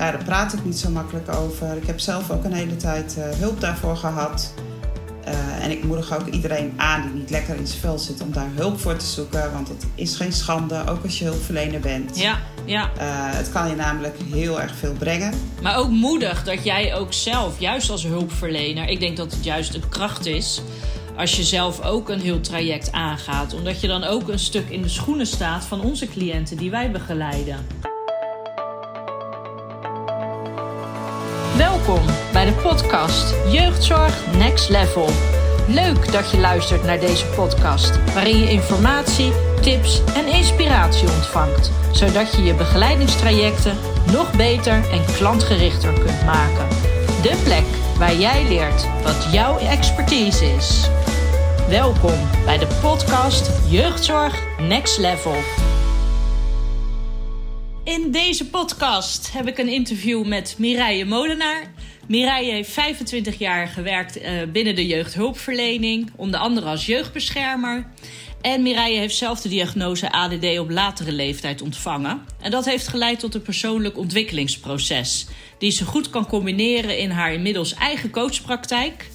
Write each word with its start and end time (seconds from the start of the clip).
ja, 0.00 0.10
daar 0.10 0.24
praat 0.24 0.52
ik 0.52 0.64
niet 0.64 0.78
zo 0.78 0.90
makkelijk 0.90 1.34
over. 1.34 1.76
Ik 1.76 1.86
heb 1.86 2.00
zelf 2.00 2.30
ook 2.30 2.44
een 2.44 2.52
hele 2.52 2.76
tijd 2.76 3.16
uh, 3.18 3.24
hulp 3.38 3.60
daarvoor 3.60 3.96
gehad. 3.96 4.54
Uh, 5.28 5.64
en 5.64 5.70
ik 5.70 5.84
moedig 5.84 6.14
ook 6.14 6.26
iedereen 6.26 6.72
aan 6.76 7.02
die 7.02 7.20
niet 7.20 7.30
lekker 7.30 7.56
in 7.56 7.66
zijn 7.66 7.80
vel 7.80 7.98
zit 7.98 8.22
om 8.22 8.32
daar 8.32 8.48
hulp 8.54 8.80
voor 8.80 8.96
te 8.96 9.06
zoeken. 9.06 9.52
Want 9.52 9.68
het 9.68 9.86
is 9.94 10.16
geen 10.16 10.32
schande, 10.32 10.82
ook 10.88 11.02
als 11.02 11.18
je 11.18 11.24
hulpverlener 11.24 11.80
bent. 11.80 12.18
Ja, 12.18 12.38
ja. 12.64 12.90
Uh, 12.96 13.02
het 13.36 13.50
kan 13.52 13.68
je 13.68 13.76
namelijk 13.76 14.16
heel 14.32 14.60
erg 14.60 14.74
veel 14.76 14.92
brengen. 14.92 15.32
Maar 15.62 15.76
ook 15.76 15.90
moedig 15.90 16.44
dat 16.44 16.64
jij 16.64 16.94
ook 16.94 17.12
zelf, 17.12 17.58
juist 17.58 17.90
als 17.90 18.04
hulpverlener, 18.04 18.88
ik 18.88 19.00
denk 19.00 19.16
dat 19.16 19.32
het 19.32 19.44
juist 19.44 19.74
een 19.74 19.88
kracht 19.88 20.26
is 20.26 20.62
als 21.16 21.36
je 21.36 21.42
zelf 21.42 21.82
ook 21.82 22.08
een 22.08 22.20
heel 22.20 22.40
traject 22.40 22.92
aangaat. 22.92 23.54
Omdat 23.54 23.80
je 23.80 23.86
dan 23.86 24.04
ook 24.04 24.28
een 24.28 24.38
stuk 24.38 24.68
in 24.68 24.82
de 24.82 24.88
schoenen 24.88 25.26
staat 25.26 25.64
van 25.64 25.80
onze 25.80 26.06
cliënten 26.06 26.56
die 26.56 26.70
wij 26.70 26.90
begeleiden. 26.90 27.89
Welkom 31.86 32.06
bij 32.32 32.44
de 32.44 32.52
podcast 32.52 33.34
Jeugdzorg 33.52 34.36
Next 34.36 34.68
Level. 34.68 35.08
Leuk 35.68 36.12
dat 36.12 36.30
je 36.30 36.38
luistert 36.38 36.84
naar 36.84 37.00
deze 37.00 37.26
podcast, 37.26 38.12
waarin 38.14 38.38
je 38.38 38.50
informatie, 38.50 39.32
tips 39.60 40.02
en 40.14 40.26
inspiratie 40.26 41.08
ontvangt, 41.08 41.70
zodat 41.92 42.34
je 42.34 42.42
je 42.42 42.54
begeleidingstrajecten 42.54 43.76
nog 44.12 44.36
beter 44.36 44.90
en 44.90 45.04
klantgerichter 45.16 45.92
kunt 45.92 46.24
maken. 46.24 46.68
De 47.22 47.40
plek 47.44 47.66
waar 47.98 48.14
jij 48.14 48.44
leert 48.48 48.86
wat 49.02 49.28
jouw 49.32 49.58
expertise 49.58 50.54
is. 50.54 50.88
Welkom 51.68 52.18
bij 52.44 52.58
de 52.58 52.68
podcast 52.80 53.50
Jeugdzorg 53.68 54.42
Next 54.58 54.98
Level. 54.98 55.34
In 57.90 58.10
deze 58.10 58.46
podcast 58.46 59.32
heb 59.32 59.46
ik 59.46 59.58
een 59.58 59.68
interview 59.68 60.26
met 60.26 60.54
Mireille 60.58 61.04
Molenaar. 61.04 61.72
Mireille 62.08 62.52
heeft 62.52 62.70
25 62.70 63.38
jaar 63.38 63.68
gewerkt 63.68 64.22
uh, 64.22 64.42
binnen 64.52 64.74
de 64.74 64.86
jeugdhulpverlening, 64.86 66.10
onder 66.16 66.40
andere 66.40 66.66
als 66.66 66.86
jeugdbeschermer. 66.86 67.86
En 68.40 68.62
Mireille 68.62 68.98
heeft 68.98 69.16
zelf 69.16 69.40
de 69.40 69.48
diagnose 69.48 70.10
ADD 70.10 70.58
op 70.58 70.70
latere 70.70 71.12
leeftijd 71.12 71.62
ontvangen. 71.62 72.22
En 72.40 72.50
dat 72.50 72.64
heeft 72.64 72.88
geleid 72.88 73.18
tot 73.18 73.34
een 73.34 73.42
persoonlijk 73.42 73.98
ontwikkelingsproces, 73.98 75.26
die 75.58 75.70
ze 75.70 75.84
goed 75.84 76.10
kan 76.10 76.26
combineren 76.26 76.98
in 76.98 77.10
haar 77.10 77.32
inmiddels 77.32 77.74
eigen 77.74 78.10
coachpraktijk. 78.10 79.08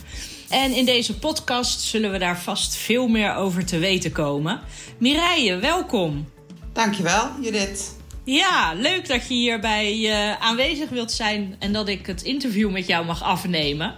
En 0.49 0.71
in 0.71 0.85
deze 0.85 1.19
podcast 1.19 1.81
zullen 1.81 2.11
we 2.11 2.17
daar 2.17 2.39
vast 2.39 2.75
veel 2.75 3.07
meer 3.07 3.35
over 3.35 3.65
te 3.65 3.77
weten 3.77 4.11
komen. 4.11 4.61
Mireille, 4.97 5.57
welkom. 5.57 6.27
Dankjewel, 6.73 7.29
Judith. 7.41 8.03
Ja, 8.25 8.73
leuk 8.73 9.07
dat 9.07 9.27
je 9.27 9.33
hierbij 9.33 9.97
uh, 9.97 10.31
aanwezig 10.41 10.89
wilt 10.89 11.11
zijn 11.11 11.55
en 11.59 11.73
dat 11.73 11.87
ik 11.87 12.05
het 12.05 12.21
interview 12.21 12.71
met 12.71 12.87
jou 12.87 13.05
mag 13.05 13.23
afnemen. 13.23 13.95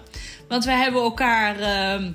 Want 0.47 0.66
we 0.66 0.72
hebben 0.72 1.02
elkaar 1.02 1.59
uh, 1.59 2.06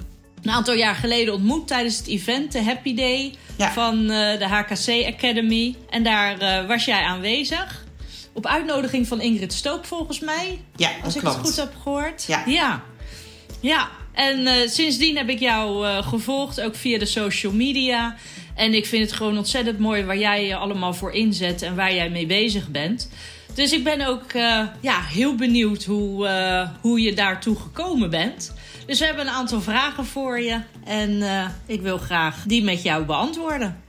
een 0.42 0.50
aantal 0.50 0.74
jaar 0.74 0.94
geleden 0.94 1.34
ontmoet 1.34 1.66
tijdens 1.66 1.98
het 1.98 2.06
event, 2.06 2.52
de 2.52 2.62
Happy 2.62 2.94
Day 2.94 3.34
van 3.58 4.00
uh, 4.00 4.38
de 4.38 4.48
HKC 4.48 5.14
Academy. 5.14 5.76
En 5.90 6.02
daar 6.02 6.42
uh, 6.42 6.66
was 6.66 6.84
jij 6.84 7.02
aanwezig. 7.02 7.84
Op 8.32 8.46
uitnodiging 8.46 9.06
van 9.06 9.20
Ingrid 9.20 9.52
Stoop, 9.52 9.86
volgens 9.86 10.20
mij. 10.20 10.60
Ja, 10.76 10.90
Als 11.04 11.16
ik 11.16 11.22
het 11.22 11.34
goed 11.34 11.56
heb 11.56 11.74
gehoord. 11.82 12.24
Ja. 12.26 12.42
Ja. 12.46 12.82
ja. 13.60 13.88
En 14.12 14.70
sindsdien 14.70 15.16
heb 15.16 15.28
ik 15.28 15.38
jou 15.38 15.86
gevolgd, 16.02 16.60
ook 16.60 16.74
via 16.74 16.98
de 16.98 17.06
social 17.06 17.52
media. 17.52 18.16
En 18.54 18.74
ik 18.74 18.86
vind 18.86 19.02
het 19.02 19.12
gewoon 19.12 19.36
ontzettend 19.36 19.78
mooi 19.78 20.04
waar 20.04 20.18
jij 20.18 20.46
je 20.46 20.56
allemaal 20.56 20.94
voor 20.94 21.12
inzet 21.12 21.62
en 21.62 21.74
waar 21.74 21.94
jij 21.94 22.10
mee 22.10 22.26
bezig 22.26 22.68
bent. 22.68 23.08
Dus 23.54 23.72
ik 23.72 23.84
ben 23.84 24.06
ook 24.06 24.32
uh, 24.32 24.66
ja, 24.80 25.00
heel 25.00 25.34
benieuwd 25.34 25.84
hoe, 25.84 26.28
hoe 26.80 27.00
je 27.00 27.14
daartoe 27.14 27.56
gekomen 27.56 28.10
bent. 28.10 28.52
Dus 28.86 28.98
we 28.98 29.04
hebben 29.04 29.26
een 29.26 29.32
aantal 29.32 29.60
vragen 29.60 30.06
voor 30.06 30.40
je. 30.40 30.60
En 30.84 31.22
ik 31.66 31.80
wil 31.80 31.98
graag 31.98 32.44
die 32.46 32.64
met 32.64 32.82
jou 32.82 33.04
beantwoorden. 33.04 33.80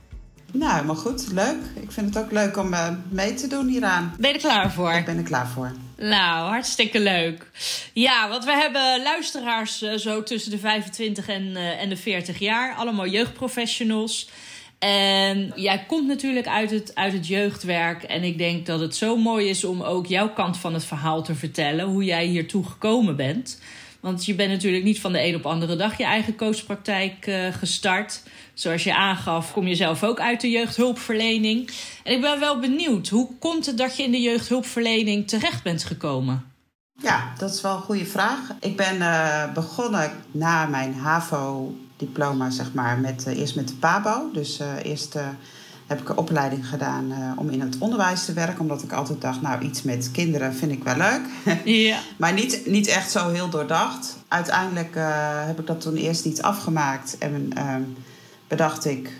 Nou, 0.52 0.84
maar 0.84 0.96
goed, 0.96 1.32
leuk. 1.32 1.56
Ik 1.80 1.92
vind 1.92 2.14
het 2.14 2.24
ook 2.24 2.30
leuk 2.30 2.56
om 2.56 2.74
mee 3.08 3.34
te 3.34 3.46
doen 3.46 3.68
hieraan. 3.68 4.14
Ben 4.18 4.28
je 4.28 4.34
er 4.34 4.42
klaar 4.42 4.72
voor? 4.72 4.92
Ik 4.92 5.04
ben 5.04 5.16
er 5.16 5.22
klaar 5.22 5.48
voor. 5.48 5.72
Nou, 5.96 6.48
hartstikke 6.48 7.00
leuk. 7.00 7.50
Ja, 7.92 8.28
want 8.28 8.44
we 8.44 8.52
hebben 8.52 9.02
luisteraars 9.02 9.78
zo 9.78 10.22
tussen 10.22 10.50
de 10.50 10.58
25 10.58 11.28
en, 11.28 11.56
en 11.56 11.88
de 11.88 11.96
40 11.96 12.38
jaar. 12.38 12.74
Allemaal 12.74 13.06
jeugdprofessionals. 13.06 14.28
En 14.78 15.52
jij 15.56 15.84
komt 15.86 16.06
natuurlijk 16.06 16.46
uit 16.46 16.70
het, 16.70 16.94
uit 16.94 17.12
het 17.12 17.26
jeugdwerk. 17.26 18.02
En 18.02 18.22
ik 18.22 18.38
denk 18.38 18.66
dat 18.66 18.80
het 18.80 18.96
zo 18.96 19.16
mooi 19.16 19.48
is 19.48 19.64
om 19.64 19.82
ook 19.82 20.06
jouw 20.06 20.32
kant 20.32 20.56
van 20.56 20.74
het 20.74 20.84
verhaal 20.84 21.22
te 21.22 21.34
vertellen. 21.34 21.84
Hoe 21.84 22.04
jij 22.04 22.26
hiertoe 22.26 22.64
gekomen 22.64 23.16
bent. 23.16 23.60
Want 24.00 24.24
je 24.24 24.34
bent 24.34 24.50
natuurlijk 24.50 24.84
niet 24.84 25.00
van 25.00 25.12
de 25.12 25.26
een 25.26 25.34
op 25.34 25.46
andere 25.46 25.76
dag 25.76 25.98
je 25.98 26.04
eigen 26.04 26.36
coachpraktijk 26.36 27.26
uh, 27.26 27.52
gestart. 27.52 28.22
Zoals 28.54 28.84
je 28.84 28.94
aangaf, 28.94 29.52
kom 29.52 29.66
je 29.66 29.74
zelf 29.74 30.04
ook 30.04 30.20
uit 30.20 30.40
de 30.40 30.50
jeugdhulpverlening. 30.50 31.70
En 32.02 32.12
ik 32.12 32.20
ben 32.20 32.40
wel 32.40 32.58
benieuwd, 32.58 33.08
hoe 33.08 33.28
komt 33.38 33.66
het 33.66 33.78
dat 33.78 33.96
je 33.96 34.02
in 34.02 34.10
de 34.10 34.20
jeugdhulpverlening 34.20 35.28
terecht 35.28 35.62
bent 35.62 35.84
gekomen? 35.84 36.52
Ja, 37.02 37.32
dat 37.38 37.54
is 37.54 37.60
wel 37.60 37.76
een 37.76 37.82
goede 37.82 38.06
vraag. 38.06 38.40
Ik 38.60 38.76
ben 38.76 38.96
uh, 38.96 39.52
begonnen 39.52 40.12
na 40.30 40.66
mijn 40.66 40.94
HAVO-diploma, 41.98 42.50
zeg 42.50 42.72
maar, 42.72 42.98
met, 42.98 43.24
uh, 43.28 43.38
eerst 43.38 43.56
met 43.56 43.68
de 43.68 43.74
PABO. 43.74 44.30
Dus 44.32 44.60
uh, 44.60 44.66
eerst 44.82 45.16
heb 45.86 46.00
ik 46.00 46.08
een 46.08 46.16
opleiding 46.16 46.68
gedaan 46.68 47.34
om 47.36 47.48
in 47.50 47.60
het 47.60 47.78
onderwijs 47.78 48.24
te 48.24 48.32
werken. 48.32 48.60
Omdat 48.60 48.82
ik 48.82 48.92
altijd 48.92 49.20
dacht, 49.20 49.42
nou, 49.42 49.62
iets 49.62 49.82
met 49.82 50.10
kinderen 50.10 50.54
vind 50.54 50.72
ik 50.72 50.84
wel 50.84 50.96
leuk. 50.96 51.20
Ja. 51.64 51.98
maar 52.16 52.32
niet, 52.32 52.66
niet 52.66 52.86
echt 52.86 53.10
zo 53.10 53.30
heel 53.30 53.48
doordacht. 53.48 54.16
Uiteindelijk 54.28 54.94
heb 55.46 55.60
ik 55.60 55.66
dat 55.66 55.80
toen 55.80 55.94
eerst 55.94 56.24
niet 56.24 56.42
afgemaakt. 56.42 57.18
En 57.18 57.52
bedacht 58.48 58.84
ik, 58.84 59.10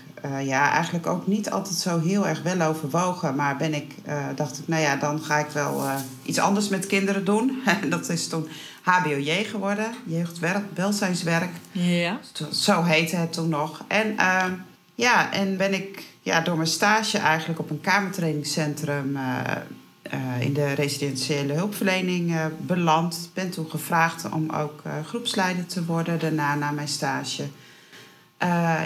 ja, 0.41 0.71
eigenlijk 0.71 1.07
ook 1.07 1.27
niet 1.27 1.51
altijd 1.51 1.75
zo 1.75 1.99
heel 1.99 2.27
erg 2.27 2.41
wel 2.41 2.61
overwogen. 2.61 3.35
Maar 3.35 3.57
ben 3.57 3.73
ik, 3.73 3.95
dacht 4.35 4.59
ik, 4.59 4.67
nou 4.67 4.81
ja, 4.81 4.95
dan 4.95 5.21
ga 5.21 5.37
ik 5.37 5.49
wel 5.49 5.83
iets 6.23 6.39
anders 6.39 6.69
met 6.69 6.87
kinderen 6.87 7.25
doen. 7.25 7.63
dat 7.89 8.09
is 8.09 8.27
toen 8.27 8.47
HBOJ 8.85 9.43
geworden, 9.43 9.93
jeugdwelzijnswerk. 10.05 11.49
Ja. 11.71 12.19
Zo 12.51 12.83
heette 12.83 13.15
het 13.15 13.33
toen 13.33 13.49
nog. 13.49 13.83
En 13.87 14.17
ehm, 14.17 14.53
ja, 14.95 15.31
en 15.31 15.57
ben 15.57 15.73
ik 15.73 16.03
ja, 16.21 16.41
door 16.41 16.55
mijn 16.55 16.67
stage 16.67 17.17
eigenlijk 17.17 17.59
op 17.59 17.69
een 17.69 17.81
kamertrainingscentrum 17.81 19.17
in 20.39 20.53
de 20.53 20.73
residentiële 20.73 21.53
hulpverlening 21.53 22.35
beland. 22.57 23.29
Ben 23.33 23.49
toen 23.49 23.69
gevraagd 23.69 24.29
om 24.29 24.49
ook 24.49 24.81
groepsleider 25.05 25.65
te 25.65 25.85
worden 25.85 26.19
daarna 26.19 26.55
na 26.55 26.71
mijn 26.71 26.87
stage. 26.87 27.47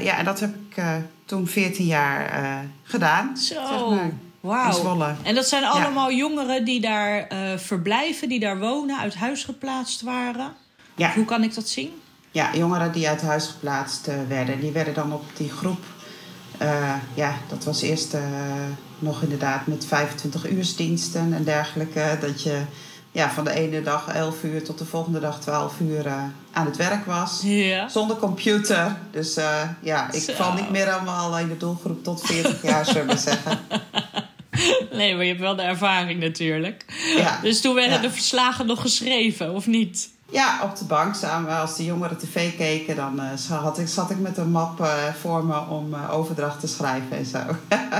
Ja, 0.02 0.18
en 0.18 0.26
dat 0.26 0.40
heb 0.40 0.56
ik 0.56 0.84
toen 1.26 1.48
14 1.48 1.86
jaar 1.86 2.66
gedaan. 2.84 3.38
Zo, 3.38 3.54
zeg 3.54 3.90
maar, 3.90 4.12
wauw. 4.40 5.16
En 5.24 5.36
dat 5.36 5.48
zijn 5.48 5.64
allemaal 5.64 6.10
ja. 6.10 6.18
jongeren 6.18 6.66
die 6.66 6.82
daar 6.82 7.28
verblijven, 7.58 8.30
die 8.30 8.40
daar 8.40 8.60
wonen, 8.60 9.00
uit 9.00 9.16
huis 9.16 9.44
geplaatst 9.44 10.02
waren? 10.02 10.54
Ja. 10.96 11.14
Hoe 11.14 11.26
kan 11.26 11.44
ik 11.44 11.56
dat 11.56 11.68
zien? 11.68 11.92
Ja, 12.32 12.50
jongeren 12.56 12.92
die 12.92 13.08
uit 13.08 13.22
huis 13.22 13.48
geplaatst 13.48 14.10
werden. 14.28 14.60
Die 14.60 14.72
werden 14.72 14.94
dan 14.94 15.14
op 15.14 15.24
die 15.38 15.50
groep... 15.50 15.84
ja, 17.14 17.34
dat 17.50 17.64
was 17.64 17.82
eerst 17.82 18.18
nog 19.00 19.22
inderdaad 19.22 19.68
met 19.68 19.86
25 19.86 20.50
uursdiensten 20.50 21.34
en 21.34 21.44
dergelijke. 21.44 22.18
Dat 22.22 22.44
je 22.44 22.62
ja, 23.12 23.32
van 23.32 23.44
de 23.44 23.52
ene 23.52 23.82
dag 23.82 24.08
11 24.08 24.44
uur 24.44 24.64
tot 24.64 24.78
de 24.78 24.86
volgende 24.86 25.20
dag 25.20 25.40
12 25.40 25.80
uur 25.80 26.06
uh, 26.06 26.24
aan 26.52 26.66
het 26.66 26.78
werk 26.78 27.06
was. 27.06 27.42
Ja. 27.44 27.90
Zonder 27.90 28.18
computer. 28.18 28.98
Dus 29.12 29.38
uh, 29.38 29.62
ja, 29.82 30.12
ik 30.12 30.22
Zo. 30.22 30.34
val 30.34 30.54
niet 30.54 30.70
meer 30.70 30.92
allemaal 30.92 31.38
in 31.38 31.48
de 31.48 31.58
doelgroep 31.58 32.04
tot 32.04 32.22
40 32.22 32.62
jaar, 32.62 32.86
zullen 32.86 33.08
we 33.08 33.18
zeggen. 33.18 33.60
Nee, 34.92 35.14
maar 35.16 35.24
je 35.24 35.30
hebt 35.30 35.42
wel 35.42 35.56
de 35.56 35.62
ervaring 35.62 36.20
natuurlijk. 36.20 36.86
Ja. 37.18 37.40
Dus 37.42 37.62
toen 37.62 37.76
werden 37.76 37.96
Ja. 37.96 38.02
de 38.02 38.12
verslagen 38.12 38.66
nog 38.66 38.82
geschreven, 38.82 39.54
of 39.54 39.68
niet? 39.68 40.10
Ja, 40.32 40.60
op 40.64 40.78
de 40.78 40.86
bank 40.86 41.16
samen. 41.16 41.58
Als 41.60 41.76
de 41.78 41.86
jongeren 41.86 42.18
tv 42.18 42.56
keken, 42.58 42.96
dan 42.96 43.20
uh, 43.50 43.60
had 43.62 43.80
ik, 43.80 43.88
zat 43.88 44.10
ik 44.12 44.20
met 44.20 44.38
een 44.38 44.52
map 44.52 44.80
uh, 44.80 45.14
voor 45.22 45.46
me 45.46 45.60
om 45.68 45.94
uh, 45.94 46.14
overdracht 46.14 46.60
te 46.60 46.68
schrijven 46.68 47.18
en 47.18 47.26
zo. 47.26 47.38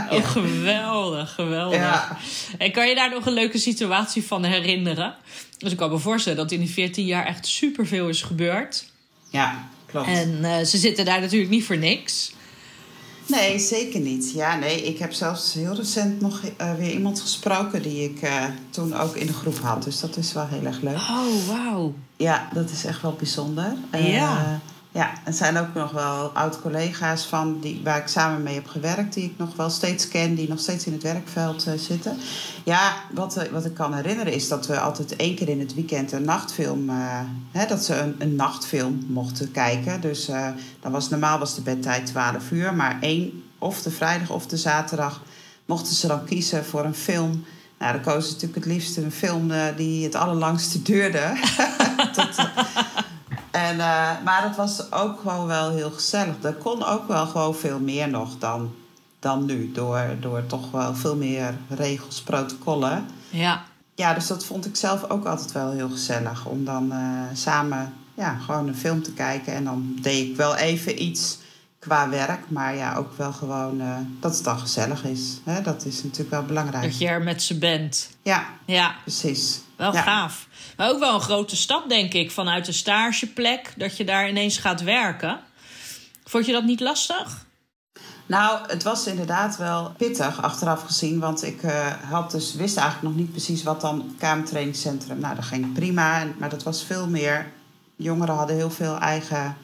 Oh, 0.10 0.28
geweldig, 0.38 1.34
geweldig. 1.34 1.78
Ja. 1.80 2.18
En 2.58 2.72
kan 2.72 2.88
je 2.88 2.96
daar 2.96 3.10
nog 3.10 3.26
een 3.26 3.34
leuke 3.34 3.58
situatie 3.58 4.24
van 4.28 4.44
herinneren? 4.44 5.16
Dus 5.58 5.72
ik 5.72 5.78
kan 5.78 5.90
me 5.92 5.98
voorstellen 5.98 6.38
dat 6.38 6.52
in 6.52 6.60
die 6.60 6.70
14 6.70 7.06
jaar 7.06 7.26
echt 7.26 7.48
superveel 7.48 8.08
is 8.10 8.22
gebeurd. 8.22 8.86
ja, 9.30 9.68
klopt. 9.86 10.08
En 10.08 10.44
eh, 10.44 10.66
ze 10.66 10.78
zitten 10.78 11.06
daar 11.06 11.22
natuurlijk 11.22 11.52
niet 11.52 11.66
voor 11.66 11.78
niks. 11.78 12.32
Nee, 13.30 13.60
zeker 13.60 14.00
niet. 14.00 14.32
Ja, 14.32 14.56
nee, 14.56 14.84
ik 14.84 15.00
heb 15.00 15.14
zelfs 15.14 15.54
heel 15.54 15.76
recent 15.76 16.22
nog 16.22 16.42
uh, 16.62 16.74
weer 16.74 16.92
iemand 16.92 17.20
gesproken 17.20 17.82
die 17.82 18.04
ik 18.04 18.22
uh, 18.22 18.44
toen 18.70 18.98
ook 18.98 19.16
in 19.16 19.28
de 19.28 19.34
groep 19.34 19.58
had. 19.58 19.84
Dus 19.84 20.00
dat 20.00 20.18
is 20.18 20.34
wel 20.34 20.48
heel 20.48 20.66
erg 20.66 20.82
leuk. 20.82 20.96
Oh, 20.96 21.48
wauw. 21.48 21.94
Ja, 22.18 22.50
dat 22.54 22.70
is 22.70 22.86
echt 22.86 23.02
wel 23.02 23.14
bijzonder. 23.14 23.74
Ja. 23.92 24.60
Ja, 25.00 25.12
er 25.24 25.34
zijn 25.34 25.58
ook 25.58 25.74
nog 25.74 25.92
wel 25.92 26.32
oud-collega's 26.34 27.26
van 27.26 27.60
die, 27.60 27.82
waar 27.84 27.98
ik 27.98 28.08
samen 28.08 28.44
mee 28.44 28.54
heb 28.54 28.68
gewerkt, 28.68 29.14
die 29.14 29.24
ik 29.24 29.34
nog 29.38 29.56
wel 29.56 29.70
steeds 29.70 30.08
ken, 30.08 30.36
die 30.36 30.50
nog 30.50 30.60
steeds 30.60 30.86
in 30.86 30.94
het 30.94 31.04
werkveld 31.04 31.68
uh, 31.68 31.74
zitten. 31.78 32.18
Ja, 32.64 32.94
wat, 33.14 33.38
uh, 33.38 33.44
wat 33.44 33.66
ik 33.66 33.74
kan 33.74 33.94
herinneren 33.94 34.34
is 34.34 34.48
dat 34.48 34.68
we 34.68 34.80
altijd 34.80 35.16
één 35.16 35.36
keer 35.36 35.50
in 35.50 35.60
het 35.60 35.74
weekend 35.74 36.12
een 36.12 36.24
nachtfilm, 36.24 36.90
uh, 36.90 37.20
hè, 37.52 37.66
dat 37.66 37.84
ze 37.84 37.96
een, 37.96 38.16
een 38.18 38.36
nachtfilm 38.36 39.06
mochten 39.08 39.52
kijken. 39.52 40.02
Dus 40.02 40.26
dan 40.80 40.92
was 40.92 41.10
normaal 41.10 41.40
was 41.40 41.56
de 41.56 41.62
bedtijd 41.62 42.06
12 42.06 42.52
uur, 42.52 42.74
maar 42.74 42.98
één, 43.02 43.44
of 43.58 43.82
de 43.82 43.92
vrijdag 43.92 44.30
of 44.30 44.48
de 44.48 44.58
zaterdag, 44.58 45.22
mochten 45.66 45.96
ze 45.96 46.08
dan 46.08 46.26
kiezen 46.26 46.66
voor 46.66 46.86
een 46.86 46.96
film. 46.96 47.46
Nou, 47.78 47.94
dan 47.94 48.02
kozen 48.02 48.24
ze 48.24 48.34
natuurlijk 48.34 48.66
het 48.66 48.74
liefst 48.74 48.98
een 48.98 49.12
film 49.12 49.52
die 49.76 50.04
het 50.04 50.16
allerlangste 50.16 50.82
duurde. 50.82 51.34
Tot, 52.16 52.36
en, 53.52 53.76
uh, 53.76 54.12
maar 54.24 54.44
het 54.44 54.56
was 54.56 54.92
ook 54.92 55.20
gewoon 55.20 55.46
wel 55.48 55.70
heel 55.70 55.92
gezellig. 55.92 56.36
Er 56.42 56.54
kon 56.54 56.86
ook 56.86 57.08
wel 57.08 57.26
gewoon 57.26 57.56
veel 57.56 57.80
meer 57.80 58.10
nog 58.10 58.38
dan, 58.38 58.72
dan 59.20 59.46
nu. 59.46 59.72
Door, 59.72 60.16
door 60.20 60.46
toch 60.46 60.72
wel 60.72 60.96
veel 60.96 61.16
meer 61.16 61.58
regels, 61.70 62.22
protocollen. 62.22 63.06
Ja. 63.30 63.64
Ja, 63.96 64.14
dus 64.14 64.28
dat 64.28 64.46
vond 64.46 64.66
ik 64.66 64.76
zelf 64.76 65.10
ook 65.10 65.26
altijd 65.26 65.52
wel 65.52 65.72
heel 65.72 65.90
gezellig. 65.90 66.46
Om 66.46 66.66
dan 66.66 66.92
uh, 66.92 67.22
samen 67.34 67.94
ja, 68.14 68.38
gewoon 68.38 68.68
een 68.68 68.76
film 68.76 69.04
te 69.04 69.14
kijken. 69.14 69.54
En 69.54 69.64
dan 69.64 69.98
deed 70.02 70.30
ik 70.30 70.36
wel 70.36 70.56
even 70.56 71.04
iets 71.04 71.38
qua 71.80 72.10
werk. 72.10 72.50
Maar 72.50 72.76
ja, 72.76 72.96
ook 72.96 73.18
wel 73.18 73.34
gewoon 73.34 73.82
uh, 73.82 73.98
dat 74.20 74.36
het 74.36 74.44
dan 74.44 74.60
gezellig 74.60 75.04
is. 75.04 75.42
Hè? 75.44 75.62
Dat 75.62 75.86
is 75.86 76.04
natuurlijk 76.04 76.30
wel 76.30 76.44
belangrijk. 76.44 76.84
Dat 76.84 76.98
je 76.98 77.08
er 77.08 77.22
met 77.22 77.42
ze 77.42 77.58
bent. 77.58 78.10
Ja, 78.24 78.46
ja. 78.66 78.96
precies. 79.02 79.62
Wel 79.76 79.94
ja. 79.94 80.02
gaaf. 80.02 80.48
Maar 80.78 80.90
ook 80.90 81.00
wel 81.00 81.14
een 81.14 81.22
grote 81.22 81.56
stap, 81.56 81.90
denk 81.90 82.14
ik, 82.14 82.32
vanuit 82.32 82.68
een 82.68 82.74
stageplek, 82.74 83.74
dat 83.78 83.98
je 83.98 84.06
daar 84.06 84.30
ineens 84.30 84.58
gaat 84.58 84.82
werken. 84.82 85.40
Vond 86.24 86.46
je 86.46 86.52
dat 86.52 86.64
niet 86.64 86.80
lastig? 86.80 87.48
Nou, 88.26 88.60
het 88.68 88.84
was 88.84 89.08
inderdaad 89.08 89.58
wel 89.58 89.92
pittig 89.98 90.42
achteraf 90.42 90.84
gezien. 90.84 91.20
Want 91.20 91.44
ik 91.44 91.64
uh, 91.64 91.88
had 92.10 92.32
dus, 92.32 92.56
wist 92.56 92.78
eigenlijk 92.78 93.08
nog 93.08 93.22
niet 93.24 93.32
precies 93.32 93.64
wat 93.64 93.82
dan 93.82 94.16
kamertrainingscentrum. 94.18 95.20
Nou, 95.20 95.36
dat 95.36 95.46
ging 95.46 95.74
prima. 95.74 96.26
Maar 96.38 96.50
dat 96.50 96.64
was 96.64 96.84
veel 96.84 97.08
meer. 97.08 97.52
Jongeren 97.96 98.36
hadden 98.36 98.56
heel 98.56 98.72
veel 98.72 98.98
eigen 98.98 99.58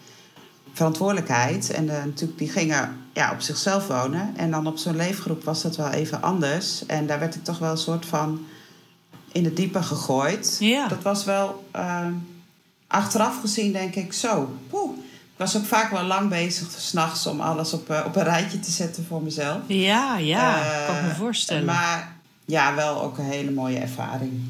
verantwoordelijkheid. 0.75 1.69
En 1.69 1.86
uh, 1.86 2.04
natuurlijk, 2.04 2.38
die 2.38 2.50
gingen 2.50 2.98
ja, 3.13 3.31
op 3.31 3.42
zichzelf 3.42 3.88
wonen. 3.88 4.33
En 4.38 4.51
dan 4.51 4.68
op 4.68 4.77
zo'n 4.77 4.95
leefgroep 4.95 5.44
was 5.44 5.62
dat 5.62 5.75
wel 5.75 5.89
even 5.89 6.22
anders. 6.22 6.86
En 6.86 7.07
daar 7.07 7.19
werd 7.19 7.36
ik 7.36 7.44
toch 7.44 7.60
wel 7.60 7.72
een 7.72 7.77
soort 7.77 8.06
van 8.06 8.45
in 9.31 9.44
het 9.44 9.56
diepe 9.56 9.83
gegooid. 9.83 10.57
Ja. 10.60 10.88
Dat 10.88 11.01
was 11.01 11.24
wel 11.24 11.69
uh, 11.75 12.07
achteraf 12.88 13.39
gezien, 13.39 13.72
denk 13.72 13.95
ik, 13.95 14.13
zo. 14.13 14.57
Poeh. 14.69 14.98
Ik 15.36 15.42
was 15.42 15.57
ook 15.57 15.66
vaak 15.66 15.92
wel 15.92 16.04
lang 16.04 16.30
bezig, 16.30 16.72
s'nachts, 16.77 17.27
om 17.27 17.42
alles 17.42 17.74
op, 17.74 17.89
uh, 17.89 18.04
op 18.06 18.16
een 18.16 18.24
rijtje 18.24 18.60
te 18.60 18.72
zetten 18.72 19.06
voor 19.06 19.22
mezelf. 19.22 19.57
Ja, 19.68 20.18
ja, 20.18 20.60
uh, 20.60 20.88
kan 20.88 20.95
ik 20.95 21.01
me 21.01 21.16
voorstellen. 21.16 21.66
Maar 21.66 22.16
ja, 22.45 22.75
wel 22.75 23.01
ook 23.01 23.18
een 23.18 23.25
hele 23.25 23.51
mooie 23.51 23.77
ervaring. 23.77 24.44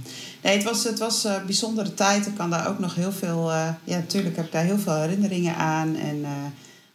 Nee, 0.45 0.53
het 0.53 0.63
was, 0.63 0.83
het 0.83 1.00
was 1.00 1.24
een 1.24 1.45
bijzondere 1.45 1.94
tijd. 1.94 2.25
Ik 2.25 2.36
kan 2.36 2.50
daar 2.50 2.68
ook 2.68 2.80
nog 2.80 2.95
heel 2.95 3.12
veel... 3.12 3.50
Uh, 3.51 3.69
ja, 3.83 3.95
natuurlijk 3.97 4.36
heb 4.36 4.45
ik 4.45 4.51
daar 4.51 4.63
heel 4.63 4.77
veel 4.77 4.95
herinneringen 4.95 5.56
aan. 5.56 5.95
En 5.95 6.18
uh, 6.18 6.30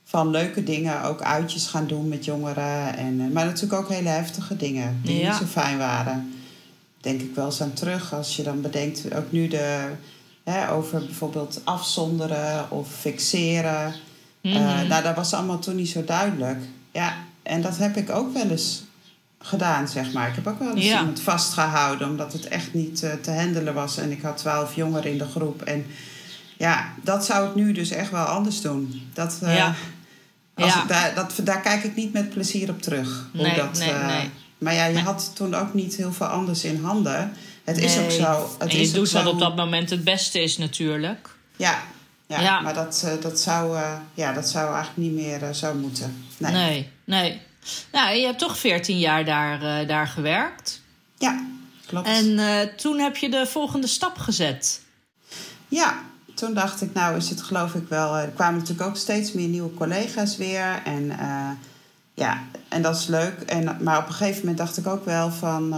van 0.04 0.30
leuke 0.30 0.64
dingen, 0.64 1.02
ook 1.02 1.22
uitjes 1.22 1.66
gaan 1.66 1.86
doen 1.86 2.08
met 2.08 2.24
jongeren. 2.24 2.96
En, 2.96 3.20
uh, 3.20 3.32
maar 3.32 3.44
natuurlijk 3.44 3.82
ook 3.82 3.88
hele 3.88 4.08
heftige 4.08 4.56
dingen 4.56 5.00
die 5.04 5.18
Ja. 5.18 5.28
niet 5.28 5.38
zo 5.38 5.44
fijn 5.44 5.78
waren. 5.78 6.32
Denk 7.00 7.20
ik 7.20 7.34
wel 7.34 7.44
eens 7.44 7.62
aan 7.62 7.72
terug. 7.72 8.14
Als 8.14 8.36
je 8.36 8.42
dan 8.42 8.60
bedenkt, 8.60 9.14
ook 9.14 9.32
nu 9.32 9.48
de, 9.48 9.88
hè, 10.44 10.70
over 10.72 10.98
bijvoorbeeld 11.04 11.60
afzonderen 11.64 12.70
of 12.70 12.88
fixeren. 12.98 13.94
Uh, 14.42 14.82
nou, 14.82 15.02
dat 15.02 15.14
was 15.14 15.34
allemaal 15.34 15.58
toen 15.58 15.76
niet 15.76 15.88
zo 15.88 16.04
duidelijk. 16.04 16.58
Ja, 16.92 17.14
en 17.42 17.62
dat 17.62 17.76
heb 17.76 17.96
ik 17.96 18.10
ook 18.10 18.32
wel 18.32 18.50
eens 18.50 18.82
gedaan, 19.42 19.88
zeg 19.88 20.12
maar. 20.12 20.28
Ik 20.28 20.34
heb 20.34 20.46
ook 20.46 20.58
wel 20.58 20.74
eens 20.74 20.84
Ja. 20.84 20.98
iemand 20.98 21.20
vastgehouden... 21.20 22.08
omdat 22.08 22.32
het 22.32 22.48
echt 22.48 22.74
niet 22.74 23.02
uh, 23.02 23.12
te 23.12 23.30
handelen 23.30 23.74
was. 23.74 23.96
En 23.98 24.10
ik 24.10 24.22
had 24.22 24.36
twaalf 24.36 24.74
jongeren 24.74 25.10
in 25.10 25.18
de 25.18 25.26
groep. 25.26 25.62
En 25.62 25.86
ja, 26.56 26.92
dat 27.02 27.24
zou 27.24 27.48
ik 27.48 27.54
nu 27.54 27.72
dus 27.72 27.90
echt 27.90 28.10
wel 28.10 28.24
anders 28.24 28.60
doen. 28.60 29.08
Dat, 29.14 29.38
uh, 29.42 29.56
Ja. 29.56 29.74
als 30.54 30.74
Ja. 30.74 30.82
ik 30.82 30.88
daar, 30.88 31.14
dat, 31.14 31.32
daar 31.44 31.60
kijk 31.60 31.84
ik 31.84 31.96
niet 31.96 32.12
met 32.12 32.30
plezier 32.30 32.70
op 32.70 32.82
terug. 32.82 33.28
Hoe 33.32 33.42
Nee, 33.42 33.54
dat, 33.56 33.78
nee, 33.78 33.88
uh, 33.92 34.06
nee. 34.06 34.30
Maar 34.58 34.74
ja, 34.74 34.84
je 34.84 34.94
Nee. 34.94 35.02
had 35.02 35.30
toen 35.34 35.54
ook 35.54 35.74
niet 35.74 35.94
heel 35.96 36.12
veel 36.12 36.26
anders 36.26 36.64
in 36.64 36.82
handen. 36.84 37.32
Het 37.64 37.78
is 37.78 37.98
ook 37.98 38.10
zo. 38.10 38.50
Het 38.58 38.70
en 38.72 38.78
je 38.80 38.90
doet 38.90 39.10
wat 39.10 39.26
op 39.26 39.38
dat 39.38 39.56
moment 39.56 39.90
het 39.90 40.04
beste 40.04 40.42
is 40.42 40.58
natuurlijk. 40.58 41.28
Ja, 41.56 41.78
ja, 42.26 42.40
Ja. 42.40 42.60
maar 42.60 42.74
dat, 42.74 43.06
dat, 43.20 43.40
zou, 43.40 43.78
ja, 44.14 44.32
dat 44.32 44.48
zou 44.48 44.74
eigenlijk 44.74 44.96
niet 44.96 45.12
meer 45.26 45.54
zo 45.54 45.74
moeten. 45.74 46.24
Nee. 46.36 46.52
Nee, 46.52 46.88
nee. 47.04 47.40
Nou, 47.92 48.16
je 48.16 48.26
hebt 48.26 48.38
toch 48.38 48.58
14 48.58 48.98
jaar 48.98 49.24
daar, 49.24 49.62
eh, 49.62 49.88
daar 49.88 50.06
gewerkt. 50.06 50.80
Ja, 51.18 51.44
klopt. 51.86 52.06
En 52.06 52.38
eh, 52.38 52.74
toen 52.76 52.98
heb 52.98 53.16
je 53.16 53.30
de 53.30 53.46
volgende 53.46 53.86
stap 53.86 54.18
gezet. 54.18 54.80
Ja, 55.68 56.02
toen 56.34 56.54
dacht 56.54 56.80
ik, 56.80 56.92
nou 56.92 57.16
is 57.16 57.30
het 57.30 57.42
geloof 57.42 57.74
ik 57.74 57.88
wel... 57.88 58.16
Er 58.16 58.28
kwamen 58.28 58.60
natuurlijk 58.60 58.88
ook 58.88 58.96
steeds 58.96 59.32
meer 59.32 59.48
nieuwe 59.48 59.74
collega's 59.74 60.36
weer. 60.36 60.82
En 60.84 61.02
uh, 61.02 61.50
ja, 62.14 62.42
en 62.68 62.82
dat 62.82 62.96
is 62.96 63.06
leuk. 63.06 63.40
En, 63.40 63.76
maar 63.80 63.98
op 63.98 64.06
een 64.06 64.14
gegeven 64.14 64.40
moment 64.40 64.58
dacht 64.58 64.76
ik 64.76 64.86
ook 64.86 65.04
wel 65.04 65.30
van... 65.30 65.68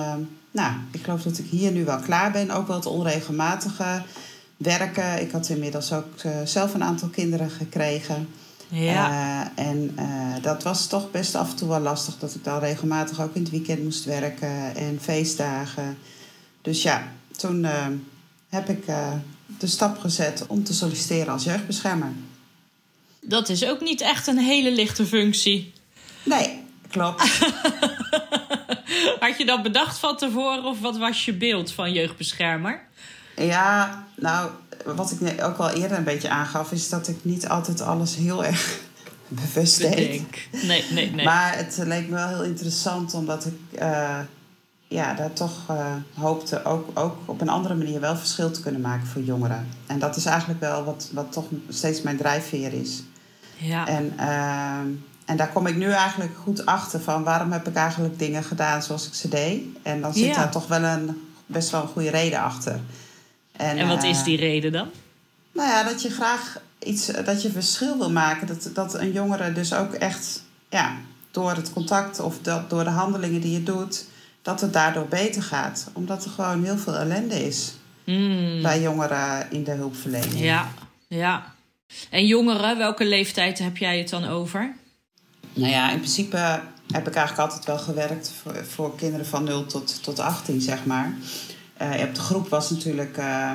Nou, 0.50 0.72
ik 0.90 1.04
geloof 1.04 1.22
dat 1.22 1.38
ik 1.38 1.46
hier 1.50 1.70
nu 1.70 1.84
wel 1.84 1.98
klaar 1.98 2.30
ben. 2.30 2.50
Ook 2.50 2.66
wel 2.66 2.76
het 2.76 2.86
onregelmatige 2.86 4.02
werken. 4.56 5.20
Ik 5.20 5.30
had 5.30 5.48
inmiddels 5.48 5.92
ook 5.92 6.20
zelf 6.44 6.74
een 6.74 6.84
aantal 6.84 7.08
kinderen 7.08 7.50
gekregen. 7.50 8.28
Ja. 8.74 9.10
Uh, 9.56 9.66
en 9.66 9.96
uh, 9.98 10.42
dat 10.42 10.62
was 10.62 10.86
toch 10.86 11.10
best 11.10 11.34
af 11.34 11.50
en 11.50 11.56
toe 11.56 11.68
wel 11.68 11.80
lastig. 11.80 12.18
Dat 12.18 12.34
ik 12.34 12.44
dan 12.44 12.58
regelmatig 12.58 13.20
ook 13.20 13.34
in 13.34 13.42
het 13.42 13.50
weekend 13.50 13.82
moest 13.82 14.04
werken. 14.04 14.76
En 14.76 14.98
feestdagen. 15.00 15.98
Dus 16.62 16.82
ja, 16.82 17.12
toen 17.36 17.64
uh, 17.64 17.86
heb 18.48 18.68
ik 18.68 18.84
de 19.58 19.66
stap 19.66 19.98
gezet 19.98 20.44
om 20.46 20.64
te 20.64 20.74
solliciteren 20.74 21.32
als 21.32 21.44
jeugdbeschermer. 21.44 22.12
Dat 23.20 23.48
is 23.48 23.64
ook 23.64 23.80
niet 23.80 24.00
echt 24.00 24.26
een 24.26 24.38
hele 24.38 24.72
lichte 24.72 25.06
functie. 25.06 25.72
Nee, 26.22 26.64
klopt. 26.88 27.22
Had 29.20 29.38
je 29.38 29.44
dat 29.44 29.62
bedacht 29.62 29.98
van 29.98 30.16
tevoren 30.16 30.64
of 30.64 30.80
wat 30.80 30.96
was 30.96 31.24
je 31.24 31.32
beeld 31.32 31.72
van 31.72 31.92
jeugdbeschermer? 31.92 32.82
Ja, 33.36 34.04
nou, 34.16 34.50
wat 34.84 35.10
ik 35.20 35.44
ook 35.44 35.56
al 35.56 35.70
eerder 35.70 35.98
een 35.98 36.04
beetje 36.04 36.28
aangaf, 36.28 36.72
is 36.72 36.88
dat 36.88 37.08
ik 37.08 37.24
niet 37.24 37.48
altijd 37.48 37.80
alles 37.80 38.16
heel 38.16 38.44
erg 38.44 38.80
bewust 39.28 39.78
deed. 39.78 40.22
Nee, 40.62 40.84
nee, 40.92 41.10
nee. 41.10 41.24
Maar 41.24 41.56
het 41.56 41.78
leek 41.84 42.08
me 42.08 42.14
wel 42.14 42.28
heel 42.28 42.44
interessant, 42.44 43.14
omdat 43.14 43.46
ik 43.46 43.80
uh, 43.80 44.18
ja, 44.88 45.14
daar 45.14 45.32
toch 45.32 45.58
uh, 45.70 45.86
hoopte 46.14 46.64
ook, 46.64 46.98
ook 46.98 47.16
op 47.24 47.40
een 47.40 47.48
andere 47.48 47.74
manier 47.74 48.00
wel 48.00 48.16
verschil 48.16 48.50
te 48.50 48.60
kunnen 48.60 48.80
maken 48.80 49.06
voor 49.06 49.22
jongeren. 49.22 49.68
En 49.86 49.98
dat 49.98 50.16
is 50.16 50.24
eigenlijk 50.26 50.60
wel 50.60 50.84
wat, 50.84 51.08
wat 51.12 51.32
toch 51.32 51.44
steeds 51.68 52.02
mijn 52.02 52.16
drijfveer 52.16 52.72
is. 52.72 53.02
Ja. 53.56 53.86
En, 53.86 54.12
uh, 54.20 54.78
en 55.24 55.36
daar 55.36 55.48
kom 55.48 55.66
ik 55.66 55.76
nu 55.76 55.90
eigenlijk 55.90 56.30
goed 56.42 56.66
achter 56.66 57.00
van 57.00 57.24
waarom 57.24 57.52
heb 57.52 57.68
ik 57.68 57.74
eigenlijk 57.74 58.18
dingen 58.18 58.44
gedaan 58.44 58.82
zoals 58.82 59.06
ik 59.06 59.14
ze 59.14 59.28
deed. 59.28 59.64
En 59.82 60.00
dan 60.00 60.12
zit 60.12 60.24
Ja. 60.24 60.34
daar 60.34 60.50
toch 60.50 60.66
wel 60.66 60.82
een, 60.82 61.22
best 61.46 61.70
wel 61.70 61.82
een 61.82 61.88
goede 61.88 62.10
reden 62.10 62.40
achter. 62.40 62.80
En, 63.56 63.78
en 63.78 63.88
wat 63.88 64.02
eh, 64.02 64.10
is 64.10 64.22
die 64.22 64.36
reden 64.36 64.72
dan? 64.72 64.90
Nou 65.52 65.68
ja, 65.68 65.82
dat 65.82 66.02
je 66.02 66.10
graag 66.10 66.60
iets, 66.78 67.06
dat 67.06 67.42
je 67.42 67.50
verschil 67.50 67.98
wil 67.98 68.10
maken. 68.10 68.46
Dat, 68.46 68.70
dat 68.74 68.94
een 68.94 69.12
jongere 69.12 69.52
dus 69.52 69.74
ook 69.74 69.92
echt, 69.92 70.42
ja, 70.70 70.96
door 71.30 71.50
het 71.50 71.72
contact 71.72 72.20
of 72.20 72.38
dat, 72.42 72.70
door 72.70 72.84
de 72.84 72.90
handelingen 72.90 73.40
die 73.40 73.52
je 73.52 73.62
doet, 73.62 74.04
dat 74.42 74.60
het 74.60 74.72
daardoor 74.72 75.06
beter 75.06 75.42
gaat. 75.42 75.90
Omdat 75.92 76.24
er 76.24 76.30
gewoon 76.30 76.64
heel 76.64 76.78
veel 76.78 76.96
ellende 76.96 77.46
is 77.46 77.72
Mm. 78.04 78.62
bij 78.62 78.80
jongeren 78.80 79.46
in 79.50 79.64
de 79.64 79.70
hulpverlening. 79.70 80.38
Ja, 80.38 80.72
ja. 81.08 81.54
En 82.10 82.26
jongeren, 82.26 82.78
welke 82.78 83.04
leeftijd 83.04 83.58
heb 83.58 83.76
jij 83.76 83.98
het 83.98 84.08
dan 84.08 84.24
over? 84.24 84.74
Nou 85.54 85.70
ja, 85.70 85.90
in 85.90 85.98
principe 85.98 86.36
heb 86.92 87.08
ik 87.08 87.14
eigenlijk 87.14 87.38
altijd 87.38 87.64
wel 87.64 87.78
gewerkt 87.78 88.32
voor, 88.42 88.64
voor 88.64 88.96
kinderen 88.96 89.26
van 89.26 89.44
0 89.44 89.66
tot, 89.66 90.02
tot 90.02 90.18
18, 90.18 90.60
zeg 90.60 90.84
maar. 90.84 91.14
Uh, 91.82 92.02
op 92.02 92.14
de 92.14 92.20
groep 92.20 92.48
was 92.48 92.70
natuurlijk 92.70 93.16
uh, 93.18 93.52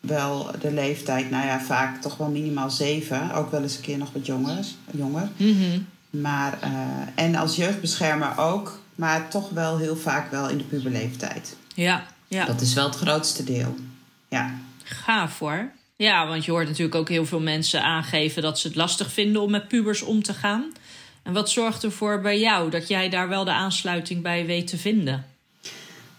wel 0.00 0.50
de 0.60 0.72
leeftijd, 0.72 1.30
nou 1.30 1.46
ja, 1.46 1.60
vaak 1.60 2.00
toch 2.00 2.16
wel 2.16 2.28
minimaal 2.28 2.70
7. 2.70 3.32
Ook 3.32 3.50
wel 3.50 3.62
eens 3.62 3.76
een 3.76 3.82
keer 3.82 3.98
nog 3.98 4.12
wat 4.12 4.26
jongers, 4.26 4.74
jonger. 4.90 5.28
Mm 5.36 5.58
-hmm. 5.58 5.86
Maar, 6.10 6.58
uh, 6.64 7.24
en 7.24 7.34
als 7.34 7.56
jeugdbeschermer 7.56 8.38
ook, 8.38 8.80
maar 8.94 9.28
toch 9.28 9.50
wel 9.50 9.78
heel 9.78 9.96
vaak 9.96 10.30
wel 10.30 10.48
in 10.48 10.58
de 10.58 10.64
puberleeftijd. 10.64 11.56
Ja, 11.74 12.06
ja. 12.28 12.44
Dat 12.44 12.60
is 12.60 12.74
wel 12.74 12.86
het 12.86 12.96
grootste 12.96 13.44
deel. 13.44 13.76
Ja. 14.28 14.54
Gaaf 14.82 15.38
hoor. 15.38 15.70
Ja, 15.96 16.26
want 16.26 16.44
je 16.44 16.50
hoort 16.50 16.68
natuurlijk 16.68 16.94
ook 16.94 17.08
heel 17.08 17.26
veel 17.26 17.40
mensen 17.40 17.82
aangeven 17.82 18.42
dat 18.42 18.58
ze 18.58 18.66
het 18.66 18.76
lastig 18.76 19.12
vinden 19.12 19.42
om 19.42 19.50
met 19.50 19.68
pubers 19.68 20.02
om 20.02 20.22
te 20.22 20.34
gaan. 20.34 20.72
En 21.22 21.32
wat 21.32 21.50
zorgt 21.50 21.84
ervoor 21.84 22.20
bij 22.20 22.38
jou 22.38 22.70
dat 22.70 22.88
jij 22.88 23.08
daar 23.08 23.28
wel 23.28 23.44
de 23.44 23.52
aansluiting 23.52 24.22
bij 24.22 24.46
weet 24.46 24.66
te 24.66 24.78
vinden? 24.78 25.24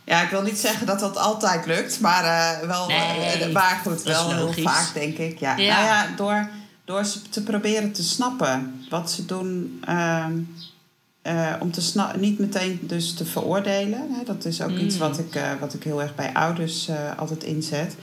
Ja, 0.08 0.22
ik 0.22 0.30
wil 0.30 0.42
niet 0.42 0.60
zeggen 0.60 0.86
dat 0.88 1.00
dat 1.00 1.18
altijd 1.18 1.66
lukt, 1.66 2.00
maar 2.00 2.24
uh, 2.24 2.68
wel. 2.68 2.88
Nee, 2.88 3.48
uh, 3.48 3.54
maar 3.54 3.80
goed, 3.84 4.04
wel 4.04 4.30
heel 4.34 4.54
vaak, 4.54 4.94
denk 4.94 5.18
ik. 5.18 5.40
Ja. 5.40 5.56
Ja. 5.58 5.74
Nou 5.76 5.86
ja, 5.86 6.08
door 6.16 6.50
door 6.86 7.06
ze 7.06 7.22
te 7.30 7.44
proberen 7.44 7.92
te 7.92 8.04
snappen 8.04 8.86
wat 8.90 9.12
ze 9.12 9.26
doen. 9.26 9.80
ehm, 9.86 10.32
eh, 11.22 11.54
om 11.60 11.72
te 11.72 11.82
sna- 11.82 12.16
niet 12.18 12.40
meteen 12.40 12.80
dus 12.82 13.14
te 13.14 13.26
veroordelen. 13.26 14.00
Hè? 14.18 14.24
Dat 14.26 14.46
is 14.46 14.62
ook 14.62 14.78
iets 14.78 14.94
Mm. 14.96 15.02
wat 15.02 15.20
ik, 15.20 15.36
eh, 15.36 15.44
wat 15.60 15.74
ik 15.74 15.84
heel 15.84 16.02
erg 16.02 16.16
bij 16.16 16.34
ouders 16.34 16.88
eh, 16.88 16.96
altijd 17.18 17.44
inzet. 17.44 17.96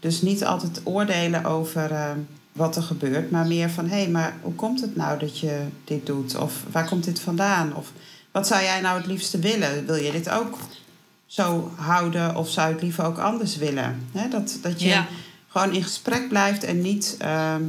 Dus 0.00 0.22
niet 0.22 0.44
altijd 0.44 0.80
oordelen 0.84 1.44
over 1.44 1.92
eh, 1.92 2.10
wat 2.52 2.76
er 2.76 2.82
gebeurt, 2.82 3.30
maar 3.30 3.46
meer 3.46 3.70
van 3.70 3.88
hé, 3.88 3.96
hey, 3.96 4.08
maar 4.08 4.34
hoe 4.42 4.54
komt 4.54 4.80
het 4.80 4.96
nou 4.96 5.18
dat 5.18 5.38
je 5.38 5.60
dit 5.84 6.06
doet? 6.06 6.36
Of 6.36 6.52
waar 6.72 6.88
komt 6.88 7.04
dit 7.04 7.20
vandaan? 7.20 7.74
Of 7.74 7.92
wat 8.32 8.46
zou 8.46 8.62
jij 8.62 8.80
nou 8.80 8.96
het 8.96 9.06
liefste 9.06 9.38
willen? 9.38 9.86
Wil 9.86 9.94
je 9.96 10.12
dit 10.12 10.30
ook 10.30 10.58
zo 11.26 11.72
houden 11.76 12.36
of 12.36 12.50
zou 12.50 12.66
je 12.68 12.72
het 12.74 12.82
liever 12.82 13.04
ook 13.04 13.18
anders 13.18 13.56
willen? 13.56 14.08
Dat, 14.30 14.58
dat 14.62 14.80
je 14.80 14.88
Ja. 14.88 15.06
gewoon 15.48 15.72
in 15.74 15.82
gesprek 15.82 16.28
blijft 16.28 16.64
en 16.64 16.80
niet, 16.82 17.16
ehm, 17.18 17.62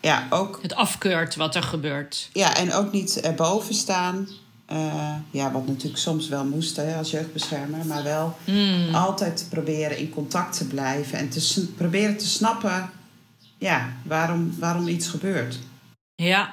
ja, 0.00 0.26
ook, 0.30 0.58
Het 0.62 0.74
afkeurt 0.74 1.36
wat 1.36 1.54
er 1.54 1.62
gebeurt. 1.62 2.28
ja, 2.32 2.56
en 2.56 2.72
ook 2.72 2.92
niet 2.92 3.20
erboven 3.20 3.74
staan. 3.74 4.28
Eh, 4.66 5.14
ja, 5.30 5.52
wat 5.52 5.66
natuurlijk 5.66 5.98
soms 5.98 6.28
wel 6.28 6.44
moest 6.44 6.76
hè, 6.76 6.96
als 6.96 7.10
jeugdbeschermer, 7.10 7.86
maar 7.86 8.02
wel 8.02 8.36
Mm. 8.44 8.94
altijd 8.94 9.46
proberen 9.50 9.98
in 9.98 10.10
contact 10.10 10.56
te 10.56 10.66
blijven 10.66 11.18
en 11.18 11.28
te 11.28 11.68
proberen 11.76 12.16
te 12.16 12.26
snappen 12.26 12.90
ja, 13.58 13.92
waarom, 14.04 14.54
waarom 14.58 14.88
iets 14.88 15.08
gebeurt. 15.08 15.58
Ja. 16.14 16.50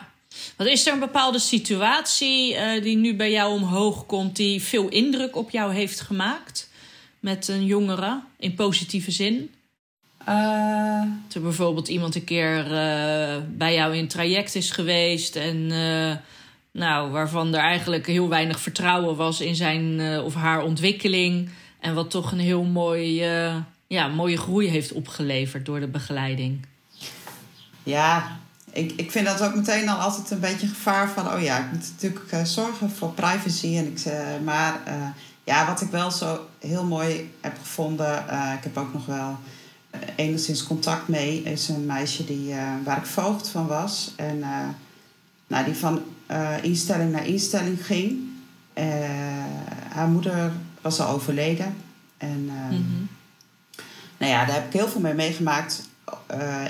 Wat 0.56 0.68
is 0.68 0.88
er 0.88 0.94
een 0.94 1.00
bepaalde 1.00 1.40
situatie 1.40 2.56
eh, 2.56 2.84
die 2.84 2.98
nu 2.98 3.16
bij 3.16 3.32
jou 3.32 3.54
omhoog 3.54 4.06
komt, 4.06 4.36
die 4.36 4.64
veel 4.64 4.88
indruk 4.88 5.36
op 5.36 5.50
jou 5.50 5.74
heeft 5.74 6.02
gemaakt 6.02 6.70
met 7.20 7.48
een 7.48 7.66
jongere 7.66 8.22
in 8.38 8.56
positieve 8.56 9.12
zin? 9.12 9.54
Dat 10.26 11.34
er 11.34 11.42
bijvoorbeeld 11.42 11.88
iemand 11.88 12.16
een 12.16 12.24
keer 12.24 12.60
eh, 12.60 13.38
bij 13.48 13.74
jou 13.74 13.96
in 13.96 14.08
traject 14.08 14.56
is 14.56 14.72
geweest 14.72 15.36
en 15.36 15.72
eh, 15.72 16.16
nou, 16.76 17.12
waarvan 17.12 17.54
er 17.54 17.60
eigenlijk 17.60 18.08
heel 18.08 18.30
weinig 18.30 18.60
vertrouwen 18.60 19.16
was 19.16 19.42
in 19.42 19.56
zijn 19.56 20.00
eh, 20.00 20.24
of 20.24 20.34
haar 20.34 20.64
ontwikkeling. 20.64 21.50
En 21.80 21.94
wat 21.94 22.10
toch 22.10 22.32
een 22.32 22.40
heel 22.40 22.64
mooi, 22.64 23.24
eh, 23.24 23.56
ja, 23.88 24.08
mooie 24.08 24.38
groei 24.38 24.68
heeft 24.68 24.92
opgeleverd 24.92 25.66
door 25.66 25.80
de 25.80 25.88
begeleiding. 25.88 26.66
Ja, 27.84 28.40
ik, 28.76 28.92
ik 28.96 29.12
vind 29.12 29.26
dat 29.26 29.42
ook 29.42 29.56
meteen 29.56 29.90
al 29.90 29.98
altijd 29.98 30.32
een 30.32 30.40
beetje 30.40 30.68
gevaar 30.68 31.10
van... 31.10 31.34
oh 31.34 31.42
ja, 31.42 31.58
ik 31.58 31.72
moet 31.72 31.92
natuurlijk 31.92 32.32
eh, 32.32 32.44
zorgen 32.44 32.90
voor 32.90 33.14
privacy. 33.14 33.78
En 33.78 33.86
ik, 33.86 34.00
eh, 34.00 34.40
maar 34.44 34.80
eh, 34.86 35.08
ja, 35.44 35.68
wat 35.68 35.82
ik 35.82 35.90
wel 35.90 36.12
zo 36.12 36.48
heel 36.60 36.84
mooi 36.84 37.34
heb 37.42 37.58
gevonden... 37.58 38.18
ik 38.58 38.64
heb 38.64 38.78
ook 38.78 38.94
nog 38.94 39.06
wel 39.06 39.38
enigszins 40.16 40.64
contact 40.64 41.08
mee... 41.08 41.44
is 41.44 41.70
een 41.70 41.86
meisje 41.86 42.26
die, 42.26 42.54
waar 42.84 42.98
ik 42.98 43.06
voogd 43.06 43.50
van 43.50 43.68
was. 43.68 44.14
En 44.16 44.40
nou, 45.48 45.66
die 45.66 45.76
van 45.76 46.02
instelling 46.62 47.12
naar 47.12 47.28
instelling 47.28 47.86
ging. 47.86 48.20
Haar 49.90 50.08
moeder 50.08 50.52
was 50.82 51.00
al 51.00 51.14
overleden. 51.14 51.76
En... 52.18 52.46
Mhm. 52.46 53.06
nou 54.18 54.32
ja, 54.32 54.46
daar 54.46 54.56
heb 54.56 54.66
ik 54.66 54.74
heel 54.74 54.88
veel 54.88 55.02
mee 55.02 55.14
meegemaakt. 55.14 55.90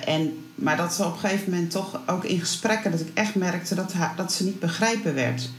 En, 0.06 0.45
maar 0.56 0.78
dat 0.78 0.94
ze 0.94 1.06
op 1.06 1.14
een 1.14 1.20
gegeven 1.20 1.52
moment 1.52 1.72
toch 1.72 2.00
ook 2.06 2.24
in 2.24 2.40
gesprekken... 2.40 2.92
dat 2.92 3.00
ik 3.00 3.12
echt 3.14 3.36
merkte 3.36 3.76
dat, 3.76 3.94
haar, 3.94 4.14
dat 4.16 4.34
ze 4.34 4.44
niet 4.44 4.60
begrijpen 4.60 5.14
werd. 5.14 5.50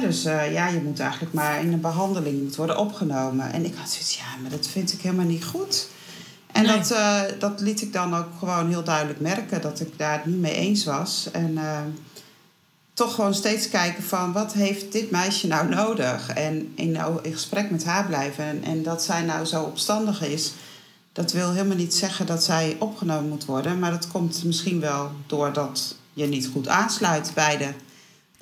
Dus 0.00 0.24
eh, 0.24 0.52
ja, 0.52 0.68
je 0.68 0.80
moet 0.80 1.00
eigenlijk 1.00 1.32
maar 1.32 1.60
in 1.60 1.72
een 1.72 1.80
behandeling 1.80 2.42
moet 2.42 2.56
worden 2.56 2.78
opgenomen. 2.78 3.52
En 3.52 3.64
ik 3.64 3.74
had 3.76 3.90
zoiets, 3.90 4.16
ja, 4.16 4.40
maar 4.42 4.50
dat 4.50 4.68
vind 4.68 4.92
ik 4.92 5.00
helemaal 5.00 5.24
niet 5.24 5.44
goed. 5.44 5.88
En 6.52 6.62
Nee. 6.62 6.76
dat, 6.76 6.90
eh, 6.90 7.20
dat 7.38 7.60
liet 7.60 7.82
ik 7.82 7.92
dan 7.92 8.16
ook 8.16 8.28
gewoon 8.38 8.68
heel 8.68 8.84
duidelijk 8.84 9.20
merken... 9.20 9.60
dat 9.60 9.80
ik 9.80 9.98
daar 9.98 10.12
het 10.12 10.26
niet 10.26 10.40
mee 10.40 10.54
eens 10.54 10.84
was. 10.84 11.28
En 11.32 11.58
eh, 11.58 11.78
toch 12.92 13.14
gewoon 13.14 13.34
steeds 13.34 13.68
kijken 13.68 14.02
van... 14.02 14.32
wat 14.32 14.52
heeft 14.52 14.92
dit 14.92 15.10
meisje 15.10 15.46
nou 15.46 15.68
nodig? 15.68 16.32
En 16.32 16.72
in, 16.74 16.98
in 17.22 17.32
gesprek 17.32 17.70
met 17.70 17.84
haar 17.84 18.06
blijven. 18.06 18.44
En, 18.44 18.64
en 18.64 18.82
dat 18.82 19.02
zij 19.02 19.22
nou 19.22 19.44
zo 19.44 19.62
opstandig 19.62 20.22
is... 20.22 20.52
Dat 21.18 21.32
wil 21.32 21.52
helemaal 21.52 21.76
niet 21.76 21.94
zeggen 21.94 22.26
dat 22.26 22.44
zij 22.44 22.76
opgenomen 22.78 23.28
moet 23.28 23.44
worden. 23.44 23.78
Maar 23.78 23.90
dat 23.90 24.08
komt 24.08 24.44
misschien 24.44 24.80
wel 24.80 25.10
doordat 25.26 25.96
je 26.12 26.26
niet 26.26 26.48
goed 26.52 26.68
aansluit 26.68 27.30
bij 27.34 27.56
de. 27.56 27.72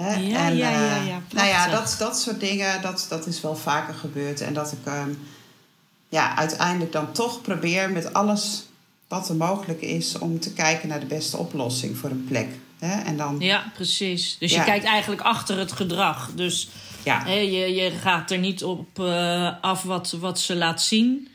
Hè? 0.03 0.15
Ja, 0.15 0.49
ja, 0.49 0.49
ja, 0.49 0.71
ja, 0.81 0.97
eh, 0.97 1.35
nou 1.35 1.49
ja, 1.49 1.69
dat, 1.69 1.97
dat 1.99 2.19
soort 2.19 2.41
dingen, 2.41 2.83
dat, 2.83 3.07
dat 3.09 3.27
is 3.27 3.41
wel 3.41 3.57
vaker 3.57 3.95
gebeurd. 3.95 4.41
En 4.41 4.55
dat 4.55 4.73
ik 4.73 4.79
ehm, 4.85 5.11
ja, 6.09 6.37
uiteindelijk 6.37 6.93
dan 6.93 7.13
toch 7.13 7.41
probeer 7.41 7.91
met 7.91 8.13
alles 8.13 8.67
wat 9.09 9.29
er 9.29 9.37
mogelijk 9.37 9.81
is... 9.81 10.19
om 10.19 10.41
te 10.41 10.53
kijken 10.53 10.89
naar 10.89 11.01
de 11.01 11.07
beste 11.07 11.37
oplossing 11.37 11.97
voor 11.97 12.11
een 12.11 12.25
plek. 12.25 12.49
Hè? 12.79 13.03
En 13.03 13.17
dan, 13.17 13.37
Ja, 13.39 13.73
precies. 13.75 14.37
Dus 14.39 14.55
je 14.55 14.65
kijkt 14.65 14.85
eigenlijk 14.85 15.23
achter 15.23 15.59
het 15.59 15.73
gedrag. 15.73 16.31
Dus 16.35 16.69
ja, 17.03 17.23
hè, 17.25 17.35
je, 17.39 17.75
je 17.75 17.91
gaat 17.91 18.31
er 18.31 18.39
niet 18.39 18.65
op 18.65 18.99
eh, 18.99 19.53
af 19.61 19.83
wat, 19.83 20.17
wat 20.21 20.41
ze 20.41 20.57
laat 20.57 20.83
zien. 20.83 21.29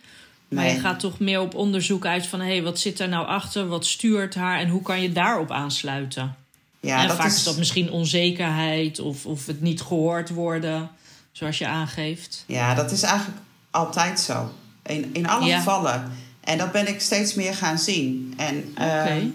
Maar 0.51 0.69
je 0.69 0.79
gaat 0.79 0.99
toch 0.99 1.19
meer 1.19 1.39
op 1.41 1.55
onderzoek 1.55 2.05
uit 2.05 2.27
van... 2.27 2.39
hé, 2.39 2.45
hey, 2.47 2.63
wat 2.63 2.79
zit 2.79 2.99
er 2.99 3.09
nou 3.09 3.27
achter? 3.27 3.67
Wat 3.67 3.85
stuurt 3.85 4.35
haar? 4.35 4.59
En 4.59 4.69
hoe 4.69 4.81
kan 4.81 5.01
je 5.01 5.11
daarop 5.11 5.51
aansluiten? 5.51 6.35
ja, 6.79 7.01
en 7.01 7.07
dat 7.07 7.17
vaak 7.17 7.25
is... 7.27 7.35
is, 7.35 7.43
dat 7.43 7.57
misschien 7.57 7.91
onzekerheid 7.91 8.99
of, 8.99 9.25
of 9.25 9.45
het 9.45 9.61
niet 9.61 9.81
gehoord 9.81 10.29
worden... 10.29 10.89
zoals 11.31 11.57
je 11.57 11.67
aangeeft. 11.67 12.43
Ja, 12.47 12.73
dat 12.73 12.91
is 12.91 13.01
eigenlijk 13.03 13.39
altijd 13.71 14.19
zo. 14.19 14.53
In, 14.83 15.09
in 15.13 15.27
alle 15.27 15.45
Ja. 15.45 15.57
gevallen. 15.57 16.11
En 16.43 16.57
dat 16.57 16.71
ben 16.71 16.87
ik 16.87 17.01
steeds 17.01 17.33
meer 17.33 17.53
gaan 17.55 17.77
zien. 17.77 18.33
En 18.37 18.71
ehm, 18.75 19.25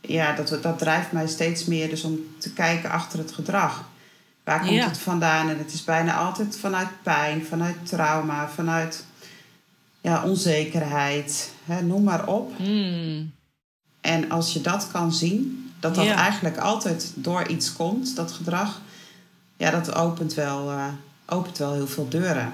ja, 0.00 0.32
dat, 0.32 0.58
dat 0.62 0.78
drijft 0.78 1.12
mij 1.12 1.26
steeds 1.28 1.64
meer 1.64 1.88
dus 1.88 2.02
om 2.02 2.18
te 2.38 2.52
kijken 2.52 2.90
achter 2.90 3.18
het 3.18 3.32
gedrag. 3.32 3.88
Waar 4.44 4.58
komt 4.60 4.70
Ja. 4.72 4.84
het 4.88 4.98
vandaan? 4.98 5.48
En 5.50 5.58
het 5.58 5.72
is 5.72 5.84
bijna 5.84 6.14
altijd 6.16 6.56
vanuit 6.60 6.88
pijn, 7.02 7.46
vanuit 7.48 7.76
trauma, 7.88 8.48
vanuit 8.48 9.04
ja, 10.08 10.24
onzekerheid. 10.24 11.52
Hè, 11.64 11.82
noem 11.82 12.02
maar 12.02 12.26
op. 12.26 12.52
Hmm. 12.56 13.32
En 14.00 14.30
als 14.30 14.52
je 14.52 14.60
dat 14.60 14.88
kan 14.92 15.12
zien, 15.12 15.70
dat 15.80 15.94
dat 15.94 16.04
Ja. 16.04 16.14
eigenlijk 16.14 16.56
altijd 16.56 17.12
door 17.14 17.48
iets 17.48 17.72
komt, 17.72 18.16
dat 18.16 18.32
gedrag, 18.32 18.80
ja, 19.56 19.70
dat 19.70 19.94
opent 19.94 20.34
wel, 20.34 20.70
eh, 20.70 20.86
opent 21.26 21.58
wel 21.58 21.72
heel 21.72 21.86
veel 21.86 22.08
deuren. 22.08 22.52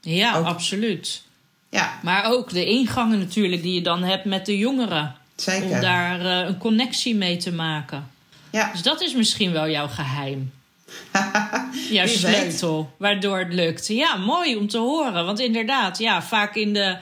Ja, 0.00 0.36
Ook- 0.36 0.44
absoluut. 0.44 1.22
Ja, 1.70 1.98
Maar 2.02 2.24
ook 2.24 2.50
de 2.50 2.66
ingangen 2.66 3.18
natuurlijk 3.18 3.62
die 3.62 3.74
je 3.74 3.82
dan 3.82 4.02
hebt 4.02 4.24
met 4.24 4.46
de 4.46 4.58
jongeren. 4.58 5.14
zeker. 5.36 5.70
Om 5.70 5.80
daar 5.80 6.20
eh, 6.20 6.48
een 6.48 6.58
connectie 6.58 7.14
mee 7.14 7.36
te 7.36 7.52
maken. 7.52 8.10
Ja, 8.50 8.70
Dus 8.72 8.82
dat 8.82 9.00
is 9.00 9.14
misschien 9.14 9.52
wel 9.52 9.68
jouw 9.68 9.88
geheim. 9.88 10.52
Jouw 11.90 12.06
sleutel, 12.22 12.90
waardoor 12.98 13.38
het 13.38 13.52
lukt. 13.52 13.86
Ja, 13.86 14.16
mooi 14.16 14.56
om 14.56 14.68
te 14.68 14.78
horen. 14.78 15.24
Want 15.24 15.40
inderdaad, 15.40 15.98
ja, 15.98 16.22
vaak 16.22 16.54
in 16.54 16.72
de, 16.72 16.96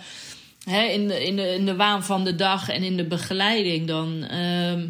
hè, 0.65 0.83
in 0.83 1.09
de, 1.09 1.25
in 1.27 1.37
de, 1.37 1.55
in 1.55 1.67
de 1.67 1.77
waan 1.77 2.05
van 2.05 2.25
de 2.25 2.35
dag 2.35 2.69
en 2.69 2.83
in 2.83 2.97
de 2.97 3.05
begeleiding... 3.05 3.87
dan 3.87 4.25
ehm, 4.25 4.87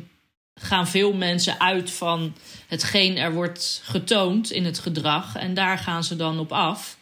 gaan 0.55 0.89
veel 0.89 1.13
mensen 1.13 1.61
uit 1.61 1.91
van 1.91 2.35
hetgeen 2.67 3.19
er 3.19 3.33
wordt 3.33 3.83
getoond 3.85 4.51
in 4.51 4.65
het 4.65 4.79
gedrag. 4.79 5.37
En 5.37 5.55
daar 5.55 5.79
gaan 5.79 6.05
ze 6.05 6.17
dan 6.17 6.39
op 6.39 6.53
af. 6.53 6.97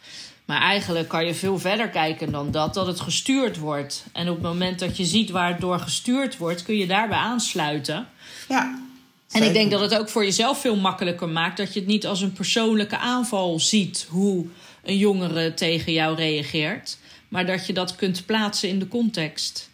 Maar 0.45 0.61
eigenlijk 0.61 1.09
kan 1.09 1.26
je 1.26 1.35
veel 1.35 1.59
verder 1.59 1.88
kijken 1.88 2.33
dan 2.33 2.50
dat, 2.50 2.75
dat 2.75 2.87
het 2.87 3.00
gestuurd 3.00 3.59
wordt. 3.59 4.04
En 4.12 4.28
op 4.28 4.35
het 4.35 4.45
moment 4.45 4.78
dat 4.78 4.97
je 4.97 5.04
ziet 5.04 5.30
waar 5.30 5.49
het 5.49 5.61
door 5.61 5.78
gestuurd 5.78 6.37
wordt... 6.37 6.62
kun 6.62 6.76
je 6.76 6.87
daarbij 6.87 7.19
aansluiten... 7.19 8.09
ja. 8.49 8.88
En 9.31 9.43
ik 9.43 9.53
denk 9.53 9.71
dat 9.71 9.81
het 9.81 9.99
ook 9.99 10.09
voor 10.09 10.25
jezelf 10.25 10.61
veel 10.61 10.77
makkelijker 10.77 11.29
maakt 11.29 11.57
dat 11.57 11.73
je 11.73 11.81
het 11.81 11.89
niet 11.89 12.07
als 12.07 12.21
een 12.21 12.33
persoonlijke 12.33 12.99
aanval 12.99 13.61
ziet 13.61 14.07
hoe 14.09 14.47
een 14.83 14.97
jongere 14.97 15.55
tegen 15.55 15.93
jou 15.93 16.17
reageert, 16.17 16.99
maar 17.29 17.47
dat 17.47 17.67
je 17.67 17.73
dat 17.73 17.97
kunt 17.97 18.27
plaatsen 18.27 18.69
in 18.69 18.79
de 18.79 18.89
context. 18.89 19.69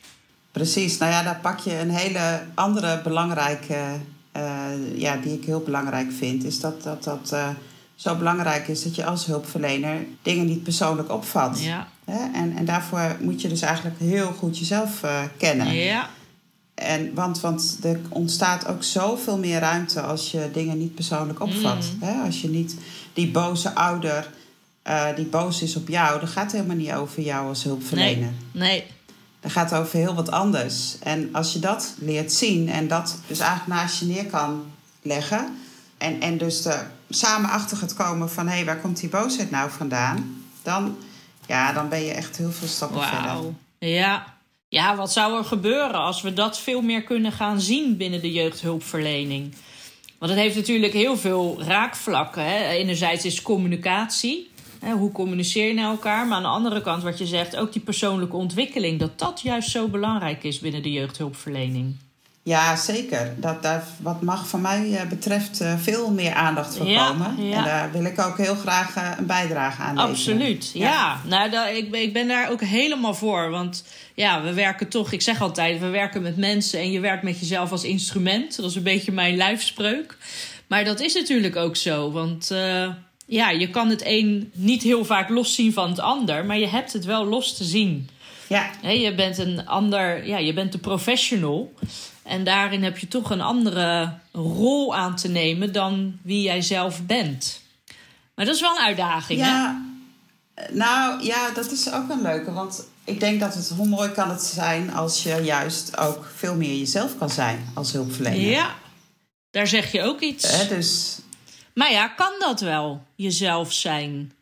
Precies, 0.53 0.99
nou 0.99 1.13
ja, 1.13 1.23
daar 1.23 1.39
pak 1.43 1.59
je 1.59 1.79
een 1.79 1.91
hele 1.91 2.43
andere 2.55 3.01
belangrijke, 3.03 4.01
eh, 4.33 4.65
ja, 4.95 5.17
die 5.17 5.33
ik 5.33 5.45
heel 5.45 5.61
belangrijk 5.61 6.13
vind, 6.13 6.45
is 6.45 6.61
dat 6.61 6.83
dat, 6.83 7.05
dat 7.05 7.33
eh, 7.33 7.49
zo 7.95 8.15
belangrijk 8.15 8.69
is 8.69 8.83
dat 8.83 8.95
je 8.95 9.05
als 9.05 9.27
hulpverlener 9.27 10.07
dingen 10.23 10.47
niet 10.47 10.63
persoonlijk 10.63 11.13
opvat. 11.13 11.63
Ja, 11.63 11.89
Hè? 12.07 12.33
En, 12.33 12.57
en 12.57 12.65
daarvoor 12.65 13.17
moet 13.21 13.41
je 13.41 13.49
dus 13.49 13.61
eigenlijk 13.61 13.99
heel 13.99 14.33
goed 14.33 14.59
jezelf 14.59 15.03
eh, 15.03 15.23
kennen. 15.37 15.75
ja, 15.75 16.11
En, 16.77 17.15
want, 17.15 17.41
want 17.41 17.79
er 17.83 18.01
ontstaat 18.09 18.67
ook 18.67 18.83
zoveel 18.83 19.39
meer 19.39 19.61
ruimte 19.61 20.01
als 20.01 20.31
je 20.31 20.51
dingen 20.53 20.79
niet 20.79 20.95
persoonlijk 20.95 21.41
opvat. 21.41 21.91
Mm. 21.95 22.03
Hè? 22.09 22.23
Als 22.25 22.41
je 22.41 22.49
niet 22.49 22.77
die 23.13 23.31
boze 23.31 23.75
ouder 23.75 24.31
eh, 24.87 25.07
die 25.17 25.25
boos 25.25 25.63
is 25.63 25.77
op 25.77 25.89
jou, 25.89 26.21
dat 26.21 26.29
gaat 26.29 26.53
helemaal 26.53 26.77
niet 26.77 26.93
over 26.93 27.23
jou 27.23 27.49
als 27.49 27.63
hulpverlener. 27.63 28.33
nee, 28.53 28.85
Dat 29.41 29.53
gaat 29.53 29.75
over 29.75 29.99
heel 29.99 30.15
wat 30.15 30.31
anders. 30.31 30.97
En 31.01 31.29
als 31.33 31.53
je 31.53 31.59
dat 31.59 31.95
leert 31.99 32.33
zien 32.33 32.69
en 32.69 32.89
dat 32.89 33.19
dus 33.27 33.39
eigenlijk 33.39 33.81
naast 33.81 34.01
je 34.01 34.07
neer 34.07 34.27
kan 34.27 34.65
leggen. 35.03 35.57
En, 35.99 36.21
en 36.21 36.39
dus 36.39 36.65
er 36.65 36.91
samen 37.09 37.51
achter 37.51 37.77
gaat 37.77 37.95
komen 37.95 38.31
van 38.31 38.49
hé, 38.49 38.55
hey, 38.55 38.65
waar 38.65 38.81
komt 38.81 39.01
die 39.01 39.09
boosheid 39.09 39.51
nou 39.51 39.71
vandaan? 39.71 40.45
Dan, 40.63 40.97
ja, 41.47 41.73
dan 41.73 41.89
ben 41.89 42.05
je 42.05 42.13
echt 42.13 42.37
heel 42.37 42.53
veel 42.53 42.69
stappen 42.69 43.03
verder. 43.03 43.23
wauw. 43.23 43.55
Ja. 43.79 44.36
Ja, 44.77 44.97
wat 44.97 45.13
zou 45.13 45.39
er 45.39 45.45
gebeuren 45.45 46.01
als 46.01 46.23
we 46.23 46.33
dat 46.33 46.59
veel 46.59 46.81
meer 46.81 47.03
kunnen 47.03 47.33
gaan 47.33 47.61
zien 47.61 47.97
binnen 47.97 48.21
de 48.21 48.33
jeugdhulpverlening? 48.33 49.55
Want 50.19 50.31
het 50.31 50.41
heeft 50.41 50.57
natuurlijk 50.57 50.93
heel 50.93 51.17
veel 51.17 51.63
raakvlakken. 51.63 52.45
Hè? 52.45 52.69
Enerzijds 52.69 53.25
is 53.25 53.43
communicatie. 53.43 54.51
Hè? 54.81 54.93
Hoe 54.93 55.13
communiceer 55.13 55.67
je 55.67 55.75
naar 55.75 55.91
elkaar? 55.91 56.27
Maar 56.27 56.37
aan 56.37 56.43
de 56.43 56.49
andere 56.49 56.81
kant, 56.81 57.03
wat 57.03 57.19
je 57.19 57.27
zegt, 57.27 57.57
ook 57.57 57.73
die 57.73 57.83
persoonlijke 57.83 58.37
ontwikkeling. 58.37 58.99
Dat 58.99 59.19
dat 59.19 59.41
juist 59.41 59.71
zo 59.71 59.89
belangrijk 59.89 60.45
is 60.45 60.59
binnen 60.59 60.83
de 60.83 60.93
jeugdhulpverlening. 60.93 61.97
Ja, 62.47 62.77
zeker. 62.77 63.35
Dat, 63.37 63.63
daar, 63.63 63.85
wat 64.03 64.23
mag 64.23 64.49
van 64.49 64.61
mij 64.61 64.93
eh, 64.97 65.07
betreft 65.09 65.61
uh, 65.63 65.75
veel 65.79 66.11
meer 66.11 66.33
aandacht 66.35 66.77
voor 66.77 66.87
Ja, 66.87 67.07
komen. 67.09 67.47
ja. 67.49 67.57
En 67.57 67.65
daar 67.65 67.93
wil 67.93 68.05
ik 68.05 68.19
ook 68.21 68.37
heel 68.37 68.55
graag 68.55 68.97
eh, 68.97 69.11
een 69.19 69.27
bijdrage 69.27 69.83
aan 69.83 69.95
leveren. 69.95 70.11
Absoluut, 70.15 70.71
ja. 70.75 71.21
Nou, 71.25 71.51
dat, 71.51 71.69
ik, 71.69 71.91
ben- 71.91 72.03
ik 72.03 72.13
ben 72.13 72.29
daar 72.29 72.51
ook 72.51 72.61
helemaal 72.61 73.15
voor. 73.15 73.51
Want 73.51 73.85
ja, 74.15 74.43
we 74.43 74.53
werken 74.53 74.89
toch, 74.89 75.13
ik 75.13 75.23
zeg 75.23 75.41
altijd, 75.41 75.81
we 75.81 75.89
werken 75.89 76.23
met 76.23 76.37
mensen 76.37 76.81
en 76.81 76.91
je 76.91 77.01
werkt 77.01 77.23
met 77.23 77.41
jezelf 77.41 77.71
als 77.71 77.85
instrument. 77.85 78.57
Dat 78.57 78.71
is 78.71 78.77
een 78.77 78.83
beetje 78.83 79.13
mijn 79.13 79.37
lijfspreuk. 79.37 80.17
Maar 80.67 80.85
dat 80.85 81.01
is 81.01 81.15
natuurlijk 81.15 81.57
ook 81.57 81.77
zo. 81.77 82.11
Want 82.13 82.51
eh, 82.51 82.89
ja, 83.27 83.51
je 83.51 83.71
kan 83.71 83.89
het 83.91 84.03
een 84.05 84.51
niet 84.55 84.83
heel 84.83 85.05
vaak 85.05 85.29
loszien 85.29 85.73
van 85.73 85.89
het 85.89 85.99
ander, 86.01 86.45
maar 86.45 86.59
je 86.59 86.69
hebt 86.69 86.93
het 86.93 87.05
wel 87.05 87.25
los 87.25 87.57
te 87.57 87.65
zien. 87.65 88.09
Ja, 88.49 88.71
je 88.83 89.15
bent 89.15 89.39
een 89.39 89.67
ander, 89.67 90.27
ja, 90.27 90.39
je 90.39 90.53
bent 90.53 90.75
een 90.75 90.81
professional. 90.81 91.73
En 92.27 92.45
daarin 92.45 92.83
heb 92.85 92.99
je 92.99 93.09
toch 93.09 93.31
een 93.31 93.41
andere 93.41 94.13
rol 94.33 94.97
aan 94.97 95.17
te 95.17 95.29
nemen 95.29 95.73
dan 95.73 96.19
wie 96.23 96.43
jij 96.43 96.63
zelf 96.63 97.03
bent. 97.07 97.61
Maar 98.35 98.45
dat 98.45 98.55
is 98.55 98.61
wel 98.61 98.77
een 98.77 98.85
uitdaging, 98.85 99.41
hè? 99.41 99.47
ja. 99.47 99.85
Nou 100.71 101.25
ja, 101.25 101.51
dat 101.51 101.71
is 101.71 101.93
ook 101.93 102.11
een 102.11 102.23
leuke. 102.23 102.53
Want 102.53 102.85
ik 103.05 103.21
denk 103.21 103.41
dat 103.41 103.55
het, 103.55 103.69
hoe 103.69 103.87
mooi 103.87 104.11
kan 104.11 104.31
het 104.31 104.43
zijn 104.43 104.93
als 104.95 105.23
je 105.23 105.35
juist 105.45 105.99
ook 105.99 106.31
veel 106.37 106.55
meer 106.55 106.77
jezelf 106.79 107.19
kan 107.19 107.31
zijn 107.31 107.67
als 107.75 107.93
hulpverlener. 107.93 108.41
Ja, 108.51 108.75
daar 109.51 109.67
zeg 109.67 109.93
je 109.93 110.03
ook 110.03 110.21
iets. 110.21 110.51
Hè, 110.61 110.69
dus 110.69 111.19
Maar 111.75 111.93
ja, 111.93 112.09
kan 112.09 112.33
dat 112.39 112.61
wel, 112.61 113.03
jezelf 113.15 113.73
zijn? 113.73 114.33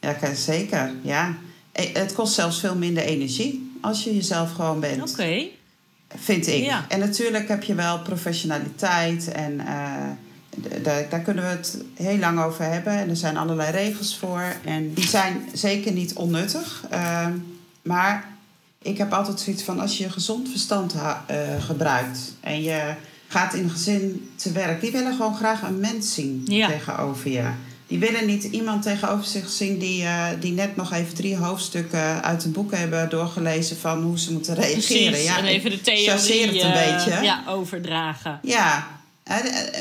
ja, 0.00 0.12
kan- 0.12 0.34
zeker. 0.36 0.92
Ja. 1.02 1.34
Eh, 1.72 1.94
Het 1.94 2.12
kost 2.12 2.34
zelfs 2.34 2.60
veel 2.60 2.74
minder 2.76 3.02
energie 3.02 3.78
als 3.80 4.04
je 4.04 4.14
jezelf 4.14 4.52
gewoon 4.52 4.80
bent. 4.80 5.10
Oké, 5.12 5.44
Vind 6.18 6.46
ik. 6.46 6.64
Ja. 6.64 6.84
En 6.88 6.98
natuurlijk 6.98 7.48
heb 7.48 7.62
je 7.62 7.74
wel 7.74 7.98
professionaliteit 7.98 9.32
en 9.32 9.60
eh, 9.60 11.02
daar 11.08 11.20
kunnen 11.20 11.44
we 11.44 11.50
het 11.50 11.78
heel 11.94 12.18
lang 12.18 12.40
over 12.42 12.64
hebben. 12.64 12.92
En 12.92 13.08
er 13.08 13.16
zijn 13.16 13.36
allerlei 13.36 13.70
regels 13.70 14.16
voor. 14.18 14.44
En 14.64 14.94
die 14.94 15.06
zijn 15.08 15.48
zeker 15.52 15.92
niet 15.92 16.14
onnuttig. 16.14 16.84
Ehm, 16.90 17.32
maar 17.82 18.24
ik 18.82 18.98
heb 18.98 19.12
altijd 19.12 19.40
zoiets 19.40 19.62
van 19.62 19.80
als 19.80 19.98
je 19.98 20.10
gezond 20.10 20.48
verstand 20.48 20.94
eh, 21.26 21.36
gebruikt 21.58 22.18
en 22.40 22.62
je 22.62 22.94
gaat 23.28 23.54
in 23.54 23.64
een 23.64 23.70
gezin 23.70 24.30
te 24.36 24.52
werk, 24.52 24.80
die 24.80 24.92
willen 24.92 25.14
gewoon 25.14 25.36
graag 25.36 25.62
een 25.62 25.80
mens 25.80 26.14
zien 26.14 26.42
Ja. 26.44 26.68
tegenover 26.68 27.30
je. 27.30 27.50
Die 27.86 27.98
willen 27.98 28.26
niet 28.26 28.44
iemand 28.44 28.82
tegenover 28.82 29.24
zich 29.24 29.48
zien 29.48 29.78
die, 29.78 30.02
eh, 30.02 30.26
die 30.40 30.52
net 30.52 30.76
nog 30.76 30.92
even 30.92 31.14
drie 31.14 31.36
hoofdstukken 31.36 32.22
uit 32.22 32.44
een 32.44 32.52
boek 32.52 32.72
hebben 32.74 33.10
doorgelezen 33.10 33.76
van 33.76 34.02
hoe 34.02 34.18
ze 34.18 34.32
moeten 34.32 34.54
reageren. 34.54 35.10
precies. 35.10 35.26
Ja, 35.26 35.38
en 35.38 35.44
even 35.44 35.70
de 35.70 35.80
theorie 35.80 36.46
het 36.46 36.54
een 36.54 36.72
eh, 36.72 36.96
beetje. 36.96 37.22
ja, 37.22 37.42
overdragen. 37.48 38.38
Ja, 38.42 38.86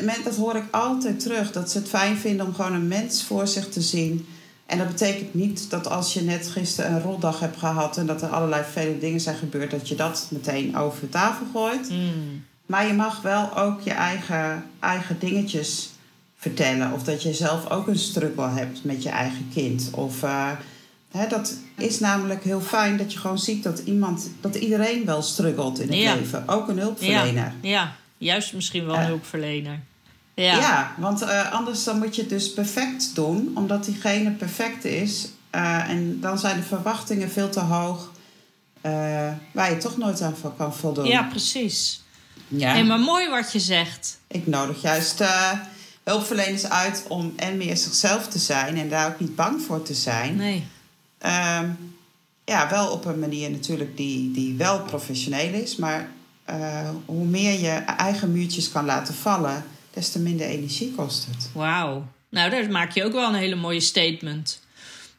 men- 0.01 0.23
dat 0.23 0.35
hoor 0.35 0.55
ik 0.55 0.63
altijd 0.71 1.19
terug. 1.19 1.51
Dat 1.51 1.71
ze 1.71 1.77
het 1.77 1.89
fijn 1.89 2.17
vinden 2.17 2.45
om 2.45 2.53
gewoon 2.53 2.73
een 2.73 2.87
mens 2.87 3.23
voor 3.23 3.47
zich 3.47 3.69
te 3.69 3.81
zien. 3.81 4.27
En 4.65 4.77
dat 4.77 4.87
betekent 4.87 5.33
niet 5.33 5.69
dat 5.69 5.87
als 5.87 6.13
je 6.13 6.21
net 6.21 6.47
gisteren 6.47 6.91
een 6.91 7.01
roldag 7.01 7.39
hebt 7.39 7.57
gehad... 7.57 7.97
en 7.97 8.05
dat 8.05 8.21
er 8.21 8.29
allerlei 8.29 8.63
vervelende 8.63 8.99
dingen 8.99 9.19
zijn 9.19 9.35
gebeurd... 9.35 9.71
dat 9.71 9.87
je 9.87 9.95
dat 9.95 10.27
meteen 10.31 10.77
over 10.77 10.99
de 10.99 11.09
tafel 11.09 11.45
gooit. 11.53 11.89
Mm. 11.89 12.45
Maar 12.65 12.87
je 12.87 12.93
mag 12.93 13.21
wel 13.21 13.57
ook 13.57 13.81
je 13.81 13.91
eigen, 13.91 14.65
eigen 14.79 15.19
dingetjes 15.19 15.89
vertellen. 16.43 16.91
Of 16.93 17.03
dat 17.03 17.23
je 17.23 17.33
zelf 17.33 17.69
ook 17.69 17.87
een 17.87 17.97
struggle 17.99 18.49
hebt 18.49 18.83
met 18.83 19.03
je 19.03 19.09
eigen 19.09 19.49
kind. 19.53 19.89
Of, 19.91 20.23
eh, 20.23 20.49
hè, 21.11 21.27
dat 21.27 21.53
is 21.77 21.99
namelijk 21.99 22.43
heel 22.43 22.61
fijn 22.61 22.97
dat 22.97 23.13
je 23.13 23.19
gewoon 23.19 23.39
ziet 23.39 23.63
dat, 23.63 23.79
iemand, 23.79 24.29
dat 24.41 24.55
iedereen 24.55 25.05
wel 25.05 25.21
struggelt 25.21 25.79
in 25.79 25.87
het 25.87 25.97
Ja. 25.97 26.13
leven. 26.13 26.43
Ook 26.47 26.67
een 26.67 26.79
hulpverlener. 26.79 27.53
Ja, 27.61 27.69
ja, 27.69 27.95
juist 28.17 28.53
misschien 28.53 28.85
wel 28.85 28.95
een 28.95 29.01
Eh. 29.01 29.07
hulpverlener. 29.07 29.79
Ja, 30.33 30.55
Ja. 30.57 30.95
want 30.97 31.21
eh, 31.21 31.51
anders 31.51 31.83
dan 31.83 31.97
moet 31.97 32.15
je 32.15 32.21
het 32.21 32.29
dus 32.29 32.53
perfect 32.53 33.15
doen, 33.15 33.51
omdat 33.55 33.85
diegene 33.85 34.31
perfect 34.31 34.85
is. 34.85 35.27
En 35.49 36.17
dan 36.19 36.39
zijn 36.39 36.57
de 36.57 36.63
verwachtingen 36.63 37.31
veel 37.31 37.49
te 37.49 37.59
hoog, 37.59 38.11
waar 39.51 39.69
je 39.69 39.77
toch 39.79 39.97
nooit 39.97 40.21
aan 40.21 40.35
kan 40.57 40.73
voldoen. 40.75 41.05
ja, 41.05 41.23
precies. 41.23 42.01
Ja. 42.47 42.71
Hey, 42.71 42.83
maar 42.83 42.99
mooi 42.99 43.29
wat 43.29 43.51
je 43.51 43.59
zegt. 43.59 44.19
Ik 44.27 44.47
nodig 44.47 44.81
juist 44.81 45.23
hulpverleners 46.03 46.65
uit 46.65 47.05
om 47.07 47.33
en 47.35 47.57
meer 47.57 47.77
zichzelf 47.77 48.27
te 48.27 48.39
zijn 48.39 48.77
en 48.77 48.89
daar 48.89 49.07
ook 49.07 49.19
niet 49.19 49.35
bang 49.35 49.61
voor 49.61 49.81
te 49.81 49.93
zijn. 49.93 50.35
Nee. 50.35 50.63
Ehm, 51.17 51.69
ja, 52.45 52.69
wel 52.69 52.91
op 52.91 53.05
een 53.05 53.19
manier 53.19 53.51
natuurlijk 53.51 53.97
die, 53.97 54.31
die 54.31 54.55
wel 54.55 54.81
professioneel 54.81 55.53
is, 55.53 55.75
maar 55.75 56.09
eh, 56.45 56.89
hoe 57.05 57.25
meer 57.25 57.59
je 57.59 57.69
eigen 57.97 58.31
muurtjes 58.31 58.71
kan 58.71 58.85
laten 58.85 59.13
vallen, 59.13 59.65
des 59.93 60.09
te 60.09 60.19
minder 60.19 60.47
energie 60.47 60.93
kost 60.95 61.25
het. 61.25 61.49
Wauw. 61.53 62.07
Nou, 62.29 62.49
daar 62.49 62.71
maak 62.71 62.91
je 62.91 63.03
ook 63.03 63.13
wel 63.13 63.27
een 63.27 63.39
hele 63.39 63.55
mooie 63.55 63.79
statement. 63.79 64.61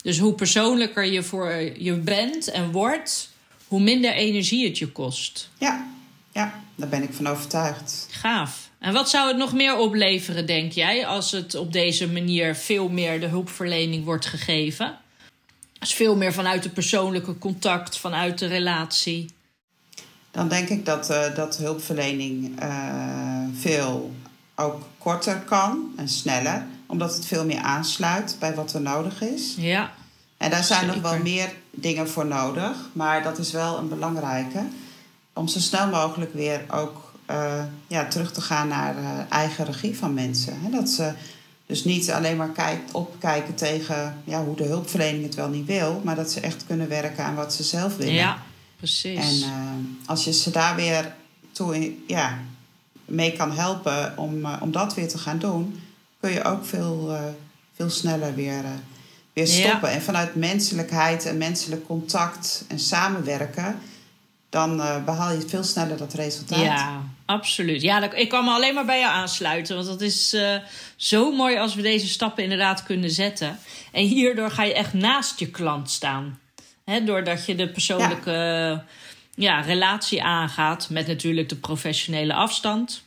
Dus 0.03 0.19
hoe 0.19 0.35
persoonlijker 0.35 1.05
je 1.05 1.23
voor 1.23 1.53
je 1.79 1.93
bent 1.93 2.51
en 2.51 2.71
wordt, 2.71 3.31
hoe 3.69 3.81
minder 3.81 4.13
energie 4.13 4.67
het 4.67 4.79
je 4.79 4.89
kost. 4.89 5.51
Ja, 5.59 5.87
ja, 6.35 6.55
daar 6.75 6.89
ben 6.89 7.03
ik 7.03 7.13
van 7.13 7.27
overtuigd. 7.27 8.07
Gaaf. 8.11 8.71
En 8.79 8.93
wat 8.93 9.11
zou 9.11 9.29
het 9.29 9.37
nog 9.37 9.53
meer 9.53 9.77
opleveren, 9.77 10.47
denk 10.47 10.73
jij, 10.73 11.07
als 11.07 11.31
het 11.31 11.55
op 11.55 11.73
deze 11.73 12.09
manier 12.09 12.55
veel 12.55 12.89
meer 12.89 13.21
de 13.21 13.27
hulpverlening 13.27 14.05
wordt 14.05 14.27
gegeven? 14.27 14.99
Dus 15.79 15.95
veel 15.95 16.17
meer 16.17 16.33
vanuit 16.33 16.63
de 16.63 16.69
persoonlijke 16.69 17.39
contact, 17.39 17.99
vanuit 17.99 18.39
de 18.39 18.47
relatie. 18.47 19.35
Dan 20.31 20.49
denk 20.49 20.69
ik 20.69 20.85
dat, 20.85 21.11
eh, 21.11 21.35
dat 21.35 21.57
hulpverlening 21.57 22.61
eh, 22.61 23.45
veel 23.55 24.15
ook 24.55 24.83
korter 24.99 25.41
kan 25.41 25.93
en 25.97 26.09
sneller, 26.09 26.67
omdat 26.87 27.15
het 27.15 27.27
veel 27.27 27.45
meer 27.45 27.61
aansluit 27.61 28.37
bij 28.39 28.55
wat 28.55 28.73
er 28.73 28.81
nodig 28.81 29.23
is. 29.23 29.55
Ja, 29.57 29.93
En 30.37 30.51
daar 30.51 30.65
zijn 30.65 30.87
nog 30.87 31.01
wel 31.01 31.19
meer 31.19 31.53
dingen 31.71 32.09
voor 32.09 32.27
nodig, 32.27 32.77
maar 32.93 33.23
dat 33.23 33.39
is 33.39 33.53
wel 33.53 33.79
een 33.79 33.89
belangrijke. 33.89 34.67
Om 35.35 35.49
zo 35.49 35.59
snel 35.59 35.89
mogelijk 35.89 36.35
weer 36.35 36.65
ook 36.71 37.13
eh, 37.27 37.63
ja, 37.87 38.09
terug 38.09 38.33
te 38.33 38.41
gaan 38.41 38.69
naar 38.69 38.97
eh, 38.97 39.19
eigen 39.29 39.65
regie 39.65 39.97
van 39.99 40.15
mensen. 40.15 40.61
Hè? 40.63 40.71
Dat 40.71 40.89
ze 40.89 41.13
dus 41.67 41.85
niet 41.85 42.11
alleen 42.11 42.37
maar 42.37 42.51
kijkt, 42.51 42.93
opkijken 42.93 43.55
tegen 43.55 44.17
ja, 44.25 44.45
hoe 44.45 44.57
de 44.57 44.65
hulpverlening 44.65 45.25
het 45.25 45.35
wel 45.35 45.49
niet 45.49 45.67
wil, 45.67 46.01
maar 46.05 46.15
dat 46.17 46.31
ze 46.31 46.41
echt 46.41 46.65
kunnen 46.67 46.89
werken 46.89 47.25
aan 47.25 47.35
wat 47.35 47.55
ze 47.55 47.63
zelf 47.63 47.97
willen. 47.97 48.13
ja 48.15 48.43
precies. 48.77 49.19
En 49.43 49.49
eh, 49.49 50.09
als 50.09 50.25
je 50.25 50.33
ze 50.33 50.51
daar 50.51 50.77
weer 50.77 51.15
toe 51.53 51.75
in- 51.75 52.05
ja, 52.07 52.39
mee 53.05 53.33
kan 53.33 53.53
helpen 53.53 54.19
om, 54.19 54.47
om 54.61 54.73
dat 54.73 54.95
weer 54.95 55.09
te 55.09 55.19
gaan 55.19 55.39
doen, 55.39 55.81
kun 56.21 56.31
je 56.33 56.45
ook 56.45 56.65
veel, 56.67 57.17
veel 57.75 57.91
sneller 57.91 58.35
weer, 58.35 58.63
weer 59.33 59.47
Ja. 59.49 59.69
stoppen. 59.69 59.91
En 59.91 60.03
vanuit 60.03 60.35
menselijkheid 60.35 61.25
en 61.27 61.39
menselijk 61.39 61.87
contact 61.87 62.65
en 62.69 62.79
samenwerken, 62.79 63.79
dan 64.55 64.81
eh, 64.81 65.05
behaal 65.05 65.33
je 65.33 65.49
veel 65.49 65.63
sneller 65.63 65.97
dat 65.97 66.15
resultaat. 66.15 66.59
Ja, 66.59 67.03
absoluut. 67.25 67.83
Ja, 67.83 68.13
ik 68.13 68.29
kan 68.29 68.45
me 68.45 68.51
alleen 68.51 68.75
maar 68.75 68.85
bij 68.85 68.99
jou 68.99 69.13
aansluiten. 69.13 69.77
Want 69.77 69.87
dat 69.89 70.01
is 70.01 70.33
eh, 70.33 70.57
zo 70.97 71.33
mooi 71.33 71.59
als 71.59 71.75
we 71.75 71.83
deze 71.83 72.09
stappen 72.09 72.43
inderdaad 72.43 72.83
kunnen 72.83 73.11
zetten. 73.11 73.59
En 73.93 74.05
hierdoor 74.05 74.51
ga 74.51 74.63
je 74.63 74.75
echt 74.75 74.93
naast 74.93 75.39
je 75.39 75.51
klant 75.51 75.91
staan. 75.91 76.39
Doordat 77.05 77.47
je 77.47 77.55
de 77.55 77.69
persoonlijke 77.69 78.83
ja. 79.35 79.61
relatie 79.61 80.23
aangaat. 80.23 80.91
Met 80.91 81.07
natuurlijk 81.07 81.49
de 81.49 81.57
professionele 81.57 82.35
afstand. 82.35 83.03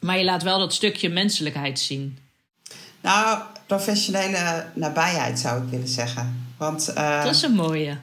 Maar 0.00 0.18
je 0.18 0.24
laat 0.24 0.42
wel 0.42 0.58
dat 0.58 0.74
stukje 0.74 1.08
menselijkheid 1.08 1.78
zien. 1.78 2.18
Nou, 3.00 3.38
professionele 3.66 4.66
nabijheid 4.74 5.38
zou 5.38 5.62
ik 5.62 5.68
willen 5.70 5.88
zeggen. 5.88 6.54
Want 6.56 6.92
eh, 6.92 7.24
Dat 7.24 7.34
is 7.34 7.42
een 7.42 7.54
mooie. 7.54 7.96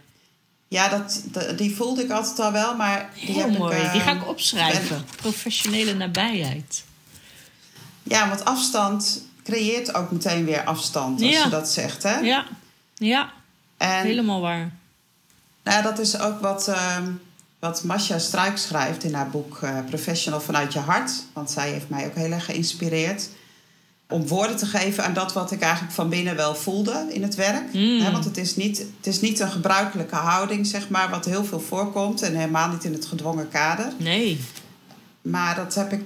Ja, 0.72 0.88
dat, 0.90 1.22
die 1.58 1.76
voelde 1.76 2.04
ik 2.04 2.12
altijd 2.12 2.40
al 2.40 2.52
wel, 2.52 2.76
maar 2.76 3.10
die 3.16 3.26
Heel 3.34 3.50
heb 3.50 3.58
mooi. 3.58 3.78
ik, 3.78 3.84
eh, 3.84 3.92
Die 3.92 4.02
ga 4.02 4.12
ik 4.12 4.28
opschrijven. 4.28 5.06
Professionele 5.16 5.94
nabijheid. 5.94 6.84
Ja, 8.04 8.30
want 8.30 8.46
afstand 8.46 9.22
creëert 9.44 9.94
ook 9.94 10.12
meteen 10.12 10.46
weer 10.46 10.64
afstand, 10.64 11.22
als 11.22 11.32
Ja. 11.32 11.44
je 11.44 11.50
dat 11.50 11.70
zegt. 11.70 12.04
Hè? 12.04 12.18
Ja, 12.20 12.46
ja 12.96 13.32
En 13.78 14.04
helemaal 14.06 14.42
waar. 14.42 14.72
nou, 15.64 15.84
dat 15.84 16.00
is 16.00 16.20
ook 16.20 16.40
wat, 16.42 16.68
ehm 16.68 17.12
wat 17.60 17.84
Masha 17.84 18.20
Struik 18.20 18.58
schrijft 18.58 19.04
in 19.04 19.14
haar 19.14 19.30
boek 19.30 19.58
eh, 19.62 19.78
Professional 19.90 20.42
vanuit 20.42 20.74
je 20.74 20.80
hart. 20.80 21.12
Want 21.34 21.52
zij 21.52 21.72
heeft 21.72 21.90
mij 21.90 22.06
ook 22.06 22.16
heel 22.16 22.32
erg 22.32 22.46
geïnspireerd. 22.46 23.30
Om 24.10 24.28
woorden 24.28 24.58
te 24.58 24.66
geven 24.66 25.04
aan 25.04 25.14
dat 25.14 25.34
wat 25.34 25.52
ik 25.52 25.62
eigenlijk 25.62 25.94
van 25.94 26.10
binnen 26.10 26.36
wel 26.36 26.56
voelde 26.56 27.08
in 27.10 27.24
het 27.24 27.36
werk. 27.36 27.74
Mm. 27.74 28.12
want 28.12 28.26
het 28.26 28.38
is, 28.38 28.56
niet, 28.56 28.78
het 28.78 29.08
is 29.08 29.22
niet 29.22 29.40
een 29.40 29.52
gebruikelijke 29.52 30.16
houding, 30.16 30.68
zeg 30.68 30.90
maar, 30.90 31.10
wat 31.10 31.26
heel 31.26 31.46
veel 31.46 31.60
voorkomt 31.60 32.22
en 32.22 32.36
helemaal 32.36 32.70
niet 32.70 32.84
in 32.84 32.94
het 32.94 33.06
gedwongen 33.06 33.50
kader. 33.50 33.92
Nee. 33.98 34.42
Maar 35.22 35.56
dat 35.56 35.76
heb 35.76 35.92
ik. 35.92 36.02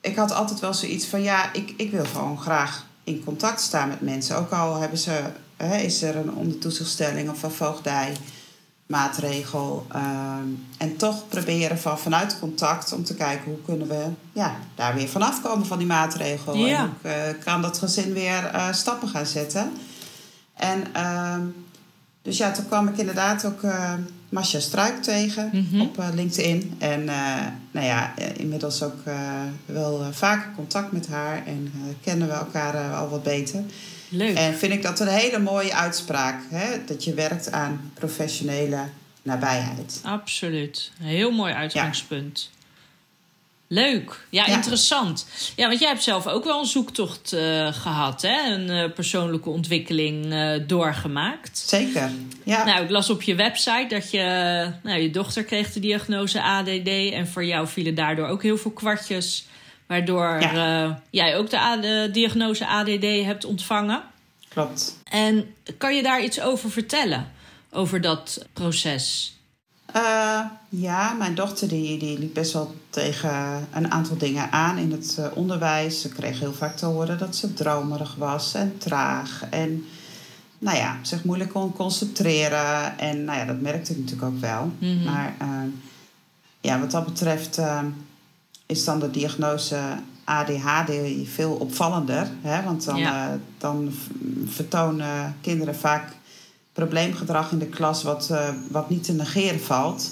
Ik 0.00 0.16
had 0.16 0.32
altijd 0.32 0.60
wel 0.60 0.74
zoiets 0.74 1.06
van 1.06 1.22
ja, 1.22 1.52
ik, 1.52 1.74
ik 1.76 1.90
wil 1.90 2.04
gewoon 2.04 2.40
graag 2.40 2.86
in 3.04 3.24
contact 3.24 3.60
staan 3.60 3.88
met 3.88 4.00
mensen. 4.00 4.36
Ook 4.36 4.50
al 4.50 4.76
hebben 4.76 4.98
ze, 4.98 5.20
is 5.82 6.02
er 6.02 6.16
een 6.16 6.34
ondertoezichtstelling 6.34 7.30
of 7.30 7.42
een 7.42 7.50
voogdij 7.50 8.16
maatregel. 8.92 9.86
ehm, 9.92 10.46
en 10.78 10.96
toch 10.96 11.28
proberen 11.28 11.78
van 11.78 11.98
vanuit 11.98 12.38
contact 12.38 12.92
om 12.92 13.04
te 13.04 13.14
kijken 13.14 13.44
hoe 13.50 13.62
kunnen 13.64 13.88
we 13.88 14.04
ja, 14.32 14.56
daar 14.74 14.94
weer 14.94 15.08
vanaf 15.08 15.42
komen 15.42 15.66
van 15.66 15.78
die 15.78 15.86
maatregel. 15.86 16.54
Ja. 16.56 16.78
En 16.78 16.92
hoe 17.02 17.10
eh, 17.10 17.44
kan 17.44 17.62
dat 17.62 17.78
gezin 17.78 18.12
weer 18.12 18.44
eh, 18.44 18.72
stappen 18.72 19.08
gaan 19.08 19.26
zetten. 19.26 19.72
En 20.54 20.84
ehm, 20.94 21.40
dus 22.22 22.36
ja, 22.36 22.50
toen 22.52 22.66
kwam 22.66 22.88
ik 22.88 22.96
inderdaad 22.96 23.44
ook 23.44 23.62
eh 23.62 23.92
Masha 24.28 24.60
Struik 24.60 25.02
tegen 25.02 25.50
Mhm. 25.52 25.80
op 25.80 26.02
LinkedIn. 26.14 26.74
En 26.78 27.04
nou 27.70 27.86
ja, 27.86 28.12
inmiddels 28.36 28.82
ook 28.82 29.00
wel 29.66 30.06
vaker 30.12 30.50
contact 30.56 30.92
met 30.92 31.08
haar 31.08 31.42
en 31.46 31.72
kennen 32.02 32.28
we 32.28 32.34
elkaar 32.34 32.94
al 32.94 33.08
wat 33.08 33.22
beter. 33.22 33.62
Leuk. 34.12 34.36
En 34.36 34.54
vind 34.54 34.72
ik 34.72 34.82
dat 34.82 35.00
een 35.00 35.08
hele 35.08 35.38
mooie 35.38 35.74
uitspraak, 35.74 36.42
hè? 36.50 36.84
dat 36.86 37.04
je 37.04 37.14
werkt 37.14 37.52
aan 37.52 37.90
professionele 37.94 38.78
nabijheid. 39.22 40.00
Absoluut. 40.04 40.90
Een 41.00 41.06
heel 41.06 41.30
mooi 41.30 41.52
uitgangspunt. 41.52 42.50
Leuk. 43.66 44.26
Ja, 44.30 44.46
Ja. 44.46 44.54
interessant. 44.54 45.26
Ja, 45.56 45.68
want 45.68 45.80
jij 45.80 45.88
hebt 45.88 46.02
zelf 46.02 46.26
ook 46.26 46.44
wel 46.44 46.60
een 46.60 46.66
zoektocht 46.66 47.32
eh, 47.32 47.72
gehad, 47.72 48.22
hè? 48.22 48.52
Een 48.52 48.70
eh, 48.70 48.92
persoonlijke 48.92 49.50
ontwikkeling 49.50 50.32
eh, 50.32 50.50
doorgemaakt. 50.66 51.58
Zeker, 51.58 52.10
ja. 52.44 52.64
Nou, 52.64 52.84
ik 52.84 52.90
las 52.90 53.10
op 53.10 53.22
je 53.22 53.34
website 53.34 53.86
dat 53.88 54.10
je, 54.10 54.22
nou, 54.82 55.00
je 55.00 55.10
dochter 55.10 55.44
kreeg 55.44 55.72
de 55.72 55.80
diagnose 55.80 56.42
ADD. 56.42 56.88
En 57.12 57.28
voor 57.28 57.44
jou 57.44 57.68
vielen 57.68 57.94
daardoor 57.94 58.26
ook 58.26 58.42
heel 58.42 58.58
veel 58.58 58.70
kwartjes. 58.70 59.46
Waardoor 59.86 60.38
eh, 60.38 60.90
jij 61.10 61.36
ook 61.36 61.50
de, 61.50 62.08
diagnose 62.12 62.66
ADD 62.66 63.24
hebt 63.24 63.44
ontvangen. 63.44 64.02
klopt. 64.48 64.98
En 65.04 65.54
kan 65.78 65.96
je 65.96 66.02
daar 66.02 66.22
iets 66.22 66.40
over 66.40 66.70
vertellen? 66.70 67.30
Over 67.70 68.00
dat 68.00 68.46
proces? 68.52 69.36
Eh, 69.86 70.40
ja, 70.68 71.12
mijn 71.12 71.34
dochter 71.34 71.68
die, 71.68 71.98
die 71.98 72.18
liep 72.18 72.34
best 72.34 72.52
wel 72.52 72.74
tegen 72.90 73.68
een 73.72 73.90
aantal 73.90 74.16
dingen 74.16 74.52
aan 74.52 74.78
in 74.78 74.92
het 74.92 75.16
eh, 75.18 75.26
onderwijs. 75.34 76.00
Ze 76.00 76.08
kreeg 76.08 76.38
heel 76.38 76.52
vaak 76.52 76.76
te 76.76 76.86
horen 76.86 77.18
dat 77.18 77.36
ze 77.36 77.54
dromerig 77.54 78.14
was 78.14 78.54
en 78.54 78.78
traag. 78.78 79.44
En 79.50 79.84
nou 80.58 80.76
ja, 80.76 80.98
zich 81.02 81.24
moeilijk 81.24 81.50
kon 81.50 81.72
concentreren. 81.72 82.98
En 82.98 83.24
nou 83.24 83.38
ja, 83.38 83.44
dat 83.44 83.60
merkte 83.60 83.92
ik 83.92 83.98
natuurlijk 83.98 84.32
ook 84.32 84.40
wel. 84.40 84.72
Mhm. 84.78 85.04
Maar 85.04 85.34
ja, 86.60 86.80
wat 86.80 86.90
dat 86.90 87.04
betreft 87.04 87.60
is 88.66 88.84
dan 88.84 88.98
de 89.00 89.10
diagnose 89.10 89.78
ADHD 90.24 90.90
veel 91.34 91.52
opvallender. 91.52 92.28
Hè? 92.42 92.62
Want 92.62 92.84
dan, 92.84 92.96
Ja. 92.98 93.28
eh, 93.28 93.34
dan 93.58 93.94
vertonen 94.46 95.36
kinderen 95.40 95.76
vaak 95.76 96.12
probleemgedrag 96.72 97.50
in 97.50 97.58
de 97.58 97.66
klas 97.66 98.02
wat, 98.02 98.30
eh, 98.30 98.48
wat 98.70 98.90
niet 98.90 99.04
te 99.04 99.12
negeren 99.12 99.60
valt. 99.60 100.10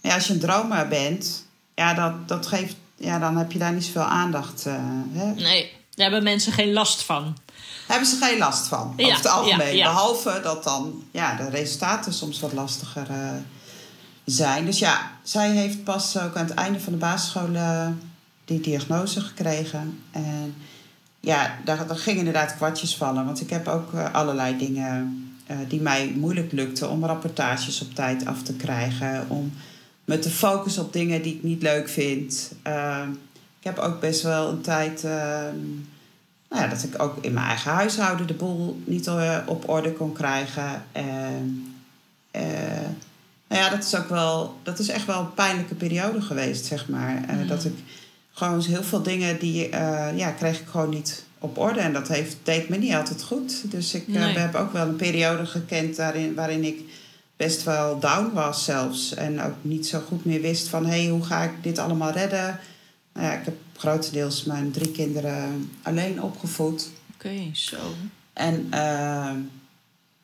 Maar 0.00 0.10
ja, 0.10 0.16
als 0.16 0.26
je 0.26 0.32
een 0.32 0.40
dromer 0.40 0.88
bent, 0.88 1.46
ja, 1.74 1.94
dat, 1.94 2.28
dat 2.28 2.46
geeft, 2.46 2.76
ja, 2.96 3.18
dan 3.18 3.36
heb 3.36 3.52
je 3.52 3.58
daar 3.58 3.72
niet 3.72 3.84
zoveel 3.84 4.02
aandacht. 4.02 4.66
eh, 4.66 4.74
hè? 5.12 5.32
Nee, 5.34 5.70
daar 5.94 6.04
hebben 6.10 6.22
mensen 6.22 6.52
geen 6.52 6.72
last 6.72 7.02
van. 7.02 7.36
Hebben 7.86 8.08
ze 8.08 8.16
geen 8.20 8.38
last 8.38 8.66
van, 8.66 8.92
Ja, 8.96 9.04
over 9.04 9.16
het 9.16 9.26
algemeen. 9.26 9.82
Behalve 9.82 10.40
dat 10.42 10.64
dan 10.64 11.02
ja, 11.10 11.34
de 11.36 11.48
resultaten 11.50 12.12
soms 12.12 12.40
wat 12.40 12.52
lastiger 12.52 13.06
zijn. 14.24 14.64
Dus 14.64 14.78
ja, 14.78 15.10
zij 15.22 15.50
heeft 15.50 15.84
pas 15.84 16.18
ook 16.18 16.36
aan 16.36 16.46
het 16.46 16.54
einde 16.54 16.80
van 16.80 16.92
de 16.92 16.98
basisschool 16.98 17.54
eh, 17.54 17.88
die 18.44 18.60
diagnose 18.60 19.20
gekregen. 19.20 19.98
En 20.10 20.54
ja, 21.22 21.58
daar, 21.64 21.86
daar 21.86 21.96
gingen 21.96 22.18
inderdaad 22.18 22.56
kwartjes 22.56 22.96
vallen. 22.96 23.24
Want 23.24 23.40
ik 23.40 23.50
heb 23.50 23.68
ook 23.68 23.94
eh, 23.94 24.14
allerlei 24.14 24.58
dingen 24.58 25.26
eh, 25.46 25.56
die 25.68 25.80
mij 25.80 26.12
moeilijk 26.16 26.52
lukten... 26.52 26.90
om 26.90 27.04
rapportages 27.04 27.80
op 27.80 27.94
tijd 27.94 28.26
af 28.26 28.42
te 28.42 28.54
krijgen. 28.54 29.26
Om 29.28 29.52
me 30.04 30.18
te 30.18 30.30
focussen 30.30 30.82
op 30.82 30.92
dingen 30.92 31.22
die 31.22 31.34
ik 31.34 31.42
niet 31.42 31.62
leuk 31.62 31.88
vind. 31.88 32.52
Ik 33.58 33.68
heb 33.68 33.78
ook 33.78 34.00
best 34.00 34.22
wel 34.22 34.48
een 34.48 34.60
tijd... 34.60 35.04
eh, 35.04 35.46
nou 36.48 36.62
ja, 36.62 36.66
dat 36.66 36.82
ik 36.82 37.02
ook 37.02 37.24
in 37.24 37.32
mijn 37.32 37.46
eigen 37.46 37.72
huishouden 37.72 38.26
de 38.26 38.34
boel 38.34 38.82
niet 38.84 39.08
op 39.46 39.68
orde 39.68 39.92
kon 39.92 40.12
krijgen. 40.12 40.84
En, 40.92 41.74
nou 43.52 43.64
ja, 43.64 43.70
dat 43.70 43.84
is 43.84 43.94
ook 43.96 44.08
wel, 44.08 44.58
dat 44.62 44.78
is 44.78 44.88
echt 44.88 45.06
wel 45.06 45.20
een 45.20 45.34
pijnlijke 45.34 45.74
periode 45.74 46.20
geweest, 46.20 46.64
zeg 46.64 46.88
maar. 46.88 47.24
Eh, 47.28 47.36
Mm. 47.36 47.46
Dat 47.46 47.64
ik 47.64 47.74
gewoon 48.32 48.60
heel 48.62 48.82
veel 48.82 49.02
dingen 49.02 49.38
die, 49.38 49.68
eh, 49.68 50.18
ja, 50.18 50.30
kreeg 50.30 50.60
ik 50.60 50.66
gewoon 50.66 50.88
niet 50.90 51.24
op 51.38 51.58
orde. 51.58 51.80
En 51.80 51.92
dat 51.92 52.08
heeft, 52.08 52.36
deed 52.42 52.68
me 52.68 52.76
niet 52.76 52.94
altijd 52.94 53.22
goed. 53.22 53.70
Dus 53.70 53.94
ik 53.94 54.08
eh, 54.08 54.14
Nee. 54.14 54.36
heb 54.38 54.54
ook 54.54 54.72
wel 54.72 54.86
een 54.88 54.96
periode 54.96 55.46
gekend 55.46 55.96
daarin, 55.96 56.34
waarin 56.34 56.64
ik 56.64 56.80
best 57.36 57.62
wel 57.62 57.98
down 57.98 58.30
was 58.34 58.64
zelfs. 58.64 59.14
En 59.14 59.42
ook 59.42 59.54
niet 59.60 59.86
zo 59.86 60.00
goed 60.08 60.24
meer 60.24 60.40
wist 60.40 60.68
van, 60.68 60.86
hé, 60.86 61.02
hey, 61.02 61.10
hoe 61.10 61.24
ga 61.24 61.42
ik 61.42 61.52
dit 61.62 61.78
allemaal 61.78 62.10
redden? 62.12 62.58
Nou 63.12 63.26
ja, 63.26 63.32
ik 63.32 63.44
heb 63.44 63.56
grotendeels 63.76 64.44
mijn 64.44 64.70
drie 64.70 64.90
kinderen 64.92 65.70
alleen 65.82 66.22
opgevoed. 66.22 66.90
Oké, 67.14 67.50
zo. 67.52 67.76
En 68.32 68.66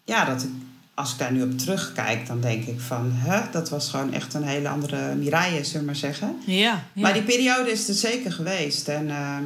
ja, 0.05 0.25
dat 0.25 0.43
ik, 0.43 0.51
als 0.99 1.13
ik 1.13 1.19
daar 1.19 1.33
nu 1.33 1.43
op 1.43 1.59
terugkijk, 1.59 2.27
dan 2.27 2.41
denk 2.41 2.65
ik 2.65 2.81
van... 2.81 3.11
Hè, 3.15 3.41
dat 3.51 3.69
was 3.69 3.91
gewoon 3.91 4.13
echt 4.13 4.35
een 4.35 4.43
hele 4.43 4.69
andere 4.69 5.15
Mireille, 5.15 5.65
zullen 5.65 5.81
we 5.81 5.87
maar 5.87 5.97
zeggen. 5.97 6.37
Ja, 6.45 6.55
ja. 6.55 6.83
Maar 6.95 7.13
die 7.13 7.23
periode 7.23 7.71
is 7.71 7.89
er 7.89 7.95
zeker 7.95 8.33
geweest. 8.33 8.89
En 8.89 9.11
eh, 9.11 9.37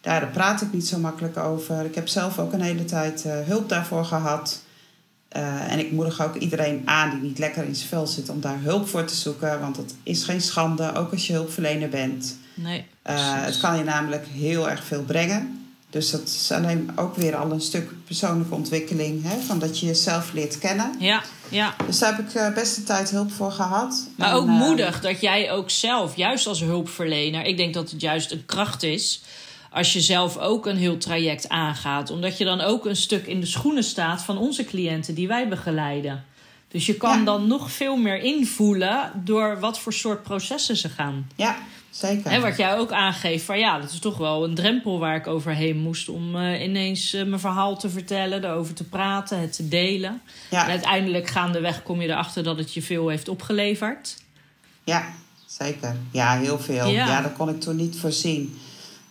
daar 0.00 0.26
praat 0.26 0.62
ik 0.62 0.72
niet 0.72 0.86
zo 0.86 0.98
makkelijk 0.98 1.36
over. 1.36 1.84
Ik 1.84 1.94
heb 1.94 2.08
zelf 2.08 2.38
ook 2.38 2.52
een 2.52 2.60
hele 2.60 2.84
tijd 2.84 3.24
eh, 3.24 3.32
hulp 3.46 3.68
daarvoor 3.68 4.04
gehad. 4.04 4.62
Eh, 5.28 5.72
en 5.72 5.78
ik 5.78 5.92
moedig 5.92 6.22
ook 6.22 6.34
iedereen 6.34 6.82
aan 6.84 7.10
die 7.10 7.20
niet 7.20 7.38
lekker 7.38 7.64
in 7.64 7.74
zijn 7.74 7.88
vel 7.88 8.06
zit... 8.06 8.28
om 8.28 8.40
daar 8.40 8.60
hulp 8.60 8.88
voor 8.88 9.04
te 9.04 9.14
zoeken. 9.14 9.60
Want 9.60 9.76
het 9.76 9.94
is 10.02 10.24
geen 10.24 10.40
schande, 10.40 10.94
ook 10.94 11.12
als 11.12 11.26
je 11.26 11.32
hulpverlener 11.32 11.88
bent. 11.88 12.36
Nee. 12.54 12.84
Het 13.02 13.60
kan 13.60 13.76
je 13.76 13.84
namelijk 13.84 14.26
heel 14.26 14.70
erg 14.70 14.84
veel 14.84 15.02
brengen. 15.02 15.69
Dus 15.90 16.10
dat 16.10 16.22
is 16.22 16.52
alleen 16.52 16.90
ook 16.96 17.16
weer 17.16 17.36
al 17.36 17.50
een 17.50 17.60
stuk 17.60 17.90
persoonlijke 18.04 18.54
ontwikkeling. 18.54 19.22
Hè? 19.24 19.40
Van 19.40 19.58
dat 19.58 19.78
je 19.80 19.86
jezelf 19.86 20.32
leert 20.32 20.58
kennen. 20.58 20.94
Ja, 20.98 21.22
ja. 21.48 21.74
Dus 21.86 21.98
daar 21.98 22.16
heb 22.16 22.28
ik 22.28 22.34
eh, 22.34 22.54
best 22.54 22.76
een 22.76 22.84
tijd 22.84 23.10
hulp 23.10 23.32
voor 23.32 23.52
gehad. 23.52 24.08
Maar 24.16 24.28
En, 24.28 24.34
ook 24.34 24.46
eh, 24.46 24.52
moedig 24.58 25.00
dat 25.00 25.20
jij 25.20 25.52
ook 25.52 25.70
zelf, 25.70 26.16
juist 26.16 26.46
als 26.46 26.60
hulpverlener, 26.60 27.44
ik 27.44 27.56
denk 27.56 27.74
dat 27.74 27.90
het 27.90 28.00
juist 28.00 28.30
een 28.32 28.46
kracht 28.46 28.82
is 28.82 29.22
als 29.70 29.92
je 29.92 30.00
zelf 30.00 30.36
ook 30.38 30.66
een 30.66 30.76
heel 30.76 30.96
traject 30.98 31.48
aangaat. 31.48 32.10
Omdat 32.10 32.38
je 32.38 32.44
dan 32.44 32.60
ook 32.60 32.86
een 32.86 32.96
stuk 32.96 33.26
in 33.26 33.40
de 33.40 33.46
schoenen 33.46 33.84
staat 33.84 34.22
van 34.22 34.38
onze 34.38 34.64
cliënten 34.64 35.14
die 35.14 35.28
wij 35.28 35.48
begeleiden. 35.48 36.24
Dus 36.68 36.86
je 36.86 36.94
kan 36.94 37.18
Ja. 37.18 37.24
dan 37.24 37.46
nog 37.46 37.70
veel 37.70 37.96
meer 37.96 38.16
invoelen 38.22 39.12
door 39.24 39.60
wat 39.60 39.78
voor 39.78 39.92
soort 39.92 40.22
processen 40.22 40.76
ze 40.76 40.88
gaan. 40.88 41.26
Ja, 41.36 41.56
zeker. 41.90 42.30
En 42.30 42.40
wat 42.40 42.56
jij 42.56 42.76
ook 42.76 42.92
aangeeft, 42.92 43.44
van 43.44 43.58
ja, 43.58 43.78
dat 43.78 43.90
is 43.90 43.98
toch 43.98 44.16
wel 44.16 44.44
een 44.44 44.54
drempel 44.54 44.98
waar 44.98 45.16
ik 45.16 45.26
overheen 45.26 45.76
moest 45.78 46.08
om 46.08 46.36
eh, 46.36 46.62
ineens 46.62 47.12
eh, 47.12 47.24
mijn 47.24 47.40
verhaal 47.40 47.76
te 47.78 47.90
vertellen, 47.90 48.44
erover 48.44 48.74
te 48.74 48.84
praten, 48.84 49.40
het 49.40 49.52
te 49.52 49.68
delen. 49.68 50.20
ja, 50.50 50.62
En 50.64 50.70
uiteindelijk 50.70 51.26
gaandeweg 51.28 51.82
kom 51.82 52.00
je 52.00 52.08
erachter 52.08 52.42
dat 52.42 52.58
het 52.58 52.74
je 52.74 52.82
veel 52.82 53.08
heeft 53.08 53.28
opgeleverd. 53.28 54.16
ja, 54.84 55.04
zeker. 55.46 55.96
Ja, 56.10 56.38
heel 56.38 56.58
veel. 56.58 56.86
Ja. 56.88 57.06
Ja, 57.06 57.22
dat 57.22 57.32
kon 57.32 57.48
ik 57.48 57.60
toen 57.60 57.76
niet 57.76 57.96
voorzien. 57.98 58.58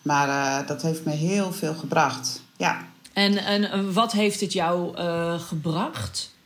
Maar 0.01 0.29
eh, 0.29 0.67
dat 0.67 0.81
heeft 0.81 1.05
me 1.05 1.11
heel 1.11 1.51
veel 1.53 1.73
gebracht. 1.73 2.41
Ja. 2.57 2.87
En, 3.13 3.37
en 3.37 3.93
wat 3.93 4.11
heeft 4.11 4.39
het 4.39 4.53
jou 4.53 4.97
gebracht? 5.39 6.37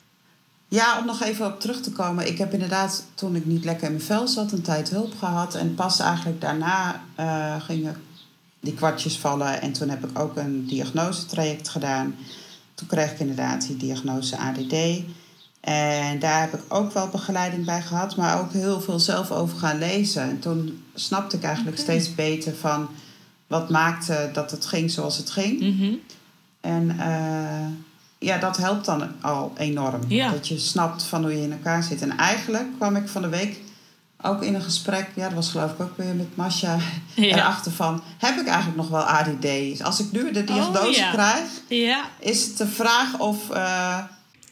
Ja, 0.73 0.99
om 0.99 1.05
nog 1.05 1.21
even 1.21 1.45
op 1.45 1.59
terug 1.59 1.81
te 1.81 1.91
komen. 1.91 2.27
Ik 2.27 2.37
heb 2.37 2.53
inderdaad, 2.53 3.05
toen 3.13 3.35
ik 3.35 3.45
niet 3.45 3.63
lekker 3.63 3.85
in 3.85 3.93
mijn 3.93 4.05
vel 4.05 4.27
zat, 4.27 4.51
een 4.51 4.61
tijd 4.61 4.89
hulp 4.89 5.17
gehad. 5.17 5.55
En 5.55 5.75
pas 5.75 5.99
eigenlijk 5.99 6.41
daarna 6.41 7.01
eh, 7.15 7.61
gingen 7.61 7.95
die 8.59 8.73
kwartjes 8.73 9.17
vallen. 9.17 9.61
En 9.61 9.73
toen 9.73 9.89
heb 9.89 10.05
ik 10.05 10.19
ook 10.19 10.37
een 10.37 10.65
diagnosetraject 10.65 11.69
gedaan. 11.69 12.15
Toen 12.73 12.87
kreeg 12.87 13.11
ik 13.11 13.19
inderdaad 13.19 13.67
die 13.67 13.77
diagnose 13.77 14.37
ADD. 14.37 15.03
En 15.59 16.19
daar 16.19 16.41
heb 16.41 16.53
ik 16.53 16.73
ook 16.73 16.93
wel 16.93 17.07
begeleiding 17.07 17.65
bij 17.65 17.81
gehad, 17.81 18.15
maar 18.15 18.39
ook 18.39 18.51
heel 18.51 18.81
veel 18.81 18.99
zelf 18.99 19.31
over 19.31 19.57
gaan 19.57 19.77
lezen. 19.77 20.21
En 20.21 20.39
toen 20.39 20.83
snapte 20.93 21.37
ik 21.37 21.43
eigenlijk 21.43 21.77
steeds 21.77 22.15
beter 22.15 22.55
van 22.55 22.89
wat 23.47 23.69
maakte 23.69 24.29
dat 24.33 24.51
het 24.51 24.65
ging 24.65 24.91
zoals 24.91 25.17
het 25.17 25.29
ging. 25.29 25.59
Mhm. 25.59 25.93
En 26.61 26.99
eh, 26.99 27.92
ja, 28.23 28.37
dat 28.37 28.57
helpt 28.57 28.85
dan 28.85 29.03
al 29.21 29.53
enorm. 29.57 30.01
Ja. 30.07 30.29
Dat 30.31 30.47
je 30.47 30.57
snapt 30.59 31.03
van 31.03 31.21
hoe 31.21 31.31
je 31.37 31.41
in 31.43 31.51
elkaar 31.51 31.83
zit. 31.83 32.01
En 32.01 32.17
eigenlijk 32.17 32.67
kwam 32.77 32.95
ik 32.95 33.07
van 33.07 33.21
de 33.21 33.27
week 33.29 33.59
ook 34.21 34.43
in 34.43 34.55
een 34.55 34.61
gesprek, 34.61 35.09
ja, 35.15 35.23
dat 35.25 35.33
was 35.33 35.49
geloof 35.49 35.71
ik 35.71 35.81
ook 35.81 35.97
weer 35.97 36.15
met 36.15 36.35
Masha, 36.35 36.77
Ja. 37.15 37.23
erachter 37.37 37.71
van, 37.71 38.03
heb 38.17 38.39
ik 38.39 38.47
eigenlijk 38.47 38.77
nog 38.77 38.89
wel 38.89 39.01
ADD? 39.03 39.81
Als 39.83 39.99
ik 39.99 40.11
nu 40.11 40.31
de 40.31 40.43
diagnose 40.43 40.87
Oh, 40.87 40.93
ja. 40.95 41.11
krijg, 41.11 41.49
Ja. 41.67 42.05
is 42.19 42.45
het 42.45 42.57
de 42.57 42.67
vraag 42.67 43.17
of... 43.19 43.49
eh, 43.49 43.97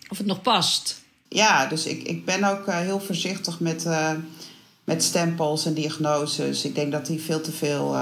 Of 0.09 0.17
het 0.17 0.27
nog 0.27 0.41
past. 0.41 1.01
ja, 1.27 1.65
dus 1.65 1.85
ik, 1.85 2.03
ik 2.03 2.25
ben 2.25 2.43
ook 2.43 2.67
eh, 2.67 2.77
heel 2.77 2.99
voorzichtig 2.99 3.59
met, 3.59 3.85
eh, 3.85 4.09
met 4.83 5.03
stempels 5.03 5.65
en 5.65 5.73
diagnoses. 5.73 6.65
Ik 6.65 6.75
denk 6.75 6.91
dat, 6.91 7.05
die 7.05 7.21
veel 7.21 7.41
te 7.41 7.51
veel, 7.51 7.95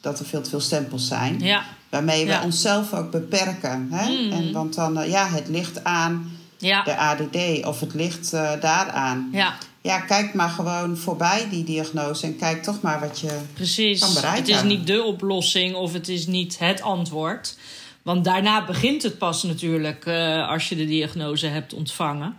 dat 0.00 0.18
er 0.18 0.24
veel 0.26 0.42
te 0.42 0.50
veel 0.50 0.60
stempels 0.60 1.06
zijn. 1.08 1.38
Ja. 1.40 1.64
Waarmee 1.88 2.24
we 2.24 2.30
Ja. 2.30 2.42
onszelf 2.44 2.92
ook 2.94 3.10
beperken. 3.10 3.88
Hè? 3.92 4.10
Mm. 4.10 4.32
En, 4.32 4.52
want 4.52 4.74
dan, 4.74 4.98
eh, 4.98 5.10
ja, 5.10 5.28
het 5.28 5.48
ligt 5.48 5.84
aan 5.84 6.36
Ja. 6.58 6.82
de 6.82 6.96
ADD 6.96 7.66
of 7.66 7.80
het 7.80 7.94
ligt 7.94 8.32
eh, 8.32 8.50
daaraan. 8.60 9.28
Ja. 9.32 9.54
Ja, 9.82 10.00
kijk 10.00 10.34
maar 10.34 10.48
gewoon 10.48 10.96
voorbij 10.96 11.46
die 11.50 11.64
diagnose 11.64 12.26
en 12.26 12.36
kijk 12.36 12.62
toch 12.62 12.80
maar 12.80 13.00
wat 13.00 13.20
je. 13.20 13.38
Precies. 13.54 14.00
kan 14.00 14.14
bereiken. 14.14 14.38
Het 14.44 14.48
is 14.48 14.62
niet 14.62 14.86
de 14.86 15.02
oplossing 15.02 15.74
of 15.74 15.92
het 15.92 16.08
is 16.08 16.26
niet 16.26 16.58
het 16.58 16.82
antwoord. 16.82 17.56
Want 18.02 18.24
daarna 18.24 18.64
begint 18.64 19.02
het 19.02 19.18
pas 19.18 19.42
natuurlijk 19.42 20.06
eh, 20.06 20.48
als 20.48 20.68
je 20.68 20.76
de 20.76 20.84
diagnose 20.86 21.46
hebt 21.46 21.74
ontvangen. 21.74 22.36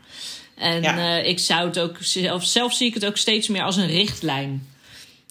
En 0.56 0.82
Ja. 0.82 1.18
ik 1.18 1.40
zou 1.40 1.68
het 1.68 1.80
ook 1.80 1.98
zelf, 2.00 2.44
zelf 2.46 2.74
zie 2.74 2.88
ik 2.88 2.94
het 2.94 3.06
ook 3.06 3.18
steeds 3.18 3.48
meer 3.48 3.64
als 3.64 3.76
een 3.76 3.88
richtlijn. 3.88 4.68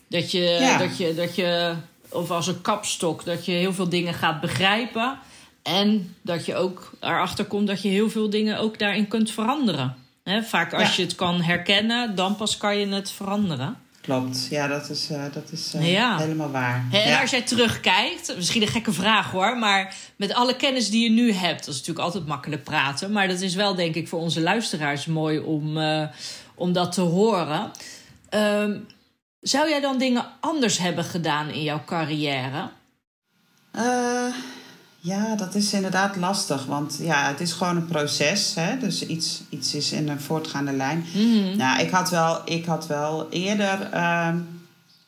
Dat 0.08 0.30
je, 0.32 0.76
dat 0.78 0.96
je, 0.96 1.14
dat 1.14 1.34
je, 1.36 1.74
of 2.10 2.30
als 2.30 2.46
een 2.46 2.60
kapstok, 2.60 3.24
dat 3.24 3.44
je 3.46 3.52
heel 3.52 3.72
veel 3.72 3.88
dingen 3.88 4.14
gaat 4.14 4.40
begrijpen. 4.40 5.18
En 5.62 6.14
dat 6.22 6.46
je 6.46 6.54
ook 6.56 6.92
erachter 7.00 7.44
komt 7.44 7.66
dat 7.66 7.82
je 7.82 7.88
heel 7.88 8.10
veel 8.10 8.30
dingen 8.30 8.58
ook 8.58 8.78
daarin 8.78 9.08
kunt 9.08 9.30
veranderen. 9.30 9.94
Vaak 10.42 10.72
als 10.74 10.82
Ja. 10.88 10.92
je 10.96 11.02
het 11.02 11.14
kan 11.14 11.40
herkennen, 11.42 12.14
dan 12.14 12.36
pas 12.36 12.56
kan 12.56 12.76
je 12.78 12.86
het 12.86 13.10
veranderen. 13.10 13.76
Klopt, 14.00 14.46
ja, 14.50 14.66
dat 14.66 14.90
is, 14.90 15.10
eh, 15.10 15.22
dat 15.32 15.52
is 15.52 15.74
eh, 15.74 15.92
Ja. 15.92 16.18
helemaal 16.18 16.50
waar. 16.50 16.84
En 16.92 17.08
ja. 17.08 17.20
als 17.20 17.30
jij 17.30 17.42
terugkijkt, 17.42 18.32
misschien 18.36 18.62
een 18.62 18.68
gekke 18.68 18.92
vraag 18.92 19.30
hoor, 19.30 19.58
maar 19.58 19.94
met 20.16 20.34
alle 20.34 20.56
kennis 20.56 20.90
die 20.90 21.02
je 21.02 21.10
nu 21.10 21.32
hebt, 21.32 21.58
dat 21.64 21.74
is 21.74 21.78
natuurlijk 21.80 22.04
altijd 22.06 22.26
makkelijk 22.26 22.64
praten, 22.64 23.12
maar 23.12 23.28
dat 23.28 23.40
is 23.40 23.54
wel 23.54 23.74
denk 23.74 23.94
ik 23.94 24.08
voor 24.08 24.20
onze 24.20 24.40
luisteraars 24.40 25.06
mooi 25.06 25.38
om, 25.38 25.78
eh, 25.78 26.02
om 26.54 26.72
dat 26.72 26.92
te 26.92 27.00
horen. 27.00 27.70
Ehm, 28.28 28.76
zou 29.40 29.68
jij 29.68 29.80
dan 29.80 29.98
dingen 29.98 30.26
anders 30.40 30.78
hebben 30.78 31.04
gedaan 31.04 31.48
in 31.48 31.62
jouw 31.62 31.84
carrière? 31.84 32.68
Eh, 33.70 34.34
ja, 35.00 35.34
dat 35.36 35.54
is 35.54 35.72
inderdaad 35.72 36.16
lastig. 36.16 36.64
Want 36.64 36.98
ja, 37.00 37.28
het 37.28 37.40
is 37.40 37.52
gewoon 37.52 37.76
een 37.76 37.86
proces. 37.86 38.54
Hè? 38.54 38.78
Dus 38.78 39.06
iets, 39.06 39.42
iets 39.48 39.74
is 39.74 39.92
in 39.92 40.08
een 40.08 40.20
voortgaande 40.20 40.72
lijn. 40.72 41.06
Mhm. 41.14 41.56
Nou, 41.56 41.80
ik 41.80 41.90
had 41.90 42.10
wel, 42.10 42.40
ik 42.44 42.64
had 42.64 42.86
wel 42.86 43.26
eerder. 43.30 43.90
ehm, 43.92 44.38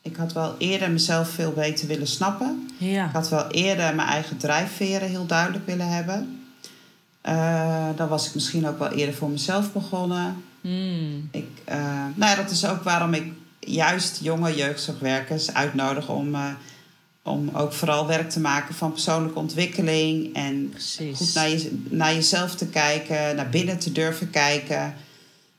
ik 0.01 0.15
had 0.15 0.33
wel 0.33 0.55
eerder 0.57 0.91
mezelf 0.91 1.29
veel 1.29 1.51
beter 1.51 1.87
willen 1.87 2.07
snappen. 2.07 2.69
Ik 2.77 3.09
had 3.13 3.29
wel 3.29 3.47
eerder 3.47 3.95
mijn 3.95 4.07
eigen 4.07 4.37
drijfveren 4.37 5.09
heel 5.09 5.25
duidelijk 5.25 5.65
willen 5.65 5.87
hebben. 5.87 6.45
Eh, 7.21 7.87
dan 7.95 8.07
was 8.07 8.27
ik 8.27 8.33
misschien 8.33 8.67
ook 8.67 8.79
wel 8.79 8.91
eerder 8.91 9.15
voor 9.15 9.29
mezelf 9.29 9.73
begonnen. 9.73 10.43
Mm. 10.61 11.29
Ik, 11.31 11.47
eh, 11.65 11.77
nou 12.15 12.31
ja, 12.31 12.35
dat 12.35 12.51
is 12.51 12.65
ook 12.65 12.83
waarom 12.83 13.13
ik 13.13 13.33
juist 13.67 14.19
jonge 14.21 14.55
jeugdzorgwerkers 14.55 15.53
uitnodig 15.53 16.09
om, 16.09 16.35
eh, 16.35 16.45
om 17.23 17.49
ook 17.53 17.73
vooral 17.73 18.07
werk 18.07 18.29
te 18.29 18.39
maken 18.39 18.75
van 18.75 18.91
persoonlijke 18.91 19.39
ontwikkeling. 19.39 20.35
En 20.35 20.69
Precies. 20.69 21.17
goed 21.17 21.33
naar, 21.33 21.49
je, 21.49 21.83
naar 21.89 22.13
jezelf 22.13 22.55
te 22.55 22.67
kijken, 22.67 23.35
naar 23.35 23.49
binnen 23.49 23.79
te 23.79 23.91
durven 23.91 24.29
kijken. 24.29 24.95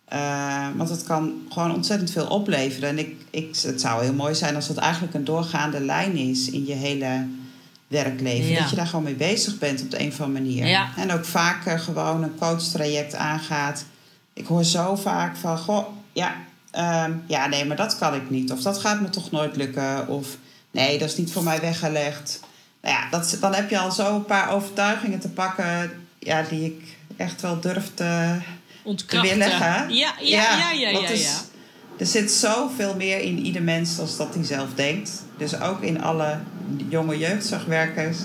Eh, 0.04 0.68
want 0.76 0.88
het 0.88 1.02
kan 1.04 1.32
gewoon 1.48 1.74
ontzettend 1.74 2.10
veel 2.10 2.26
opleveren. 2.26 2.88
En 2.88 2.98
ik, 2.98 3.14
ik, 3.30 3.56
het 3.62 3.80
zou 3.80 4.02
heel 4.02 4.14
mooi 4.14 4.34
zijn 4.34 4.54
als 4.54 4.68
het 4.68 4.76
eigenlijk 4.76 5.14
een 5.14 5.24
doorgaande 5.24 5.80
lijn 5.80 6.16
is 6.16 6.50
in 6.50 6.66
je 6.66 6.74
hele 6.74 7.26
werkleven. 7.88 8.50
Ja. 8.50 8.60
Dat 8.60 8.70
je 8.70 8.76
daar 8.76 8.86
gewoon 8.86 9.04
mee 9.04 9.14
bezig 9.14 9.58
bent 9.58 9.82
op 9.82 9.90
de 9.90 10.00
een 10.00 10.08
of 10.08 10.20
andere 10.20 10.44
manier. 10.44 10.66
Ja. 10.66 10.88
En 10.96 11.12
ook 11.12 11.24
vaak 11.24 11.66
eh, 11.66 11.80
gewoon 11.80 12.22
een 12.22 12.38
coachtraject 12.38 13.14
aangaat. 13.14 13.84
Ik 14.32 14.46
hoor 14.46 14.64
zo 14.64 14.96
vaak 14.96 15.36
van, 15.36 15.58
goh, 15.58 15.86
ja, 16.12 16.34
ehm, 16.72 17.12
ja, 17.26 17.46
nee, 17.46 17.64
maar 17.64 17.76
dat 17.76 17.98
kan 17.98 18.14
ik 18.14 18.30
niet. 18.30 18.52
Of 18.52 18.61
dat 18.62 18.78
gaat 18.78 19.00
me 19.00 19.08
toch 19.11 19.30
nooit 19.30 19.56
lukken. 19.56 20.08
Of 20.08 20.26
nee, 20.70 20.98
dat 20.98 21.08
is 21.08 21.16
niet 21.16 21.32
voor 21.32 21.42
mij 21.42 21.61
weggelegd. 21.61 22.40
Nou 22.82 22.94
ja, 22.94 23.08
dat, 23.11 23.37
dan 23.40 23.54
heb 23.54 23.70
je 23.70 23.78
al 23.78 23.90
zo 23.92 24.14
een 24.16 24.24
paar 24.24 24.50
overtuigingen 24.50 25.18
te 25.20 25.28
pakken... 25.28 25.90
Ja, 26.18 26.42
die 26.42 26.64
ik 26.64 26.96
echt 27.16 27.40
wel 27.40 27.61
durf 27.61 27.90
te, 27.94 28.37
te 29.06 29.20
weerleggen. 29.22 29.94
Ja, 29.94 30.12
ja, 30.20 30.58
ja, 30.58 30.70
ja, 30.70 31.08
is- 31.08 31.22
ja. 31.24 31.38
Er 31.98 32.06
zit 32.06 32.30
zoveel 32.30 32.96
meer 32.96 33.20
in 33.20 33.38
ieder 33.38 33.62
mens 33.62 33.98
als 33.98 34.16
dat 34.16 34.35
hij 34.35 34.44
zelf 34.44 34.68
denkt. 34.74 35.22
Dus 35.38 35.61
ook 35.61 35.80
in 35.82 36.02
alle 36.02 36.38
jonge 36.88 37.18
jeugdzorgwerkers... 37.18 38.16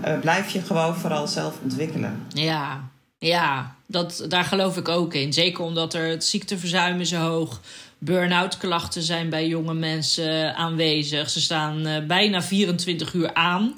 eh, 0.00 0.18
blijf 0.18 0.50
je 0.50 0.62
gewoon 0.62 0.96
vooral 0.96 1.26
zelf 1.28 1.54
ontwikkelen. 1.62 2.22
Ja, 2.28 2.80
ja 3.20 3.74
dat, 3.86 4.24
daar 4.28 4.44
geloof 4.44 4.76
ik 4.76 4.88
ook 4.88 5.14
in. 5.14 5.32
Zeker 5.32 5.64
omdat 5.64 5.94
er 5.94 6.08
het 6.08 6.24
ziekteverzuim 6.24 7.00
is 7.00 7.12
hoog. 7.12 7.60
Burn-out 7.98 8.56
klachten 8.56 9.02
zijn 9.02 9.28
bij 9.28 9.46
jonge 9.46 9.74
mensen 9.74 10.54
aanwezig. 10.54 11.30
Ze 11.30 11.40
staan 11.40 11.86
eh, 11.86 12.06
bijna 12.06 12.42
24 12.42 13.12
uur 13.12 13.34
aan. 13.34 13.74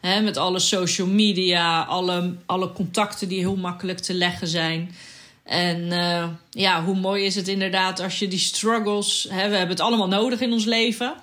Hè, 0.00 0.20
met 0.20 0.36
alle 0.36 0.58
social 0.58 1.06
media, 1.06 1.82
alle, 1.82 2.34
alle 2.46 2.72
contacten 2.72 3.28
die 3.28 3.38
heel 3.38 3.56
makkelijk 3.56 3.98
te 3.98 4.14
leggen 4.14 4.48
zijn. 4.48 4.94
En 5.44 5.92
eh, 5.92 6.28
ja, 6.50 6.84
hoe 6.84 6.96
mooi 6.96 7.24
is 7.24 7.34
het 7.34 7.48
inderdaad 7.48 8.00
als 8.00 8.18
je 8.18 8.28
die 8.28 8.38
struggles... 8.38 9.26
Hè, 9.30 9.48
we 9.48 9.56
hebben 9.56 9.76
het 9.76 9.80
allemaal 9.80 10.08
nodig 10.08 10.40
in 10.40 10.52
ons 10.52 10.64
leven. 10.64 11.14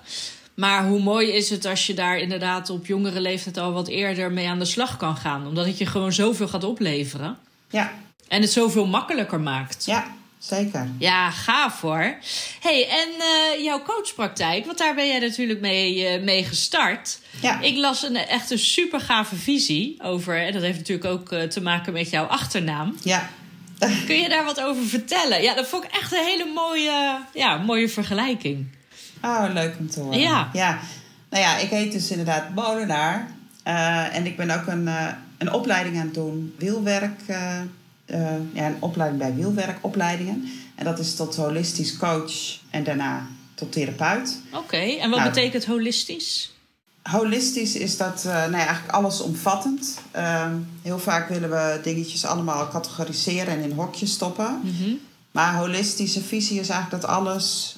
Maar 0.54 0.86
hoe 0.86 1.02
mooi 1.02 1.32
is 1.32 1.50
het 1.50 1.64
als 1.64 1.86
je 1.86 1.94
daar 1.94 2.18
inderdaad 2.18 2.70
op 2.70 2.86
jongere 2.86 3.20
leeftijd 3.20 3.58
al 3.58 3.72
wat 3.72 3.88
eerder 3.88 4.32
mee 4.32 4.48
aan 4.48 4.58
de 4.58 4.64
slag 4.64 4.96
kan 4.96 5.16
gaan. 5.16 5.46
Omdat 5.46 5.66
het 5.66 5.78
je 5.78 5.86
gewoon 5.86 6.12
zoveel 6.12 6.48
gaat 6.48 6.64
opleveren. 6.64 7.38
Ja, 7.72 7.92
En 8.28 8.40
het 8.40 8.52
zoveel 8.52 8.86
makkelijker 8.86 9.40
maakt. 9.40 9.84
ja 9.84 10.04
zeker. 10.38 10.88
Ja, 10.98 11.30
gaaf 11.30 11.80
hoor. 11.80 12.16
hey, 12.60 12.88
en 12.88 13.08
eh, 13.18 13.64
jouw 13.64 13.82
coachpraktijk, 13.82 14.66
want 14.66 14.78
daar 14.78 14.94
ben 14.94 15.06
jij 15.06 15.18
natuurlijk 15.18 15.60
mee, 15.60 16.06
eh, 16.06 16.22
mee 16.22 16.44
gestart. 16.44 17.18
Ja. 17.40 17.60
Ik 17.60 17.76
las 17.76 18.02
een 18.02 18.16
echt 18.16 18.50
een 18.50 18.58
super 18.58 19.00
gave 19.00 19.36
visie 19.36 19.96
over. 20.02 20.46
En 20.46 20.52
dat 20.52 20.62
heeft 20.62 20.78
natuurlijk 20.78 21.08
ook 21.08 21.32
eh, 21.32 21.42
te 21.42 21.62
maken 21.62 21.92
met 21.92 22.10
jouw 22.10 22.24
achternaam. 22.24 22.96
Ja, 23.02 23.28
Kun 24.06 24.20
je 24.20 24.28
daar 24.28 24.44
wat 24.44 24.60
over 24.60 24.84
vertellen? 24.84 25.42
Ja, 25.42 25.54
dat 25.54 25.66
vond 25.66 25.84
ik 25.84 25.90
echt 25.90 26.12
een 26.12 26.24
hele 26.24 26.52
mooie, 26.54 27.18
ja, 27.34 27.56
mooie 27.56 27.88
vergelijking. 27.88 28.66
Oh, 29.22 29.44
leuk 29.52 29.74
om 29.78 29.90
te 29.90 30.00
horen. 30.00 30.20
Ja. 30.20 30.50
ja. 30.52 30.78
Nou 31.30 31.42
ja, 31.42 31.56
ik 31.56 31.70
heet 31.70 31.92
dus 31.92 32.10
inderdaad 32.10 32.54
molenaar. 32.54 33.30
En 34.12 34.26
ik 34.26 34.36
ben 34.36 34.50
ook 34.50 34.66
een, 34.66 34.88
een 35.46 35.52
opleiding 35.52 35.96
aan 35.98 36.04
het 36.04 36.14
doen. 36.14 36.54
Wielwerk. 36.58 37.20
eh, 37.26 37.60
eh, 38.04 38.20
ja, 38.52 38.66
een 38.66 38.76
opleiding 38.80 39.22
bij 39.22 39.34
wielwerkopleidingen. 39.34 40.48
En 40.74 40.84
dat 40.84 40.98
is 40.98 41.14
tot 41.14 41.36
holistisch 41.36 41.96
coach 41.96 42.32
en 42.70 42.84
daarna 42.84 43.26
tot 43.54 43.72
therapeut. 43.72 44.38
Oké, 44.54 44.76
en 44.76 45.10
wat 45.10 45.18
Nou. 45.18 45.30
betekent 45.30 45.64
holistisch? 45.64 46.52
Holistisch 47.02 47.76
is 47.76 47.96
dat 47.96 48.24
nou 48.24 48.50
ja, 48.50 48.56
eigenlijk 48.66 48.94
allesomvattend. 48.94 49.98
Heel 50.82 50.98
vaak 50.98 51.28
willen 51.28 51.50
we 51.50 51.80
dingetjes 51.82 52.24
allemaal 52.24 52.68
categoriseren 52.68 53.46
en 53.54 53.62
in 53.62 53.72
hokjes 53.72 54.12
stoppen. 54.12 54.60
Mhm. 54.62 54.90
Maar 55.30 55.54
holistische 55.54 56.20
visie 56.22 56.60
is 56.60 56.68
eigenlijk 56.68 57.02
dat 57.02 57.10
alles, 57.10 57.76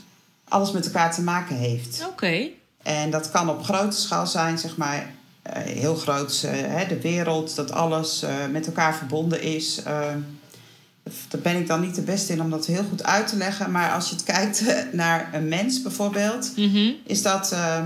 alles 0.49 0.73
met 0.73 0.85
elkaar 0.87 1.15
te 1.15 1.23
maken 1.23 1.57
heeft. 1.57 2.05
Oké. 2.09 2.49
En 2.83 3.11
dat 3.11 3.31
kan 3.31 3.49
op 3.51 3.65
grote 3.65 3.97
schaal 4.01 4.27
zijn, 4.27 4.59
zeg 4.59 4.77
maar, 4.77 5.14
heel 5.53 5.95
groot, 5.95 6.43
eh, 6.53 6.89
de 6.89 7.01
wereld, 7.01 7.55
dat 7.57 7.71
alles 7.73 8.23
eh, 8.23 8.31
met 8.51 8.67
elkaar 8.67 8.95
verbonden 8.95 9.43
is. 9.43 9.83
Eh, 9.85 10.01
daar 11.29 11.41
ben 11.41 11.57
ik 11.57 11.67
dan 11.67 11.81
niet 11.81 11.95
de 11.95 12.03
beste 12.03 12.33
in 12.33 12.41
om 12.43 12.51
dat 12.51 12.67
heel 12.67 12.85
goed 12.89 13.03
uit 13.05 13.29
te 13.29 13.37
leggen. 13.37 13.71
Maar 13.71 13.93
als 13.93 14.09
je 14.09 14.15
het 14.15 14.25
kijkt 14.25 14.67
eh, 14.67 14.77
naar 14.93 15.29
een 15.33 15.49
mens 15.49 15.83
bijvoorbeeld, 15.83 16.53
Mhm. 16.57 16.91
is 17.07 17.23
dat, 17.23 17.53
eh, 17.53 17.77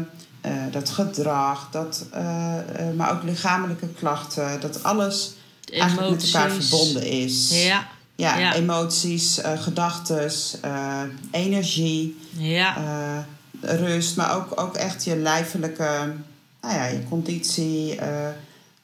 eh, 0.40 0.52
dat 0.70 0.88
gedrag, 0.90 1.68
dat, 1.70 2.06
eh, 2.12 2.58
eh, 2.58 2.94
maar 2.96 3.12
ook 3.12 3.22
lichamelijke 3.22 3.88
klachten, 3.88 4.60
dat 4.60 4.82
alles 4.82 5.32
eigenlijk 5.72 6.10
met 6.10 6.24
elkaar 6.24 6.50
verbonden 6.50 7.06
is. 7.06 7.64
Ja, 7.64 7.86
Ja, 8.16 8.36
Ja. 8.38 8.54
emoties, 8.54 9.40
eh 9.40 9.62
gedachten, 9.62 10.30
energie 11.30 12.16
ja. 12.36 12.76
eh, 13.60 13.78
rust, 13.78 14.16
maar 14.16 14.36
ook, 14.36 14.60
ook 14.60 14.76
echt 14.76 15.04
je 15.04 15.16
lijfelijke, 15.16 16.12
nou 16.60 16.74
ja, 16.74 16.86
je 16.86 17.04
conditie. 17.08 17.96
eh, 17.96 18.28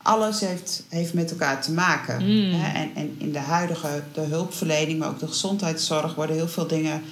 alles 0.04 0.40
heeft, 0.40 0.82
heeft 0.88 1.14
met 1.14 1.30
elkaar 1.30 1.62
te 1.62 1.72
maken. 1.72 2.22
Mm. 2.22 2.52
Hè? 2.52 2.78
En, 2.78 2.90
en 2.94 3.14
in 3.18 3.32
de 3.32 3.38
huidige 3.38 4.02
de 4.12 4.20
hulpverlening, 4.20 4.98
maar 4.98 5.08
ook 5.08 5.18
de 5.18 5.26
gezondheidszorg, 5.26 6.14
worden 6.14 6.36
heel 6.36 6.48
veel 6.48 6.66
dingen 6.66 7.02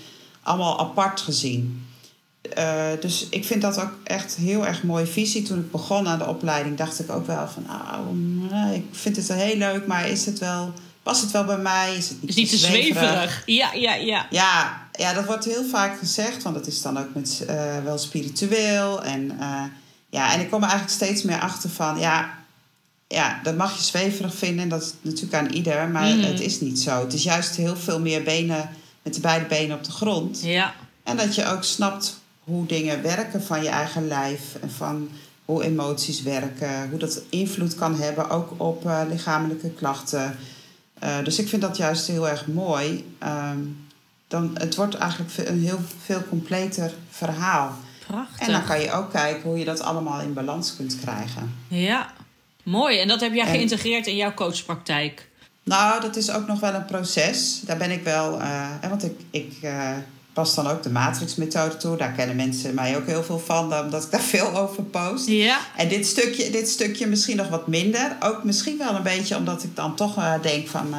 allemaal 0.42 0.80
apart 0.80 1.20
gezien. 1.20 1.86
Eh, 2.54 2.86
dus 3.00 3.26
ik 3.30 3.44
vind 3.44 3.62
dat 3.62 3.80
ook 3.80 3.92
echt 4.04 4.36
heel 4.36 4.66
erg 4.66 4.82
mooie 4.82 5.06
visie. 5.06 5.42
Toen 5.42 5.58
ik 5.58 5.70
begon 5.70 6.08
aan 6.08 6.18
de 6.18 6.26
opleiding, 6.26 6.76
dacht 6.76 7.00
ik 7.00 7.10
ook 7.10 7.26
wel 7.26 7.48
van, 7.48 7.64
nou, 7.66 8.14
mm, 8.14 8.72
ik 8.72 8.84
vind 8.90 9.16
het 9.16 9.32
heel 9.32 9.56
leuk, 9.56 9.86
maar 9.86 10.08
is 10.08 10.26
het 10.26 10.38
wel 10.38 10.72
past 11.02 11.22
het 11.22 11.30
wel 11.30 11.44
bij 11.44 11.58
mij? 11.58 11.96
Is 11.96 12.08
het 12.08 12.20
niet, 12.20 12.30
is 12.30 12.36
niet 12.36 12.48
te 12.48 12.56
zweverig? 12.56 13.42
Ja, 13.46 13.72
ja, 13.72 13.94
ja. 13.94 14.26
Ja, 14.30 14.82
ja, 14.92 15.12
dat 15.12 15.24
wordt 15.24 15.44
heel 15.44 15.64
vaak 15.64 15.98
gezegd, 15.98 16.42
want 16.42 16.56
het 16.56 16.66
is 16.66 16.82
dan 16.82 16.98
ook 16.98 17.14
met, 17.14 17.44
uh, 17.50 17.84
wel 17.84 17.98
spiritueel. 17.98 19.02
En, 19.02 19.32
uh, 19.40 19.62
ja, 20.12 20.32
en 20.32 20.40
ik 20.40 20.50
kom 20.50 20.62
er 20.62 20.68
eigenlijk 20.68 20.98
steeds 21.00 21.22
meer 21.22 21.40
achter 21.40 21.70
van, 21.70 21.98
ja, 21.98 22.38
ja, 23.08 23.40
dat 23.42 23.56
mag 23.56 23.76
je 23.76 23.82
zweverig 23.82 24.34
vinden. 24.34 24.62
En 24.62 24.68
dat 24.68 24.82
is 24.82 24.92
natuurlijk 25.00 25.34
aan 25.34 25.52
ieder, 25.52 25.88
maar 25.88 26.06
mm. 26.06 26.22
het 26.22 26.40
is 26.40 26.60
niet 26.60 26.80
zo. 26.80 27.00
Het 27.00 27.12
is 27.12 27.22
juist 27.22 27.56
heel 27.56 27.76
veel 27.76 28.00
meer 28.00 28.22
benen 28.22 28.70
met 29.02 29.14
de 29.14 29.20
beide 29.20 29.46
benen 29.46 29.76
op 29.76 29.84
de 29.84 29.90
grond. 29.90 30.42
Ja. 30.42 30.74
En 31.02 31.16
dat 31.16 31.34
je 31.34 31.46
ook 31.46 31.64
snapt 31.64 32.20
hoe 32.44 32.66
dingen 32.66 33.02
werken 33.02 33.42
van 33.42 33.62
je 33.62 33.68
eigen 33.68 34.08
lijf 34.08 34.40
en 34.60 34.70
van 34.70 35.08
hoe 35.44 35.64
emoties 35.64 36.22
werken, 36.22 36.90
hoe 36.90 36.98
dat 36.98 37.22
invloed 37.28 37.74
kan 37.74 38.00
hebben 38.00 38.30
ook 38.30 38.52
op 38.56 38.84
uh, 38.84 39.00
lichamelijke 39.08 39.70
klachten. 39.70 40.36
Uh, 41.02 41.24
dus 41.24 41.38
ik 41.38 41.48
vind 41.48 41.62
dat 41.62 41.76
juist 41.76 42.06
heel 42.06 42.28
erg 42.28 42.46
mooi. 42.46 43.14
Um, 43.22 43.86
dan, 44.28 44.50
het 44.58 44.74
wordt 44.74 44.94
eigenlijk 44.94 45.48
een 45.48 45.62
heel 45.62 45.80
veel 46.04 46.22
completer 46.28 46.92
verhaal. 47.10 47.76
Prachtig. 48.06 48.46
En 48.46 48.52
dan 48.52 48.64
kan 48.64 48.80
je 48.80 48.92
ook 48.92 49.10
kijken 49.10 49.42
hoe 49.42 49.58
je 49.58 49.64
dat 49.64 49.80
allemaal 49.80 50.20
in 50.20 50.32
balans 50.32 50.76
kunt 50.76 51.00
krijgen. 51.00 51.54
Ja, 51.68 52.12
mooi. 52.62 52.98
En 52.98 53.08
dat 53.08 53.20
heb 53.20 53.34
jij 53.34 53.46
geïntegreerd 53.46 54.06
in 54.06 54.16
jouw 54.16 54.34
coachpraktijk? 54.34 55.28
Nou, 55.62 56.00
dat 56.00 56.16
is 56.16 56.30
ook 56.30 56.46
nog 56.46 56.60
wel 56.60 56.74
een 56.74 56.84
proces. 56.84 57.60
Daar 57.64 57.76
ben 57.76 57.90
ik 57.90 58.04
wel... 58.04 58.40
Uh, 58.40 58.68
want 58.88 59.04
ik, 59.04 59.20
ik 59.30 59.52
uh, 59.62 59.90
pas 60.32 60.54
dan 60.54 60.66
ook 60.66 60.82
de 60.82 60.90
matrixmethode 60.90 61.76
toe. 61.76 61.96
Daar 61.96 62.12
kennen 62.12 62.36
mensen 62.36 62.74
mij 62.74 62.96
ook 62.96 63.06
heel 63.06 63.22
veel 63.22 63.38
van, 63.38 63.74
omdat 63.74 64.04
ik 64.04 64.10
daar 64.10 64.20
veel 64.36 64.56
over 64.56 64.82
post. 64.82 65.26
Ja. 65.26 65.58
En 65.76 65.88
dit 65.88 66.06
stukje, 66.06 66.50
dit 66.50 66.68
stukje 66.68 67.06
misschien 67.06 67.36
nog 67.36 67.48
wat 67.48 67.66
minder. 67.66 68.16
Ook 68.20 68.44
misschien 68.44 68.78
wel 68.78 68.94
een 68.94 69.02
beetje 69.02 69.36
omdat 69.36 69.62
ik 69.62 69.76
dan 69.76 69.96
toch 69.96 70.18
uh, 70.18 70.34
denk 70.42 70.68
van... 70.68 70.94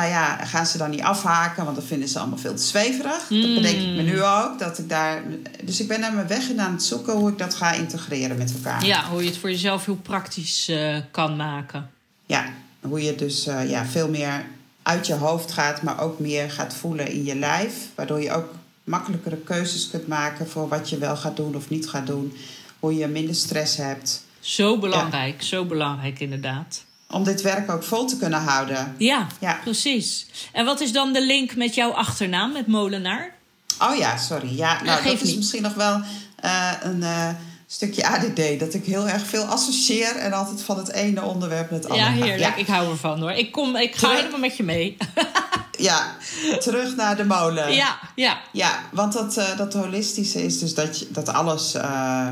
nou 0.00 0.12
ja, 0.12 0.44
gaan 0.44 0.66
ze 0.66 0.78
dan 0.78 0.90
niet 0.90 1.02
afhaken, 1.02 1.64
want 1.64 1.76
dan 1.76 1.84
vinden 1.84 2.08
ze 2.08 2.18
allemaal 2.18 2.38
veel 2.38 2.54
te 2.54 2.62
zweverig. 2.62 3.30
Mm. 3.30 3.42
Dat 3.42 3.54
bedenk 3.54 3.80
ik 3.80 3.96
me 3.96 4.02
nu 4.02 4.22
ook. 4.22 4.58
Dat 4.58 4.78
ik 4.78 4.88
daar, 4.88 5.22
dus 5.64 5.80
ik 5.80 5.88
ben 5.88 6.00
naar 6.00 6.12
mijn 6.12 6.26
weg 6.26 6.56
aan 6.56 6.72
het 6.72 6.82
zoeken 6.82 7.12
hoe 7.12 7.30
ik 7.30 7.38
dat 7.38 7.54
ga 7.54 7.72
integreren 7.72 8.36
met 8.36 8.52
elkaar. 8.54 8.84
Ja, 8.84 9.08
hoe 9.08 9.22
je 9.22 9.28
het 9.28 9.38
voor 9.38 9.50
jezelf 9.50 9.84
heel 9.84 9.96
praktisch 9.96 10.72
kan 11.10 11.36
maken. 11.36 11.90
Ja, 12.26 12.44
hoe 12.80 13.02
je 13.02 13.14
dus 13.14 13.46
uh, 13.46 13.70
ja, 13.70 13.86
veel 13.86 14.08
meer 14.08 14.44
uit 14.82 15.06
je 15.06 15.14
hoofd 15.14 15.52
gaat, 15.52 15.82
maar 15.82 16.00
ook 16.00 16.18
meer 16.18 16.50
gaat 16.50 16.74
voelen 16.74 17.12
in 17.12 17.24
je 17.24 17.34
lijf. 17.34 17.74
Waardoor 17.94 18.22
je 18.22 18.32
ook 18.32 18.54
makkelijkere 18.84 19.36
keuzes 19.36 19.90
kunt 19.90 20.06
maken 20.06 20.48
voor 20.48 20.68
wat 20.68 20.90
je 20.90 20.98
wel 20.98 21.16
gaat 21.16 21.36
doen 21.36 21.54
of 21.54 21.70
niet 21.70 21.88
gaat 21.88 22.06
doen. 22.06 22.36
Hoe 22.78 22.94
je 22.94 23.06
minder 23.06 23.34
stress 23.34 23.76
hebt. 23.76 24.24
Zo 24.40 24.78
belangrijk, 24.78 25.42
zo 25.42 25.64
belangrijk 25.64 26.20
inderdaad. 26.20 26.84
Om 27.10 27.24
dit 27.24 27.42
werk 27.42 27.70
ook 27.70 27.82
vol 27.82 28.04
te 28.04 28.16
kunnen 28.16 28.40
houden. 28.40 28.94
Ja, 28.98 29.26
ja, 29.40 29.58
precies. 29.62 30.26
En 30.52 30.64
wat 30.64 30.80
is 30.80 30.92
dan 30.92 31.12
de 31.12 31.26
link 31.26 31.56
met 31.56 31.74
jouw 31.74 31.90
achternaam, 31.90 32.52
met 32.52 32.66
Molenaar? 32.66 33.34
Oh 33.80 33.96
ja, 33.96 34.16
sorry. 34.16 34.56
Ja, 34.56 34.82
nou, 34.82 35.04
dat 35.04 35.22
is 35.22 35.36
misschien 35.36 35.62
nog 35.62 35.74
wel 35.74 36.00
uh, 36.44 36.72
een. 36.82 37.00
Uh, 37.00 37.28
stukje 37.72 38.06
ADD. 38.06 38.60
Dat 38.60 38.74
ik 38.74 38.84
heel 38.84 39.08
erg 39.08 39.26
veel 39.26 39.44
associeer 39.44 40.16
en 40.16 40.32
altijd 40.32 40.62
van 40.62 40.78
het 40.78 40.92
ene 40.92 41.22
onderwerp 41.22 41.70
naar 41.70 41.80
het 41.80 41.88
andere. 41.88 42.08
Ja, 42.08 42.24
heerlijk. 42.24 42.56
Ik 42.56 42.66
hou 42.66 42.90
ervan 42.90 43.20
hoor. 43.20 43.30
Ik, 43.30 43.52
kom, 43.52 43.76
ik 43.76 43.96
ga 43.96 44.10
helemaal 44.10 44.40
met 44.40 44.56
je 44.56 44.62
mee. 44.62 44.96
ja, 45.78 46.16
terug 46.60 46.96
naar 46.96 47.16
de 47.16 47.24
molen. 47.24 47.74
Ja, 47.74 47.98
ja. 48.14 48.38
Ja, 48.52 48.80
want 48.92 49.12
dat, 49.12 49.36
uh, 49.36 49.56
dat 49.56 49.74
holistische 49.74 50.44
is 50.44 50.58
dus 50.58 50.74
dat, 50.74 50.98
je, 50.98 51.06
dat 51.10 51.28
alles, 51.28 51.74
uh, 51.74 52.28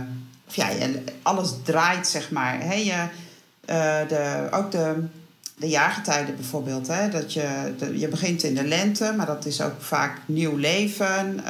ja, 0.52 0.68
alles 1.22 1.50
draait, 1.64 2.06
zeg 2.06 2.30
maar. 2.30 2.60
Hè? 2.60 2.74
Je, 2.74 3.08
de, 4.09 4.48
ook 4.50 4.70
de, 4.70 5.04
de 5.57 5.68
jaargetijden 5.68 6.37
bijvoorbeeld. 6.37 6.87
Hè? 6.87 7.09
Dat 7.09 7.33
je, 7.33 7.74
je 7.94 8.09
begint 8.09 8.42
in 8.42 8.54
de 8.54 8.64
lente, 8.64 9.14
maar 9.16 9.26
dat 9.26 9.46
is 9.46 9.62
ook 9.62 9.81
vaak 9.83 10.18
nieuw 10.26 10.57
leven, 10.57 11.40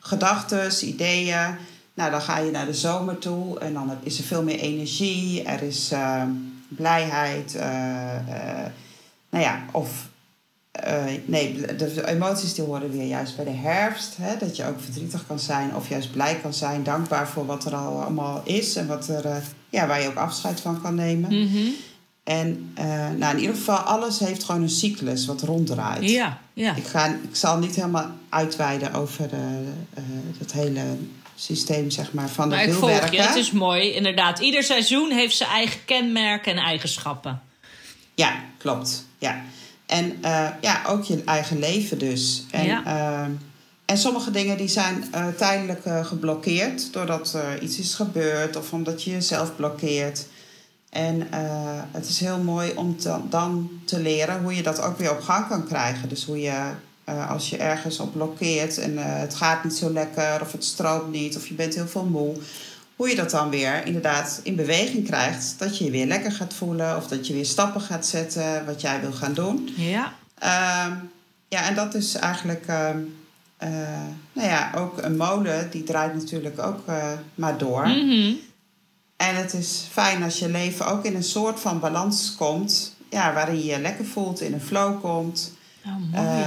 gedachten, 0.00 0.88
ideeën. 0.88 1.56
Nou, 1.96 2.10
dan 2.10 2.20
ga 2.20 2.38
je 2.38 2.50
naar 2.50 2.66
de 2.66 2.74
zomer 2.74 3.18
toe 3.18 3.58
en 3.58 3.72
dan 3.72 3.90
is 4.02 4.18
er 4.18 4.24
veel 4.24 4.42
meer 4.42 4.58
energie, 4.58 5.42
er 5.42 5.62
is 5.62 5.92
uh, 5.92 6.22
blijheid. 6.68 7.54
Uh, 7.54 7.62
uh, 7.62 8.66
nou 9.30 9.44
ja, 9.44 9.64
of 9.72 10.08
nee, 11.24 11.60
de 11.76 12.06
emoties 12.06 12.54
die 12.54 12.64
horen 12.64 12.90
weer 12.90 13.06
juist 13.06 13.36
bij 13.36 13.44
de 13.44 13.50
herfst. 13.50 14.16
Hè, 14.16 14.36
dat 14.36 14.56
je 14.56 14.66
ook 14.66 14.80
verdrietig 14.80 15.26
kan 15.26 15.38
zijn 15.38 15.74
of 15.74 15.88
juist 15.88 16.12
blij 16.12 16.38
kan 16.42 16.54
zijn, 16.54 16.82
dankbaar 16.82 17.28
voor 17.28 17.46
wat 17.46 17.64
er 17.64 17.74
al 17.74 18.02
allemaal 18.02 18.42
is 18.44 18.76
en 18.76 18.86
wat 18.86 19.08
er, 19.08 19.42
ja, 19.70 19.86
waar 19.86 20.02
je 20.02 20.08
ook 20.08 20.16
afscheid 20.16 20.60
van 20.60 20.82
kan 20.82 20.94
nemen. 20.94 21.40
Mm 21.40 21.52
-hmm. 21.52 21.74
En 22.24 22.72
nou, 23.18 23.34
in 23.34 23.40
ieder 23.40 23.56
geval, 23.56 23.76
alles 23.76 24.18
heeft 24.18 24.44
gewoon 24.44 24.62
een 24.62 24.68
cyclus 24.68 25.26
wat 25.26 25.42
ronddraait. 25.42 26.10
Ja, 26.10 26.38
ja. 26.52 26.74
Ik, 26.74 26.86
ga, 26.86 27.06
ik 27.06 27.36
zal 27.36 27.58
niet 27.58 27.74
helemaal 27.74 28.10
uitweiden 28.28 28.92
over 28.92 29.30
het 30.38 30.52
hele 30.52 30.82
systeem 31.36 31.90
zeg 31.90 32.12
maar, 32.12 32.28
van 32.28 32.48
maar 32.48 32.58
de 32.58 32.72
ik 32.72 32.78
volg 32.78 33.10
je, 33.10 33.20
het 33.22 33.36
is 33.36 33.50
mooi. 33.50 33.92
Inderdaad, 33.92 34.38
ieder 34.38 34.62
seizoen 34.62 35.10
heeft 35.10 35.36
zijn 35.36 35.50
eigen 35.50 35.84
kenmerken 35.84 36.52
en 36.52 36.58
eigenschappen. 36.58 37.42
Ja, 38.14 38.44
klopt. 38.58 39.06
Ja. 39.18 39.44
En 39.86 40.16
uh, 40.22 40.48
ja, 40.60 40.82
ook 40.86 41.04
je 41.04 41.22
eigen 41.24 41.58
leven 41.58 41.98
dus. 41.98 42.44
En, 42.50 42.64
ja. 42.64 42.82
uh, 42.86 43.34
en 43.84 43.98
sommige 43.98 44.30
dingen 44.30 44.56
die 44.56 44.68
zijn 44.68 45.04
uh, 45.14 45.26
tijdelijk 45.28 45.82
geblokkeerd... 46.02 46.92
doordat 46.92 47.32
er 47.32 47.62
iets 47.62 47.78
is 47.78 47.94
gebeurd 47.94 48.56
of 48.56 48.72
omdat 48.72 49.02
je 49.02 49.10
jezelf 49.10 49.56
blokkeert. 49.56 50.26
En 50.90 51.26
het 51.92 52.08
is 52.08 52.20
heel 52.20 52.38
mooi 52.38 52.72
om 52.74 52.98
te, 52.98 53.16
dan 53.28 53.70
te 53.84 54.00
leren 54.00 54.42
hoe 54.42 54.56
je 54.56 54.62
dat 54.62 54.80
ook 54.80 54.98
weer 54.98 55.10
op 55.10 55.20
gang 55.20 55.48
kan 55.48 55.66
krijgen. 55.66 56.08
Dus 56.08 56.24
hoe 56.24 56.40
je 56.40 56.70
als 57.28 57.50
je 57.50 57.56
ergens 57.56 57.98
op 58.00 58.12
blokkeert 58.12 58.78
en 58.78 58.98
het 58.98 59.34
gaat 59.34 59.64
niet 59.64 59.74
zo 59.74 59.92
lekker 59.92 60.40
of 60.40 60.52
het 60.52 60.64
stroomt 60.64 61.12
niet 61.12 61.36
of 61.36 61.46
je 61.46 61.54
bent 61.54 61.74
heel 61.74 61.88
veel 61.88 62.04
moe. 62.04 62.34
Hoe 62.96 63.08
je 63.08 63.16
dat 63.16 63.30
dan 63.30 63.50
weer 63.50 63.86
inderdaad 63.86 64.40
in 64.42 64.56
beweging 64.56 65.04
krijgt. 65.06 65.54
Dat 65.58 65.78
je 65.78 65.84
je 65.84 65.90
weer 65.90 66.06
lekker 66.06 66.32
gaat 66.32 66.54
voelen 66.54 66.96
of 66.96 67.06
dat 67.06 67.26
je 67.26 67.32
weer 67.32 67.44
stappen 67.44 67.80
gaat 67.80 68.06
zetten 68.06 68.66
wat 68.66 68.80
jij 68.80 69.00
wil 69.00 69.12
gaan 69.12 69.34
doen. 69.34 69.68
Ja. 69.76 70.14
Uh, 70.42 70.96
ja, 71.48 71.68
en 71.68 71.74
dat 71.74 71.94
is 71.94 72.14
eigenlijk, 72.14 72.66
uh, 72.68 72.90
nou 74.32 74.48
ja, 74.48 74.72
ook 74.76 75.02
een 75.02 75.16
molen 75.16 75.70
die 75.70 75.84
draait 75.84 76.14
natuurlijk 76.14 76.58
ook 76.58 76.84
maar 77.34 77.58
door. 77.58 77.86
Mm 77.86 78.08
-hmm. 78.08 78.38
En 79.16 79.36
het 79.36 79.52
is 79.52 79.86
fijn 79.90 80.22
als 80.22 80.38
je 80.38 80.48
leven 80.48 80.86
ook 80.86 81.04
in 81.04 81.14
een 81.14 81.22
soort 81.22 81.60
van 81.60 81.80
balans 81.80 82.34
komt. 82.38 82.94
Ja, 83.10 83.32
waarin 83.32 83.58
je 83.58 83.64
je 83.64 83.80
lekker 83.80 84.04
voelt, 84.04 84.40
in 84.40 84.52
een 84.52 84.60
flow 84.60 85.00
komt. 85.00 85.52
Oh, 85.86 86.22
mooi. 86.22 86.44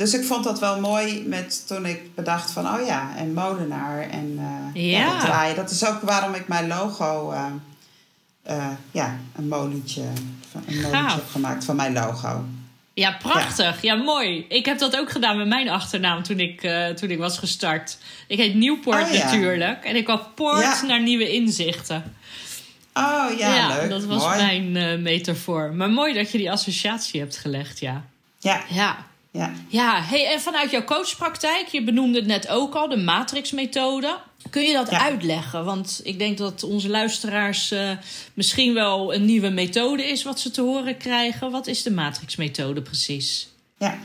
Dus 0.00 0.14
ik 0.14 0.24
vond 0.24 0.44
dat 0.44 0.58
wel 0.58 0.80
mooi 0.80 1.22
met 1.26 1.66
toen 1.66 1.86
ik 1.86 2.14
bedacht 2.14 2.50
van, 2.50 2.66
oh 2.66 2.86
ja, 2.86 3.16
en 3.16 3.32
molenaar 3.32 4.00
en 4.10 4.38
uh, 4.74 4.90
ja. 4.90 4.98
ja 4.98 5.12
dat 5.12 5.20
draaien. 5.20 5.56
Dat 5.56 5.70
is 5.70 5.86
ook 5.86 6.00
waarom 6.00 6.34
ik 6.34 6.48
mijn 6.48 6.66
logo, 6.66 7.32
uh, 7.32 7.46
uh, 8.50 8.66
ja, 8.90 9.18
een 9.36 9.48
molentje, 9.48 10.02
een 10.66 10.80
molentje 10.80 11.14
heb 11.14 11.30
gemaakt 11.30 11.64
van 11.64 11.76
mijn 11.76 11.92
logo. 11.92 12.44
Ja, 12.94 13.16
prachtig. 13.22 13.82
Ja. 13.82 13.94
ja. 13.94 14.02
mooi. 14.02 14.46
Ik 14.48 14.64
heb 14.64 14.78
dat 14.78 14.96
ook 14.96 15.10
gedaan 15.10 15.36
met 15.36 15.46
mijn 15.46 15.68
achternaam 15.68 16.22
toen 16.22 16.40
ik, 16.40 16.60
toen 16.96 17.10
ik 17.10 17.18
was 17.18 17.38
gestart. 17.38 17.98
Ik 18.26 18.38
heet 18.38 18.54
Nieuwpoort 18.54 19.02
oh, 19.04 19.12
ja. 19.12 19.24
natuurlijk. 19.24 19.84
En 19.84 19.96
ik 19.96 20.04
kwam 20.04 20.20
poort 20.34 20.82
naar 20.86 21.02
nieuwe 21.02 21.28
inzichten. 21.32 22.14
Oh 22.94 23.38
ja, 23.38 23.68
leuk. 23.68 23.90
dat 23.90 24.04
was 24.04 24.22
mooi. 24.22 24.60
mijn 24.60 25.02
metafoor. 25.02 25.74
Maar 25.74 25.90
mooi 25.90 26.14
dat 26.14 26.30
je 26.32 26.38
die 26.38 26.50
associatie 26.50 27.20
hebt 27.20 27.36
gelegd, 27.36 27.80
ja. 27.80 28.04
Ja. 28.38 28.62
Ja. 28.68 29.08
Ja, 29.32 29.52
ja 29.68 30.02
hey, 30.02 30.32
en 30.32 30.40
vanuit 30.40 30.70
jouw 30.70 30.84
coachpraktijk, 30.84 31.66
je 31.66 31.84
benoemde 31.84 32.18
het 32.18 32.26
net 32.26 32.48
ook 32.48 32.74
al, 32.74 32.88
de 32.88 32.96
matrixmethode. 32.96 34.18
Kun 34.50 34.62
je 34.62 34.72
dat 34.72 34.90
ja. 34.90 35.00
uitleggen? 35.00 35.64
Want 35.64 36.00
ik 36.02 36.18
denk 36.18 36.38
dat 36.38 36.62
onze 36.62 36.88
luisteraars 36.88 37.72
uh, 37.72 37.90
misschien 38.34 38.74
wel 38.74 39.14
een 39.14 39.24
nieuwe 39.24 39.48
methode 39.48 40.06
is 40.06 40.22
wat 40.22 40.40
ze 40.40 40.50
te 40.50 40.60
horen 40.60 40.96
krijgen. 40.96 41.50
Wat 41.50 41.66
is 41.66 41.82
de 41.82 41.90
matrixmethode 41.90 42.82
precies? 42.82 43.48
Ja, 43.78 43.98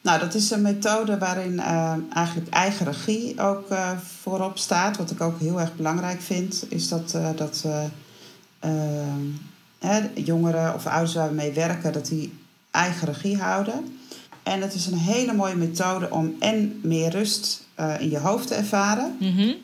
nou 0.00 0.18
dat 0.20 0.34
is 0.34 0.50
een 0.50 0.62
methode 0.62 1.18
waarin 1.18 1.52
uh, 1.52 1.94
eigenlijk 2.12 2.48
eigen 2.50 2.86
regie 2.86 3.40
ook 3.40 3.70
uh, 3.70 3.98
voorop 3.98 4.58
staat. 4.58 4.96
Wat 4.96 5.10
ik 5.10 5.20
ook 5.20 5.40
heel 5.40 5.60
erg 5.60 5.74
belangrijk 5.74 6.20
vind, 6.20 6.64
is 6.68 6.88
dat, 6.88 7.10
dat 7.36 7.64
jongeren 10.14 10.74
of 10.74 10.86
ouders 10.86 11.14
waar 11.14 11.28
we 11.28 11.34
mee 11.34 11.52
werken, 11.52 11.92
dat 11.92 12.06
die 12.06 12.32
eigen 12.70 13.06
regie 13.06 13.36
houden. 13.36 13.98
En 14.46 14.60
het 14.60 14.74
is 14.74 14.86
een 14.86 14.98
hele 14.98 15.32
mooie 15.32 15.56
methode 15.56 16.10
om 16.10 16.36
en 16.38 16.80
meer 16.82 17.10
rust 17.10 17.66
uh, 17.80 18.00
in 18.00 18.10
je 18.10 18.18
hoofd 18.18 18.48
te 18.48 18.54
ervaren. 18.54 19.16
Mm 19.20 19.36
-hmm. 19.36 19.54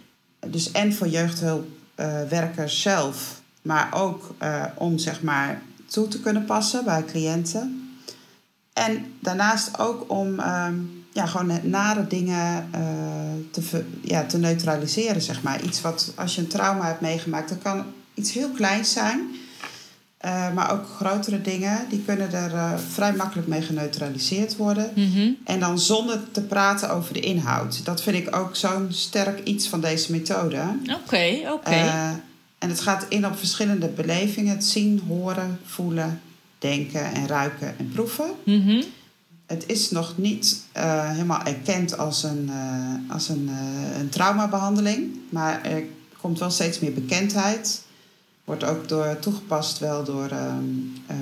Dus 0.47 0.71
en 0.71 0.95
voor 0.95 1.09
jeugdhulpwerkers 1.09 2.75
uh, 2.75 2.93
zelf, 2.93 3.41
maar 3.63 3.89
ook 3.95 4.35
uh, 4.43 4.65
om 4.75 4.99
zeg 4.99 5.23
maar 5.23 5.63
toe 5.87 6.09
te 6.09 6.21
kunnen 6.21 6.45
passen 6.45 6.85
bij 6.85 7.05
cliënten. 7.05 7.95
En 8.73 9.07
daarnaast 9.21 9.79
ook 9.79 10.11
om 10.11 10.41
um, 10.41 11.05
ja, 11.13 11.27
gewoon 11.27 11.61
nare 11.63 12.07
dingen 12.07 12.71
te, 13.51 13.85
ja, 14.03 14.25
te 14.25 14.39
neutraliseren, 14.39 15.23
zeg 15.23 15.43
maar. 15.43 15.63
Iets 15.63 15.81
wat, 15.81 16.13
als 16.17 16.35
je 16.35 16.41
een 16.41 16.47
trauma 16.47 16.87
hebt 16.87 17.01
meegemaakt, 17.01 17.49
dat 17.49 17.63
kan 17.63 17.85
iets 18.15 18.33
heel 18.33 18.51
kleins 18.51 18.93
zijn. 18.93 19.21
Eh, 20.23 20.53
maar 20.53 20.73
ook 20.73 20.87
grotere 20.87 21.41
dingen, 21.41 21.87
die 21.89 22.03
kunnen 22.05 22.33
er 22.33 22.53
uh, 22.53 22.73
vrij 22.89 23.13
makkelijk 23.13 23.49
mee 23.49 23.63
geneutraliseerd 23.63 24.57
worden. 24.57 24.91
Mhm. 24.95 25.31
En 25.45 25.61
dan 25.61 25.79
zonder 25.79 26.21
te 26.31 26.41
praten 26.41 26.91
over 26.91 27.15
de 27.15 27.21
inhoud. 27.21 27.85
Dat 27.85 28.03
vind 28.03 28.17
ik 28.17 28.37
ook 28.37 28.57
zo'n 28.57 28.87
sterk 28.91 29.45
iets 29.45 29.69
van 29.69 29.81
deze 29.81 30.13
methode. 30.13 30.63
Oké, 30.83 31.41
oké. 31.53 31.71
Uh, 31.71 32.09
en 32.59 32.69
het 32.69 32.81
gaat 32.81 33.07
in 33.09 33.27
op 33.27 33.39
verschillende 33.39 33.89
belevingen: 33.89 34.55
het 34.55 34.65
zien, 34.65 35.03
horen, 35.09 35.59
voelen, 35.65 36.21
denken 36.59 37.13
en 37.13 37.27
ruiken 37.27 37.79
en 37.79 37.91
proeven. 37.95 38.31
Mhm. 38.45 38.83
Het 39.47 39.65
is 39.67 39.91
nog 39.91 40.15
niet 40.17 40.61
helemaal 40.73 41.43
erkend 41.43 41.99
als 41.99 42.23
een, 42.23 42.51
als 43.09 43.29
een, 43.29 43.51
een 43.99 44.09
traumabehandeling, 44.09 45.11
maar 45.29 45.63
er 45.63 45.83
komt 46.21 46.39
wel 46.39 46.51
steeds 46.51 46.79
meer 46.79 46.93
bekendheid. 46.93 47.83
Wordt 48.45 48.65
ook 48.65 48.89
door, 48.89 49.19
toegepast 49.19 49.79
wel 49.79 50.05
door 50.05 50.31
uh, 50.33 50.55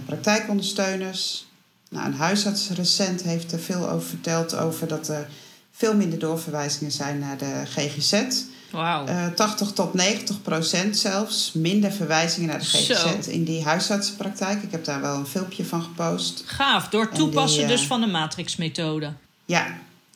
praktijkondersteuners. 0.04 1.46
Nou, 1.90 2.06
een 2.06 2.14
huisarts 2.14 2.70
recent 2.70 3.22
heeft 3.22 3.52
er 3.52 3.58
veel 3.58 3.88
over 3.88 4.08
verteld 4.08 4.56
over 4.56 4.88
dat 4.88 5.08
er 5.08 5.28
veel 5.72 5.96
minder 5.96 6.18
doorverwijzingen 6.18 6.92
zijn 6.92 7.18
naar 7.18 7.38
de 7.38 7.62
GGZ. 7.64 8.22
Wow. 8.70 9.08
Uh, 9.08 9.26
80 9.26 9.72
tot 9.72 9.94
90 9.94 10.42
procent 10.42 10.96
zelfs 10.96 11.52
minder 11.52 11.92
verwijzingen 11.92 12.48
naar 12.48 12.58
de 12.58 12.64
GGZ 12.64 13.24
Zo. 13.24 13.30
in 13.30 13.44
die 13.44 13.64
huisartsenpraktijk. 13.64 14.62
Ik 14.62 14.70
heb 14.70 14.84
daar 14.84 15.00
wel 15.00 15.16
een 15.16 15.26
filmpje 15.26 15.64
van 15.64 15.82
gepost. 15.82 16.42
Gaaf, 16.46 16.88
door 16.88 17.08
toepassen 17.08 17.58
die, 17.58 17.70
uh, 17.70 17.78
dus 17.78 17.86
van 17.86 18.00
de 18.00 18.06
matrixmethode. 18.06 19.12
Ja, 19.44 19.66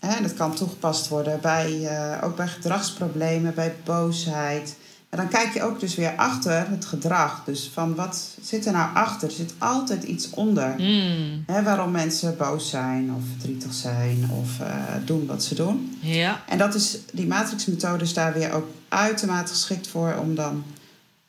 en 0.00 0.22
dat 0.22 0.34
kan 0.34 0.54
toegepast 0.54 1.08
worden 1.08 1.40
bij, 1.40 1.72
uh, 1.72 2.24
ook 2.24 2.36
bij 2.36 2.48
gedragsproblemen, 2.48 3.54
bij 3.54 3.74
boosheid. 3.84 4.76
En 5.14 5.20
dan 5.20 5.28
kijk 5.28 5.54
je 5.54 5.62
ook 5.62 5.80
dus 5.80 5.94
weer 5.94 6.12
achter 6.16 6.68
het 6.68 6.84
gedrag. 6.84 7.42
Dus 7.44 7.70
van 7.72 7.94
wat 7.94 8.28
zit 8.42 8.66
er 8.66 8.72
nou 8.72 8.94
achter? 8.94 9.28
Er 9.28 9.34
zit 9.34 9.54
altijd 9.58 10.02
iets 10.02 10.30
onder. 10.30 10.74
Mm. 10.78 11.44
Hè, 11.46 11.62
waarom 11.62 11.90
mensen 11.90 12.36
boos 12.36 12.70
zijn 12.70 13.12
of 13.16 13.22
verdrietig 13.30 13.74
zijn 13.74 14.30
of 14.30 14.58
uh, 14.60 14.66
doen 15.04 15.26
wat 15.26 15.44
ze 15.44 15.54
doen. 15.54 15.98
Ja. 16.00 16.42
En 16.48 16.58
dat 16.58 16.74
is, 16.74 16.98
die 17.12 17.26
matrixmethode 17.26 18.04
is 18.04 18.14
daar 18.14 18.32
weer 18.32 18.52
ook 18.52 18.68
uitermate 18.88 19.52
geschikt 19.52 19.88
voor 19.88 20.14
om 20.20 20.34
dan 20.34 20.64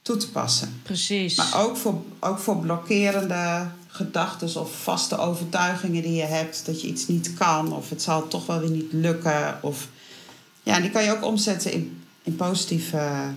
toe 0.02 0.18
te 0.18 0.32
passen. 0.32 0.80
Precies. 0.84 1.36
Maar 1.36 1.64
ook 1.64 1.78
voor, 1.78 2.04
ook 2.20 2.40
voor 2.40 2.58
blokkerende 2.58 3.68
gedachten 3.88 4.62
of 4.62 4.82
vaste 4.82 5.18
overtuigingen 5.18 6.02
die 6.02 6.16
je 6.16 6.26
hebt. 6.26 6.66
Dat 6.66 6.82
je 6.82 6.88
iets 6.88 7.08
niet 7.08 7.34
kan 7.34 7.74
of 7.74 7.90
het 7.90 8.02
zal 8.02 8.28
toch 8.28 8.46
wel 8.46 8.60
weer 8.60 8.72
niet 8.72 8.92
lukken. 8.94 9.60
Of, 9.62 9.88
ja, 10.64 10.80
die 10.80 10.90
kan 10.90 11.04
je 11.04 11.12
ook 11.12 11.24
omzetten 11.24 11.72
in, 11.72 12.04
in 12.24 12.36
positieve 12.36 13.34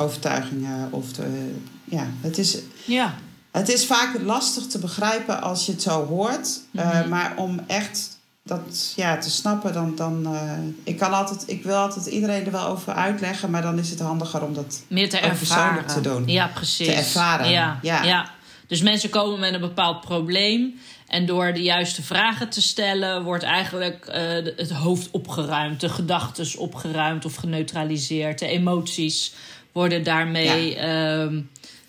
overtuigingen. 0.00 0.92
Of 0.92 1.12
de, 1.12 1.54
ja, 1.84 2.06
het 2.20 2.38
is, 2.38 2.58
ja. 2.84 3.14
het 3.50 3.68
is 3.68 3.86
vaak 3.86 4.20
lastig 4.22 4.66
te 4.66 4.78
begrijpen 4.78 5.42
als 5.42 5.66
je 5.66 5.72
het 5.72 5.82
zo 5.82 6.06
hoort. 6.06 6.60
Mm 6.70 6.80
-hmm. 6.80 7.00
uh, 7.00 7.06
maar 7.06 7.32
om 7.36 7.60
echt 7.66 8.18
dat 8.42 8.92
ja, 8.96 9.18
te 9.18 9.30
snappen, 9.30 9.72
dan. 9.72 9.94
dan 9.94 10.34
uh, 10.34 10.52
ik, 10.84 10.98
kan 10.98 11.12
altijd, 11.12 11.44
ik 11.46 11.62
wil 11.62 11.76
altijd 11.76 12.06
iedereen 12.06 12.44
er 12.44 12.52
wel 12.52 12.66
over 12.66 12.92
uitleggen, 12.92 13.50
maar 13.50 13.62
dan 13.62 13.78
is 13.78 13.90
het 13.90 14.00
handiger 14.00 14.42
om 14.44 14.54
dat 14.54 14.82
meer 14.88 15.08
te 15.08 15.18
ervaren 15.18 15.86
te 15.86 16.00
doen. 16.00 16.26
Ja, 16.26 16.50
precies. 16.54 16.86
Te 16.86 16.92
ervaren. 16.92 17.50
Ja, 17.50 17.78
ja. 17.82 18.02
ja. 18.02 18.30
Dus 18.66 18.82
mensen 18.82 19.10
komen 19.10 19.40
met 19.40 19.54
een 19.54 19.60
bepaald 19.60 20.00
probleem. 20.00 20.80
En 21.06 21.26
door 21.26 21.52
de 21.52 21.62
juiste 21.62 22.02
vragen 22.02 22.48
te 22.48 22.62
stellen, 22.62 23.22
wordt 23.22 23.42
eigenlijk 23.42 24.06
uh, 24.08 24.14
het 24.56 24.70
hoofd 24.70 25.10
opgeruimd, 25.10 25.80
de 25.80 25.88
gedachten 25.88 26.58
opgeruimd 26.58 27.24
of 27.24 27.34
geneutraliseerd. 27.34 28.38
De 28.38 28.46
emoties 28.46 29.32
worden 29.72 30.04
daarmee 30.04 30.74
ja. 30.74 31.24
Uh, 31.24 31.42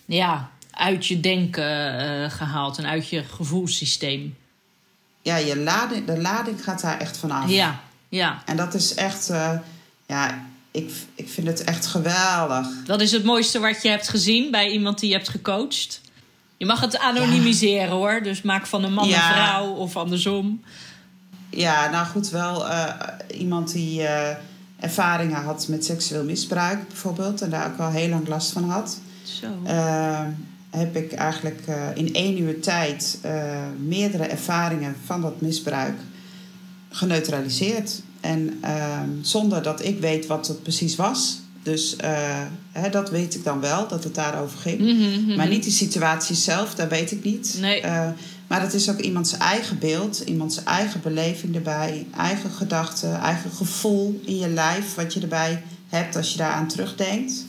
ja 0.06 0.50
uit 0.72 1.08
je 1.08 1.20
denken 1.20 2.02
uh, 2.02 2.30
gehaald 2.30 2.78
en 2.78 2.86
uit 2.86 3.10
je 3.10 3.24
gevoelssysteem. 3.24 4.38
Ja, 5.22 5.36
je 5.36 5.58
lading, 5.58 6.06
de 6.06 6.22
lading 6.22 6.64
gaat 6.64 6.82
daar 6.82 7.00
echt 7.00 7.18
vanaf. 7.18 7.50
Ja, 7.50 7.80
ja. 8.10 8.42
En 8.46 8.58
dat 8.58 8.74
is 8.74 8.94
echt, 8.94 9.30
uh, 9.30 9.52
ja, 10.06 10.46
ik, 10.72 10.92
ik 11.16 11.30
vind 11.30 11.48
het 11.48 11.64
echt 11.64 11.86
geweldig. 11.86 12.68
Dat 12.86 13.02
is 13.02 13.12
het 13.12 13.24
mooiste 13.24 13.60
wat 13.60 13.82
je 13.82 13.90
hebt 13.90 14.08
gezien 14.08 14.52
bij 14.52 14.70
iemand 14.70 15.00
die 15.00 15.10
je 15.10 15.16
hebt 15.16 15.30
gecoacht. 15.30 16.02
Je 16.58 16.66
mag 16.66 16.80
het 16.80 16.98
anonimiseren 16.98 17.88
ja. 17.88 17.96
hoor. 17.96 18.22
Dus 18.24 18.42
maak 18.42 18.68
van 18.68 18.84
een 18.84 18.94
man 18.94 19.08
ja. 19.08 19.28
een 19.28 19.34
vrouw 19.34 19.68
of 19.74 19.98
andersom. 19.98 20.64
Ja, 21.50 21.90
nou 21.90 22.06
goed, 22.08 22.30
wel 22.30 22.68
uh, 22.68 22.94
iemand 23.38 23.72
die 23.72 24.02
ervaringen 24.82 25.44
had 25.44 25.68
met 25.68 25.86
seksueel 25.86 26.24
misbruik 26.24 26.88
bijvoorbeeld. 26.88 27.42
En 27.42 27.50
daar 27.50 27.72
ook 27.72 27.80
al 27.80 27.92
heel 27.92 28.10
lang 28.10 28.28
last 28.28 28.52
van 28.52 28.70
had. 28.70 29.00
Zo. 29.24 29.48
Uh, 29.66 30.20
heb 30.70 30.96
ik 30.96 31.14
eigenlijk 31.14 31.62
in 31.94 32.14
één 32.14 32.42
uur 32.42 32.60
tijd 32.60 33.20
meerdere 33.88 34.24
ervaringen 34.24 34.96
van 35.06 35.22
dat 35.22 35.42
misbruik 35.42 35.96
geneutraliseerd. 36.90 38.02
En 38.22 38.58
ehm, 38.62 39.10
zonder 39.22 39.64
dat 39.64 39.86
ik 39.86 40.00
weet 40.00 40.28
wat 40.28 40.48
het 40.48 40.64
precies 40.64 40.96
was. 40.96 41.40
Dus 41.64 41.96
uh, 42.04 42.10
hè, 42.72 42.90
dat 42.90 43.10
weet 43.10 43.36
ik 43.36 43.44
dan 43.44 43.60
wel, 43.60 43.88
dat 43.88 44.04
het 44.04 44.16
daarover 44.16 44.60
ging. 44.60 44.80
Mm 44.80 44.88
-hmm, 44.88 44.98
mm 44.98 45.26
-hmm. 45.28 45.36
Maar 45.36 45.48
niet 45.48 45.64
die 45.64 45.72
situatie 45.72 46.36
zelf, 46.36 46.76
dat 46.76 46.90
weet 46.90 47.12
ik 47.12 47.24
niet. 47.24 47.58
Nee. 47.60 47.84
Maar 48.52 48.62
het 48.62 48.74
is 48.74 48.90
ook 48.90 49.00
iemands 49.00 49.38
eigen 49.38 49.80
beeld, 49.80 50.20
iemands 50.20 50.64
eigen 50.64 51.02
beleving 51.02 51.56
erbij, 51.56 52.08
eigen 52.18 52.52
gedachten, 52.52 53.20
eigen 53.20 53.52
gevoel 53.52 54.22
in 54.26 54.38
je 54.38 54.50
lijf, 54.50 54.96
wat 54.96 55.14
je 55.14 55.20
erbij 55.20 55.64
hebt 55.90 56.16
als 56.16 56.32
je 56.32 56.38
daaraan 56.38 56.68
terugdenkt. 56.68 57.46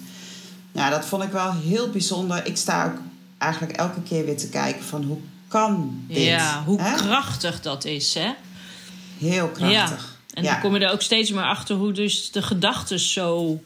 Nou, 0.72 0.90
dat 0.90 1.04
vond 1.04 1.22
ik 1.22 1.30
wel 1.30 1.52
heel 1.52 1.90
bijzonder. 1.90 2.46
Ik 2.46 2.56
sta 2.56 2.86
ook 2.86 2.98
eigenlijk 3.38 3.72
elke 3.72 4.02
keer 4.02 4.24
weer 4.24 4.36
te 4.36 4.48
kijken 4.48 4.84
van 4.84 5.02
hoe 5.02 5.18
kan 5.48 6.04
dit? 6.08 6.16
Ja, 6.16 6.62
hoe 6.64 6.80
hè? 6.80 6.94
krachtig 6.94 7.60
dat 7.60 7.84
is, 7.84 8.14
hè? 8.14 8.32
Heel 9.18 9.48
krachtig. 9.48 10.18
Ja. 10.26 10.34
En 10.34 10.42
ja. 10.42 10.52
dan 10.52 10.60
kom 10.60 10.74
je 10.74 10.84
er 10.84 10.92
ook 10.92 11.02
steeds 11.02 11.30
meer 11.30 11.44
achter 11.44 11.76
hoe 11.76 11.92
dus 11.92 12.30
de 12.30 12.42
gedachten 12.42 12.98
zo 13.00 13.62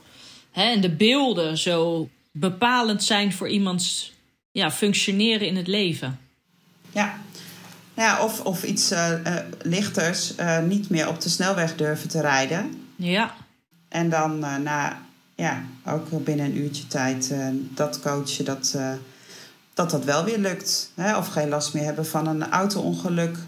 hè, 0.51 0.63
en 0.63 0.81
de 0.81 0.91
beelden 0.91 1.59
zo 1.59 2.09
bepalend 2.33 3.05
zijn 3.05 3.33
voor 3.33 3.49
iemands 3.49 4.13
ja, 4.53 4.71
functioneren 4.71 5.47
in 5.47 5.57
het 5.57 5.67
leven. 5.67 6.21
Ja, 6.93 7.15
ja 7.95 8.23
of, 8.25 8.41
of 8.41 8.63
iets 8.63 8.93
uh, 8.93 9.11
uh, 9.27 9.35
lichters, 9.63 10.35
uh, 10.41 10.59
niet 10.63 10.91
meer 10.91 11.09
op 11.09 11.21
de 11.21 11.29
snelweg 11.29 11.77
durven 11.77 12.09
te 12.09 12.21
rijden. 12.21 12.89
Ja. 12.97 13.35
En 13.89 14.09
dan 14.11 14.39
na, 14.39 15.03
ja, 15.35 15.63
ook 15.87 16.25
binnen 16.25 16.47
een 16.47 16.57
uurtje 16.57 16.87
tijd 16.87 17.35
dat 17.75 18.01
coachen, 18.01 18.45
dat, 18.45 18.77
dat 19.75 19.91
dat 19.91 20.05
wel 20.05 20.25
weer 20.25 20.39
lukt. 20.39 20.93
Hè? 20.95 21.17
Of 21.17 21.29
geen 21.29 21.49
last 21.49 21.75
meer 21.75 21.85
hebben 21.85 22.07
van 22.07 22.27
een 22.27 22.51
auto-ongeluk. 22.51 23.39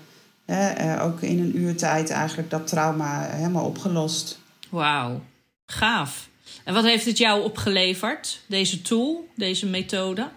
Hè? 0.45 1.03
ook 1.03 1.20
in 1.20 1.39
een 1.39 1.59
uur 1.59 1.76
tijd 1.76 2.11
eigenlijk 2.11 2.51
dat 2.51 2.66
trauma 2.66 3.20
helemaal 3.20 3.64
opgelost. 3.64 4.39
Wauw, 4.68 5.22
gaaf. 5.66 6.28
En 6.64 6.74
wat 6.74 6.84
heeft 6.84 7.05
het 7.05 7.18
jou 7.18 7.43
opgeleverd, 7.43 8.41
deze 8.47 8.82
tool, 8.82 9.28
deze 9.36 9.66
methode? 9.66 10.28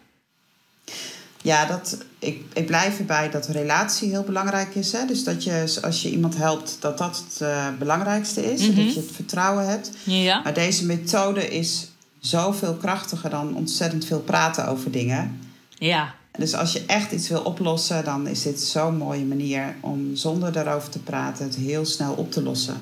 Ja, 1.41 1.65
dat, 1.65 1.97
ik, 2.19 2.43
ik 2.53 2.65
blijf 2.65 2.99
erbij 2.99 3.29
dat 3.29 3.47
relatie 3.47 4.09
heel 4.09 4.23
belangrijk 4.23 4.75
is. 4.75 4.91
Hè? 4.91 5.05
Dus 5.05 5.23
dat 5.23 5.43
je, 5.43 5.79
als 5.81 6.01
je 6.01 6.11
iemand 6.11 6.37
helpt, 6.37 6.77
dat 6.79 6.97
dat 6.97 7.23
het 7.29 7.41
uh, 7.41 7.67
belangrijkste 7.79 8.53
is. 8.53 8.67
Mhm. 8.67 8.75
Dat 8.75 8.93
je 8.93 8.99
het 8.99 9.11
vertrouwen 9.11 9.67
hebt. 9.67 9.91
Ja. 10.03 10.41
Maar 10.43 10.53
deze 10.53 10.85
methode 10.85 11.47
is 11.47 11.87
zoveel 12.19 12.73
krachtiger 12.73 13.29
dan 13.29 13.55
ontzettend 13.55 14.05
veel 14.05 14.19
praten 14.19 14.67
over 14.67 14.91
dingen. 14.91 15.39
Ja. 15.77 16.13
Dus 16.37 16.53
als 16.53 16.71
je 16.71 16.83
echt 16.85 17.11
iets 17.11 17.29
wil 17.29 17.41
oplossen, 17.41 18.03
dan 18.03 18.27
is 18.27 18.41
dit 18.41 18.61
zo'n 18.61 18.97
mooie 18.97 19.25
manier 19.25 19.75
om 19.79 20.15
zonder 20.15 20.51
daarover 20.51 20.89
te 20.89 20.99
praten 20.99 21.45
het 21.45 21.55
heel 21.55 21.85
snel 21.85 22.13
op 22.13 22.31
te 22.31 22.43
lossen. 22.43 22.81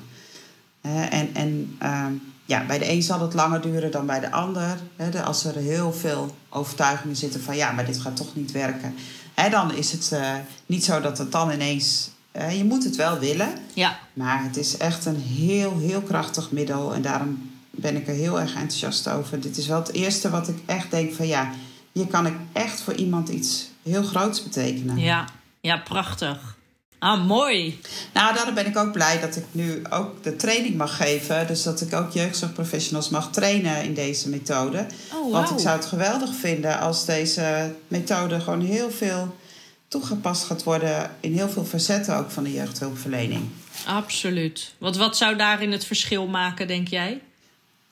En 1.10 1.34
en 1.34 1.76
uh, 1.82 2.06
ja, 2.50 2.64
bij 2.66 2.78
de 2.78 2.90
een 2.90 3.02
zal 3.02 3.20
het 3.20 3.34
langer 3.34 3.60
duren 3.60 3.90
dan 3.90 4.06
bij 4.06 4.20
de 4.20 4.30
ander. 4.30 4.78
Hè, 4.96 5.22
als 5.22 5.44
er 5.44 5.54
heel 5.54 5.92
veel 5.92 6.36
overtuigingen 6.48 7.16
zitten 7.16 7.42
van 7.42 7.56
ja, 7.56 7.70
maar 7.72 7.86
dit 7.86 7.98
gaat 7.98 8.16
toch 8.16 8.34
niet 8.34 8.52
werken. 8.52 8.94
Hè, 9.34 9.50
dan 9.50 9.74
is 9.74 9.92
het 9.92 10.10
uh, 10.12 10.34
niet 10.66 10.84
zo 10.84 11.00
dat 11.00 11.18
het 11.18 11.32
dan 11.32 11.50
ineens. 11.50 12.10
Uh, 12.36 12.56
je 12.56 12.64
moet 12.64 12.84
het 12.84 12.96
wel 12.96 13.18
willen. 13.18 13.48
Ja. 13.74 13.98
Maar 14.12 14.42
het 14.42 14.56
is 14.56 14.76
echt 14.76 15.04
een 15.04 15.20
heel, 15.20 15.78
heel 15.78 16.00
krachtig 16.00 16.50
middel. 16.50 16.94
En 16.94 17.02
daarom 17.02 17.50
ben 17.70 17.96
ik 17.96 18.08
er 18.08 18.14
heel 18.14 18.40
erg 18.40 18.54
enthousiast 18.54 19.08
over. 19.08 19.40
Dit 19.40 19.56
is 19.56 19.66
wel 19.66 19.78
het 19.78 19.92
eerste 19.92 20.30
wat 20.30 20.48
ik 20.48 20.58
echt 20.66 20.90
denk 20.90 21.12
van 21.12 21.26
ja, 21.26 21.50
hier 21.92 22.06
kan 22.06 22.26
ik 22.26 22.34
echt 22.52 22.80
voor 22.80 22.94
iemand 22.94 23.28
iets 23.28 23.68
heel 23.82 24.02
groots 24.02 24.42
betekenen. 24.42 24.98
Ja, 24.98 25.24
ja 25.60 25.76
prachtig. 25.76 26.58
Ah, 27.00 27.26
mooi. 27.26 27.80
Nou, 28.12 28.34
daarom 28.34 28.54
ben 28.54 28.66
ik 28.66 28.76
ook 28.76 28.92
blij 28.92 29.20
dat 29.20 29.36
ik 29.36 29.44
nu 29.50 29.82
ook 29.90 30.22
de 30.22 30.36
training 30.36 30.76
mag 30.76 30.96
geven. 30.96 31.46
Dus 31.46 31.62
dat 31.62 31.80
ik 31.80 31.94
ook 31.94 32.12
jeugdzorgprofessionals 32.12 33.08
mag 33.08 33.30
trainen 33.30 33.84
in 33.84 33.94
deze 33.94 34.28
methode. 34.28 34.86
Oh, 35.12 35.22
wow. 35.22 35.32
Want 35.32 35.50
ik 35.50 35.58
zou 35.58 35.76
het 35.76 35.86
geweldig 35.86 36.34
vinden 36.34 36.78
als 36.78 37.04
deze 37.04 37.74
methode 37.88 38.40
gewoon 38.40 38.60
heel 38.60 38.90
veel 38.90 39.36
toegepast 39.88 40.44
gaat 40.44 40.62
worden 40.62 41.10
in 41.20 41.32
heel 41.32 41.48
veel 41.48 41.64
facetten 41.64 42.16
ook 42.16 42.30
van 42.30 42.44
de 42.44 42.52
jeugdhulpverlening. 42.52 43.48
Absoluut. 43.86 44.74
Want 44.78 44.96
wat 44.96 45.16
zou 45.16 45.36
daarin 45.36 45.72
het 45.72 45.84
verschil 45.84 46.26
maken, 46.26 46.66
denk 46.66 46.88
jij? 46.88 47.20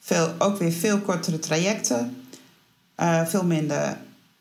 Veel, 0.00 0.34
ook 0.38 0.59
weer 0.59 0.72
veel 0.72 1.00
kortere 1.00 1.38
trajecten. 1.38 2.22
Uh, 2.96 3.26
veel 3.26 3.44
minder 3.44 3.98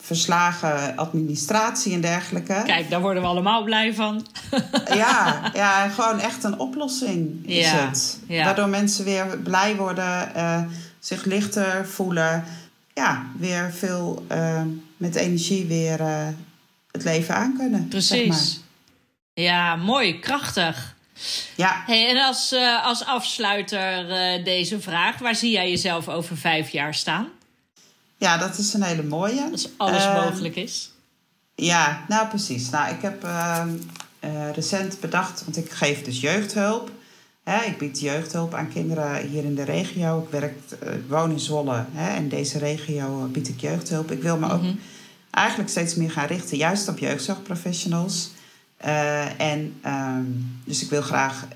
verslagen 0.08 0.96
administratie 0.96 1.94
en 1.94 2.02
dergelijke. 2.02 2.62
Kijk, 2.66 2.90
daar 2.90 3.02
worden 3.02 3.22
we 3.22 3.28
allemaal 3.28 3.64
blij 3.64 3.94
van. 3.94 4.28
ja, 5.04 5.42
ja, 5.54 5.90
gewoon 5.90 6.20
echt 6.20 6.44
een 6.44 6.60
oplossing 6.60 7.46
is 7.48 7.66
Ja, 7.72 7.88
het. 7.88 8.20
ja. 8.28 8.44
Waardoor 8.44 8.70
mensen 8.70 9.06
weer 9.06 9.40
blij 9.44 9.76
worden, 9.76 10.36
eh, 10.36 10.62
zich 11.00 11.26
lichter 11.26 11.88
voelen. 11.88 12.44
Ja, 12.94 13.26
weer 13.38 13.72
veel 13.74 14.26
eh, 14.28 14.62
met 14.98 15.16
energie 15.16 15.66
weer 15.66 16.00
eh, 16.00 16.28
het 16.92 17.04
leven 17.04 17.36
aan 17.36 17.56
kunnen. 17.58 17.88
Zeg 18.02 18.28
maar. 18.28 18.36
Precies. 18.38 18.60
Ja, 19.34 19.76
mooi, 19.76 20.20
krachtig. 20.20 20.96
Ja, 21.56 21.84
Hey, 21.86 22.10
en 22.10 22.18
als, 22.26 22.56
als 22.84 23.06
afsluiter 23.06 24.06
deze 24.44 24.80
vraag, 24.80 25.18
waar 25.18 25.36
zie 25.36 25.52
jij 25.52 25.70
jezelf 25.70 26.08
over 26.10 26.38
vijf 26.38 26.70
jaar 26.70 26.94
staan? 26.94 27.28
Ja, 28.18 28.38
dat 28.38 28.58
is 28.58 28.74
een 28.74 28.84
hele 28.84 29.04
mooie. 29.04 29.50
Als 29.52 29.70
alles 29.78 30.04
Eh, 30.06 30.24
mogelijk 30.26 30.56
is. 30.56 30.92
Ja, 31.56 32.06
nou 32.08 32.28
precies. 32.28 32.70
Nou, 32.70 32.94
ik 32.96 33.02
heb 33.02 33.24
ehm, 33.24 33.70
eh, 34.20 34.52
recent 34.56 35.00
bedacht, 35.00 35.44
want 35.44 35.58
ik 35.58 35.72
geef 35.72 36.02
dus 36.04 36.22
jeugdhulp. 36.22 36.92
Hè, 37.44 37.64
ik 37.66 37.78
bied 37.78 38.00
jeugdhulp 38.00 38.54
aan 38.54 38.70
kinderen 38.70 39.28
hier 39.28 39.44
in 39.44 39.56
de 39.56 39.64
regio. 39.64 40.22
Ik, 40.24 40.30
werk, 40.40 40.58
eh, 40.80 40.94
ik 40.94 41.04
woon 41.08 41.32
in 41.32 41.40
Zwolle. 41.40 41.86
Hè, 41.92 42.16
in 42.18 42.30
deze 42.30 42.58
regio 42.58 43.28
bied 43.32 43.48
ik 43.48 43.62
jeugdhulp. 43.62 44.12
Ik 44.12 44.22
wil 44.22 44.38
me 44.38 44.52
ook 44.52 44.62
Mhm. 44.62 44.74
eigenlijk 45.32 45.70
steeds 45.70 45.96
meer 45.96 46.12
gaan 46.12 46.28
richten 46.28 46.58
juist 46.58 46.88
op 46.88 46.98
jeugdzorgprofessionals. 47.00 48.30
Eh, 48.78 49.40
en 49.40 49.76
ehm, 49.82 50.24
dus 50.66 50.82
ik 50.82 50.90
wil 50.90 51.02
graag 51.02 51.48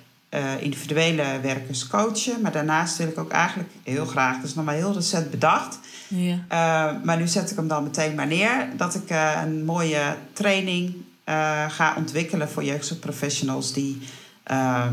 individuele 0.60 1.40
werkers 1.42 1.88
coachen. 1.88 2.42
Maar 2.42 2.52
daarnaast 2.52 2.98
wil 2.98 3.08
ik 3.08 3.18
ook 3.20 3.32
eigenlijk 3.32 3.70
heel 3.84 4.06
graag, 4.06 4.36
dat 4.36 4.46
is 4.46 4.56
nog 4.56 4.66
maar 4.66 4.76
heel 4.76 4.94
recent 4.94 5.32
bedacht... 5.32 5.80
Ja. 6.14 6.34
Uh, 6.52 7.04
maar 7.04 7.18
nu 7.18 7.28
zet 7.28 7.50
ik 7.52 7.56
hem 7.56 7.68
dan 7.68 7.84
meteen 7.84 8.16
maar 8.16 8.28
neer. 8.28 8.68
Dat 8.78 8.96
ik 8.96 9.12
uh, 9.12 9.42
een 9.46 9.66
mooie 9.66 10.16
training 10.34 10.94
uh, 11.30 11.70
ga 11.70 11.94
ontwikkelen 11.98 12.50
voor 12.50 12.64
jeugdzorgprofessionals. 12.64 13.74
Die 13.74 14.02
uh, 14.52 14.86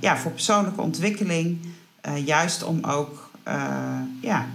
ja, 0.00 0.16
voor 0.16 0.30
persoonlijke 0.32 0.80
ontwikkeling. 0.80 1.58
eh, 2.00 2.26
juist 2.26 2.62
om 2.64 2.84
ook 2.84 3.30
ja, 4.20 4.46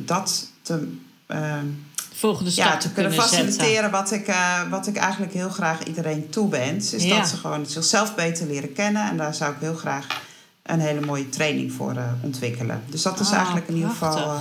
dat 0.00 0.48
te, 0.62 0.92
ehm, 1.26 1.66
Volgende 2.12 2.50
stap 2.50 2.64
ja, 2.64 2.76
te, 2.76 2.92
kunnen 2.92 3.12
zetten. 3.12 3.30
faciliteren. 3.30 3.90
Wat 3.90 4.10
ik, 4.12 4.26
eh, 4.26 4.70
wat 4.70 4.86
ik 4.86 4.96
eigenlijk 4.96 5.32
heel 5.32 5.48
graag 5.48 5.82
iedereen 5.84 6.28
toewens. 6.30 6.92
Is 6.92 7.04
Ja. 7.04 7.16
dat 7.18 7.28
ze 7.28 7.36
gewoon 7.36 7.66
zichzelf 7.66 8.14
beter 8.14 8.46
leren 8.46 8.72
kennen. 8.72 9.08
En 9.08 9.16
daar 9.16 9.34
zou 9.34 9.52
ik 9.52 9.56
heel 9.60 9.74
graag 9.74 10.06
een 10.62 10.80
hele 10.80 11.00
mooie 11.00 11.28
training 11.28 11.72
voor 11.72 11.96
eh, 11.96 12.04
ontwikkelen. 12.20 12.82
Dus 12.88 13.02
dat 13.02 13.20
is 13.20 13.28
Ah, 13.28 13.34
eigenlijk 13.36 13.68
in 13.68 13.74
ieder 13.74 13.90
geval. 13.90 14.40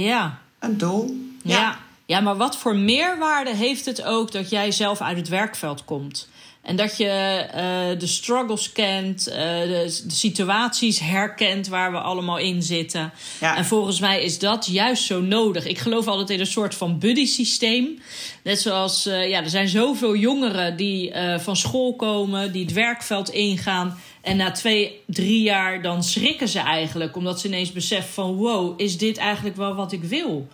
Ja. 0.00 0.38
een 0.58 0.78
doel. 0.78 1.16
Ja. 1.42 1.78
ja. 2.06 2.20
maar 2.20 2.36
wat 2.36 2.56
voor 2.56 2.76
meerwaarde 2.76 3.54
heeft 3.54 3.84
het 3.84 4.02
ook 4.02 4.32
dat 4.32 4.50
jij 4.50 4.70
zelf 4.70 5.00
uit 5.00 5.16
het 5.16 5.28
werkveld 5.28 5.84
komt? 5.84 6.28
En 6.62 6.76
dat 6.76 6.96
je 6.96 7.06
eh, 7.06 7.98
de 7.98 8.06
struggles 8.06 8.72
kent, 8.72 9.26
eh, 9.26 9.36
de, 9.60 10.02
de 10.06 10.14
situaties 10.14 11.00
herkent 11.00 11.68
waar 11.68 11.92
we 11.92 11.98
allemaal 11.98 12.38
in 12.38 12.62
zitten. 12.62 13.12
Ja. 13.40 13.56
En 13.56 13.64
volgens 13.64 14.00
mij 14.00 14.22
is 14.22 14.38
dat 14.38 14.66
juist 14.66 15.04
zo 15.04 15.20
nodig. 15.20 15.66
Ik 15.66 15.78
geloof 15.78 16.06
altijd 16.06 16.30
in 16.30 16.40
een 16.40 16.46
soort 16.46 16.74
van 16.74 16.98
buddy-systeem. 16.98 17.98
Net 18.42 18.60
zoals, 18.60 19.06
eh, 19.06 19.28
ja, 19.28 19.42
er 19.42 19.50
zijn 19.50 19.68
zoveel 19.68 20.16
jongeren 20.16 20.76
die 20.76 21.12
van 21.38 21.56
school 21.56 21.96
komen, 21.96 22.52
die 22.52 22.64
het 22.64 22.72
werkveld 22.72 23.28
ingaan. 23.28 23.98
En 24.22 24.36
na 24.36 24.50
twee, 24.50 25.00
drie 25.06 25.42
jaar 25.42 25.82
dan 25.82 26.02
schrikken 26.02 26.48
ze 26.48 26.58
eigenlijk. 26.58 27.16
Omdat 27.16 27.40
ze 27.40 27.46
ineens 27.46 27.72
beseffen 27.72 28.12
van 28.12 28.34
wow, 28.34 28.80
is 28.80 28.98
dit 28.98 29.16
eigenlijk 29.16 29.56
wel 29.56 29.74
wat 29.74 29.92
ik 29.92 30.02
wil? 30.04 30.48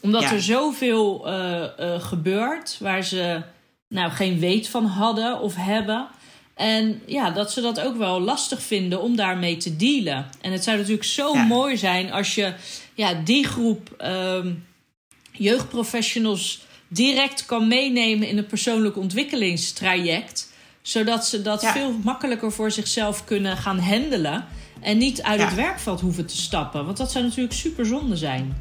Omdat 0.00 0.22
Ja. 0.22 0.32
er 0.32 0.42
zoveel 0.42 1.26
eh, 1.26 1.62
eh, 1.64 2.02
gebeurt 2.02 2.76
waar 2.80 3.04
ze 3.04 3.42
nou 3.88 4.10
geen 4.10 4.38
weet 4.38 4.68
van 4.68 4.84
hadden 4.84 5.40
of 5.40 5.54
hebben. 5.56 6.08
En 6.54 7.02
ja, 7.06 7.30
dat 7.30 7.52
ze 7.52 7.60
dat 7.60 7.80
ook 7.80 7.96
wel 7.96 8.20
lastig 8.20 8.62
vinden 8.62 9.00
om 9.02 9.16
daarmee 9.16 9.56
te 9.56 9.76
dealen. 9.76 10.26
En 10.40 10.52
het 10.52 10.64
zou 10.64 10.76
natuurlijk 10.76 11.04
zo 11.04 11.32
Ja. 11.34 11.42
mooi 11.44 11.76
zijn 11.76 12.12
als 12.12 12.34
je 12.34 12.52
ja, 12.94 13.14
die 13.14 13.46
groep 13.46 13.94
ehm, 13.98 14.52
jeugdprofessionals 15.32 16.60
direct 16.88 17.46
kan 17.46 17.68
meenemen 17.68 18.28
in 18.28 18.38
een 18.38 18.46
persoonlijk 18.46 18.96
ontwikkelingstraject. 18.96 20.39
Zodat 20.90 21.26
ze 21.26 21.42
dat 21.42 21.60
Ja. 21.62 21.72
veel 21.72 21.94
makkelijker 22.04 22.52
voor 22.52 22.70
zichzelf 22.70 23.24
kunnen 23.24 23.56
gaan 23.56 23.78
handelen. 23.78 24.44
En 24.80 24.98
niet 24.98 25.22
uit 25.22 25.40
Ja. 25.40 25.46
het 25.46 25.54
werkveld 25.54 26.00
hoeven 26.00 26.26
te 26.26 26.36
stappen. 26.36 26.84
Want 26.84 26.96
dat 26.96 27.10
zou 27.12 27.24
natuurlijk 27.24 27.54
super 27.54 27.86
zonde 27.86 28.16
zijn. 28.16 28.56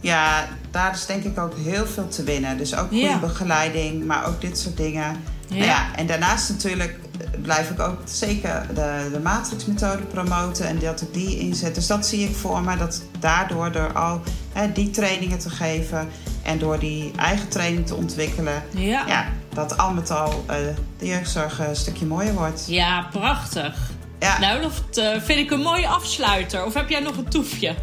Ja, 0.00 0.48
daar 0.70 0.92
is 0.94 1.06
denk 1.06 1.24
ik 1.24 1.38
ook 1.38 1.54
heel 1.56 1.86
veel 1.86 2.08
te 2.08 2.22
winnen. 2.22 2.56
Dus 2.58 2.74
ook 2.74 2.88
goede 2.88 2.96
Ja. 3.04 3.18
begeleiding, 3.18 4.04
maar 4.04 4.26
ook 4.26 4.40
dit 4.40 4.58
soort 4.58 4.76
dingen. 4.76 5.02
Ja. 5.48 5.54
Nou 5.54 5.64
ja, 5.64 5.86
en 5.96 6.06
daarnaast 6.06 6.48
natuurlijk 6.50 6.98
blijf 7.42 7.70
ik 7.70 7.80
ook 7.80 7.98
zeker 8.04 8.66
de, 8.74 9.08
de 9.12 9.20
matrixmethode 9.20 10.02
promoten 10.02 10.66
en 10.66 10.78
dat 10.78 11.00
ik 11.00 11.14
die 11.14 11.38
inzet. 11.38 11.74
Dus 11.74 11.86
dat 11.86 12.06
zie 12.06 12.28
ik 12.28 12.36
voor 12.36 12.60
me, 12.62 12.76
dat 12.76 13.02
daardoor 13.18 13.72
door 13.72 13.92
al 13.92 14.20
hè, 14.52 14.72
die 14.72 14.90
trainingen 14.90 15.38
te 15.38 15.50
geven 15.50 16.08
en 16.42 16.58
door 16.58 16.78
die 16.78 17.12
eigen 17.16 17.48
training 17.48 17.86
te 17.86 17.94
ontwikkelen, 17.94 18.62
Ja, 18.70 19.04
ja, 19.06 19.26
dat 19.54 19.78
al 19.78 19.92
met 19.92 20.10
al 20.10 20.44
eh, 20.46 20.56
de 20.98 21.06
jeugdzorg 21.06 21.58
een 21.58 21.76
stukje 21.76 22.06
mooier 22.06 22.34
wordt. 22.34 22.64
ja 22.66 23.06
prachtig. 23.12 23.76
Ja, 24.18 24.38
Nou, 24.38 24.60
dat 24.62 24.96
eh, 24.96 25.20
vind 25.20 25.38
ik 25.38 25.50
een 25.50 25.60
mooie 25.60 25.88
afsluiter. 25.88 26.64
Of 26.64 26.74
heb 26.74 26.88
jij 26.88 27.00
nog 27.00 27.16
een 27.16 27.28
toefje? 27.28 27.74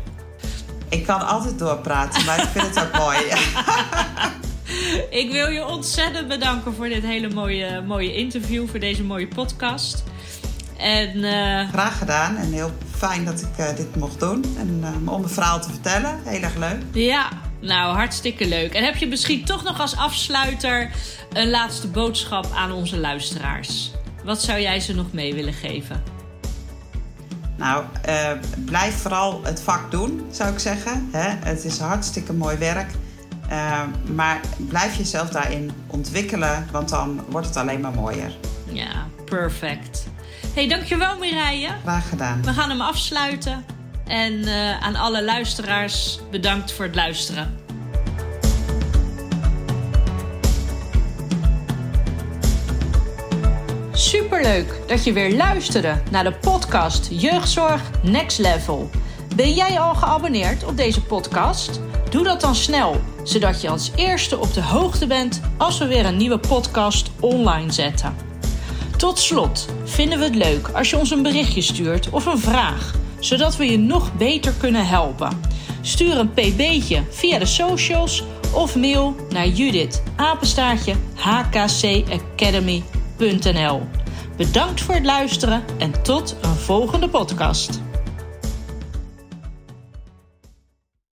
ik 0.89 1.05
kan 1.05 1.27
altijd 1.27 1.59
doorpraten, 1.59 2.25
maar 2.25 2.41
ik 2.41 2.49
vind 2.51 2.75
het 2.75 2.85
ook 2.85 2.97
mooi. 2.97 3.17
Ik 5.21 5.31
wil 5.31 5.49
je 5.49 5.65
ontzettend 5.65 6.27
bedanken 6.27 6.73
voor 6.73 6.89
dit 6.89 7.03
hele 7.03 7.29
mooie, 7.29 7.81
mooie 7.81 8.15
interview, 8.15 8.67
voor 8.67 8.79
deze 8.79 9.03
mooie 9.03 9.27
podcast. 9.27 10.03
En 10.77 11.23
eh, 11.23 11.69
Graag 11.69 11.97
gedaan 11.97 12.35
en 12.35 12.51
heel 12.51 12.71
fijn 12.95 13.25
dat 13.25 13.41
ik 13.41 13.57
eh, 13.57 13.75
dit 13.75 13.95
mocht 13.95 14.19
doen. 14.19 14.55
En 14.57 14.79
eh, 14.83 15.13
om 15.13 15.19
mijn 15.19 15.33
verhaal 15.33 15.61
te 15.61 15.69
vertellen, 15.69 16.19
heel 16.23 16.41
erg 16.41 16.55
leuk. 16.55 16.81
ja, 16.93 17.29
nou 17.61 17.95
hartstikke 17.95 18.47
leuk. 18.47 18.73
En 18.73 18.83
heb 18.83 18.95
je 18.95 19.07
misschien 19.07 19.45
toch 19.45 19.63
nog 19.63 19.79
als 19.79 19.95
afsluiter 19.95 20.91
een 21.33 21.49
laatste 21.49 21.87
boodschap 21.87 22.51
aan 22.55 22.71
onze 22.71 22.97
luisteraars? 22.97 23.91
Wat 24.23 24.41
zou 24.41 24.59
jij 24.59 24.79
ze 24.79 24.95
nog 24.95 25.11
mee 25.11 25.33
willen 25.33 25.53
geven? 25.53 26.03
Nou, 27.57 27.85
blijf 28.65 28.95
vooral 28.95 29.43
het 29.43 29.61
vak 29.61 29.91
doen, 29.91 30.21
zou 30.31 30.51
ik 30.51 30.59
zeggen. 30.59 31.09
Hè? 31.11 31.49
Het 31.49 31.63
is 31.65 31.79
hartstikke 31.79 32.33
mooi 32.33 32.57
werk. 32.57 32.91
Eh, 33.53 33.81
maar 34.13 34.39
blijf 34.57 34.95
jezelf 34.95 35.29
daarin 35.29 35.71
ontwikkelen, 35.87 36.67
want 36.71 36.89
dan 36.89 37.25
wordt 37.29 37.47
het 37.47 37.57
alleen 37.57 37.81
maar 37.81 37.93
mooier. 37.93 38.31
Ja, 38.71 39.07
perfect. 39.25 40.07
hey, 40.53 40.67
dankjewel 40.67 41.17
Mireille. 41.17 41.69
Graag 41.81 42.09
gedaan. 42.09 42.43
We 42.43 42.53
gaan 42.53 42.69
hem 42.69 42.81
afsluiten. 42.81 43.65
En 44.05 44.43
eh, 44.43 44.79
aan 44.79 44.95
alle 44.95 45.23
luisteraars 45.23 46.19
bedankt 46.31 46.71
voor 46.71 46.85
het 46.85 46.95
luisteren. 46.95 47.57
Superleuk 53.91 54.79
dat 54.87 55.03
je 55.03 55.13
weer 55.13 55.35
luisterde 55.35 56.01
naar 56.11 56.23
de 56.23 56.33
podcast 56.33 57.07
Jeugdzorg 57.11 57.81
Next 58.03 58.39
Level. 58.39 58.89
Ben 59.35 59.53
jij 59.53 59.79
al 59.79 59.95
geabonneerd 59.95 60.63
op 60.63 60.77
deze 60.77 61.01
podcast? 61.01 61.79
Doe 62.13 62.23
dat 62.23 62.41
dan 62.41 62.55
snel, 62.55 63.01
zodat 63.23 63.61
je 63.61 63.69
als 63.69 63.91
eerste 63.95 64.39
op 64.39 64.53
de 64.53 64.61
hoogte 64.61 65.07
bent 65.07 65.41
als 65.57 65.77
we 65.77 65.87
weer 65.87 66.05
een 66.05 66.17
nieuwe 66.17 66.39
podcast 66.39 67.11
online 67.19 67.71
zetten. 67.71 68.15
Tot 68.97 69.19
slot 69.19 69.67
vinden 69.83 70.19
we 70.19 70.23
het 70.23 70.35
leuk 70.35 70.67
als 70.67 70.89
je 70.89 70.97
ons 70.97 71.11
een 71.11 71.21
berichtje 71.21 71.61
stuurt 71.61 72.09
of 72.09 72.25
een 72.25 72.39
vraag, 72.39 72.95
zodat 73.19 73.55
we 73.55 73.71
je 73.71 73.77
nog 73.77 74.17
beter 74.17 74.53
kunnen 74.53 74.87
helpen. 74.87 75.41
Stuur 75.81 76.17
een 76.17 76.33
pb'tje 76.33 77.03
via 77.09 77.39
de 77.39 77.45
socials 77.45 78.23
of 78.51 78.75
mail 78.75 79.15
naar 79.29 79.47
Judith 79.47 80.03
apenstaartje 80.15 80.95
hkcacademy.nl. 81.15 83.81
Bedankt 84.37 84.81
voor 84.81 84.95
het 84.95 85.05
luisteren 85.05 85.63
en 85.77 86.03
tot 86.03 86.35
een 86.41 86.55
volgende 86.55 87.09
podcast. 87.09 87.81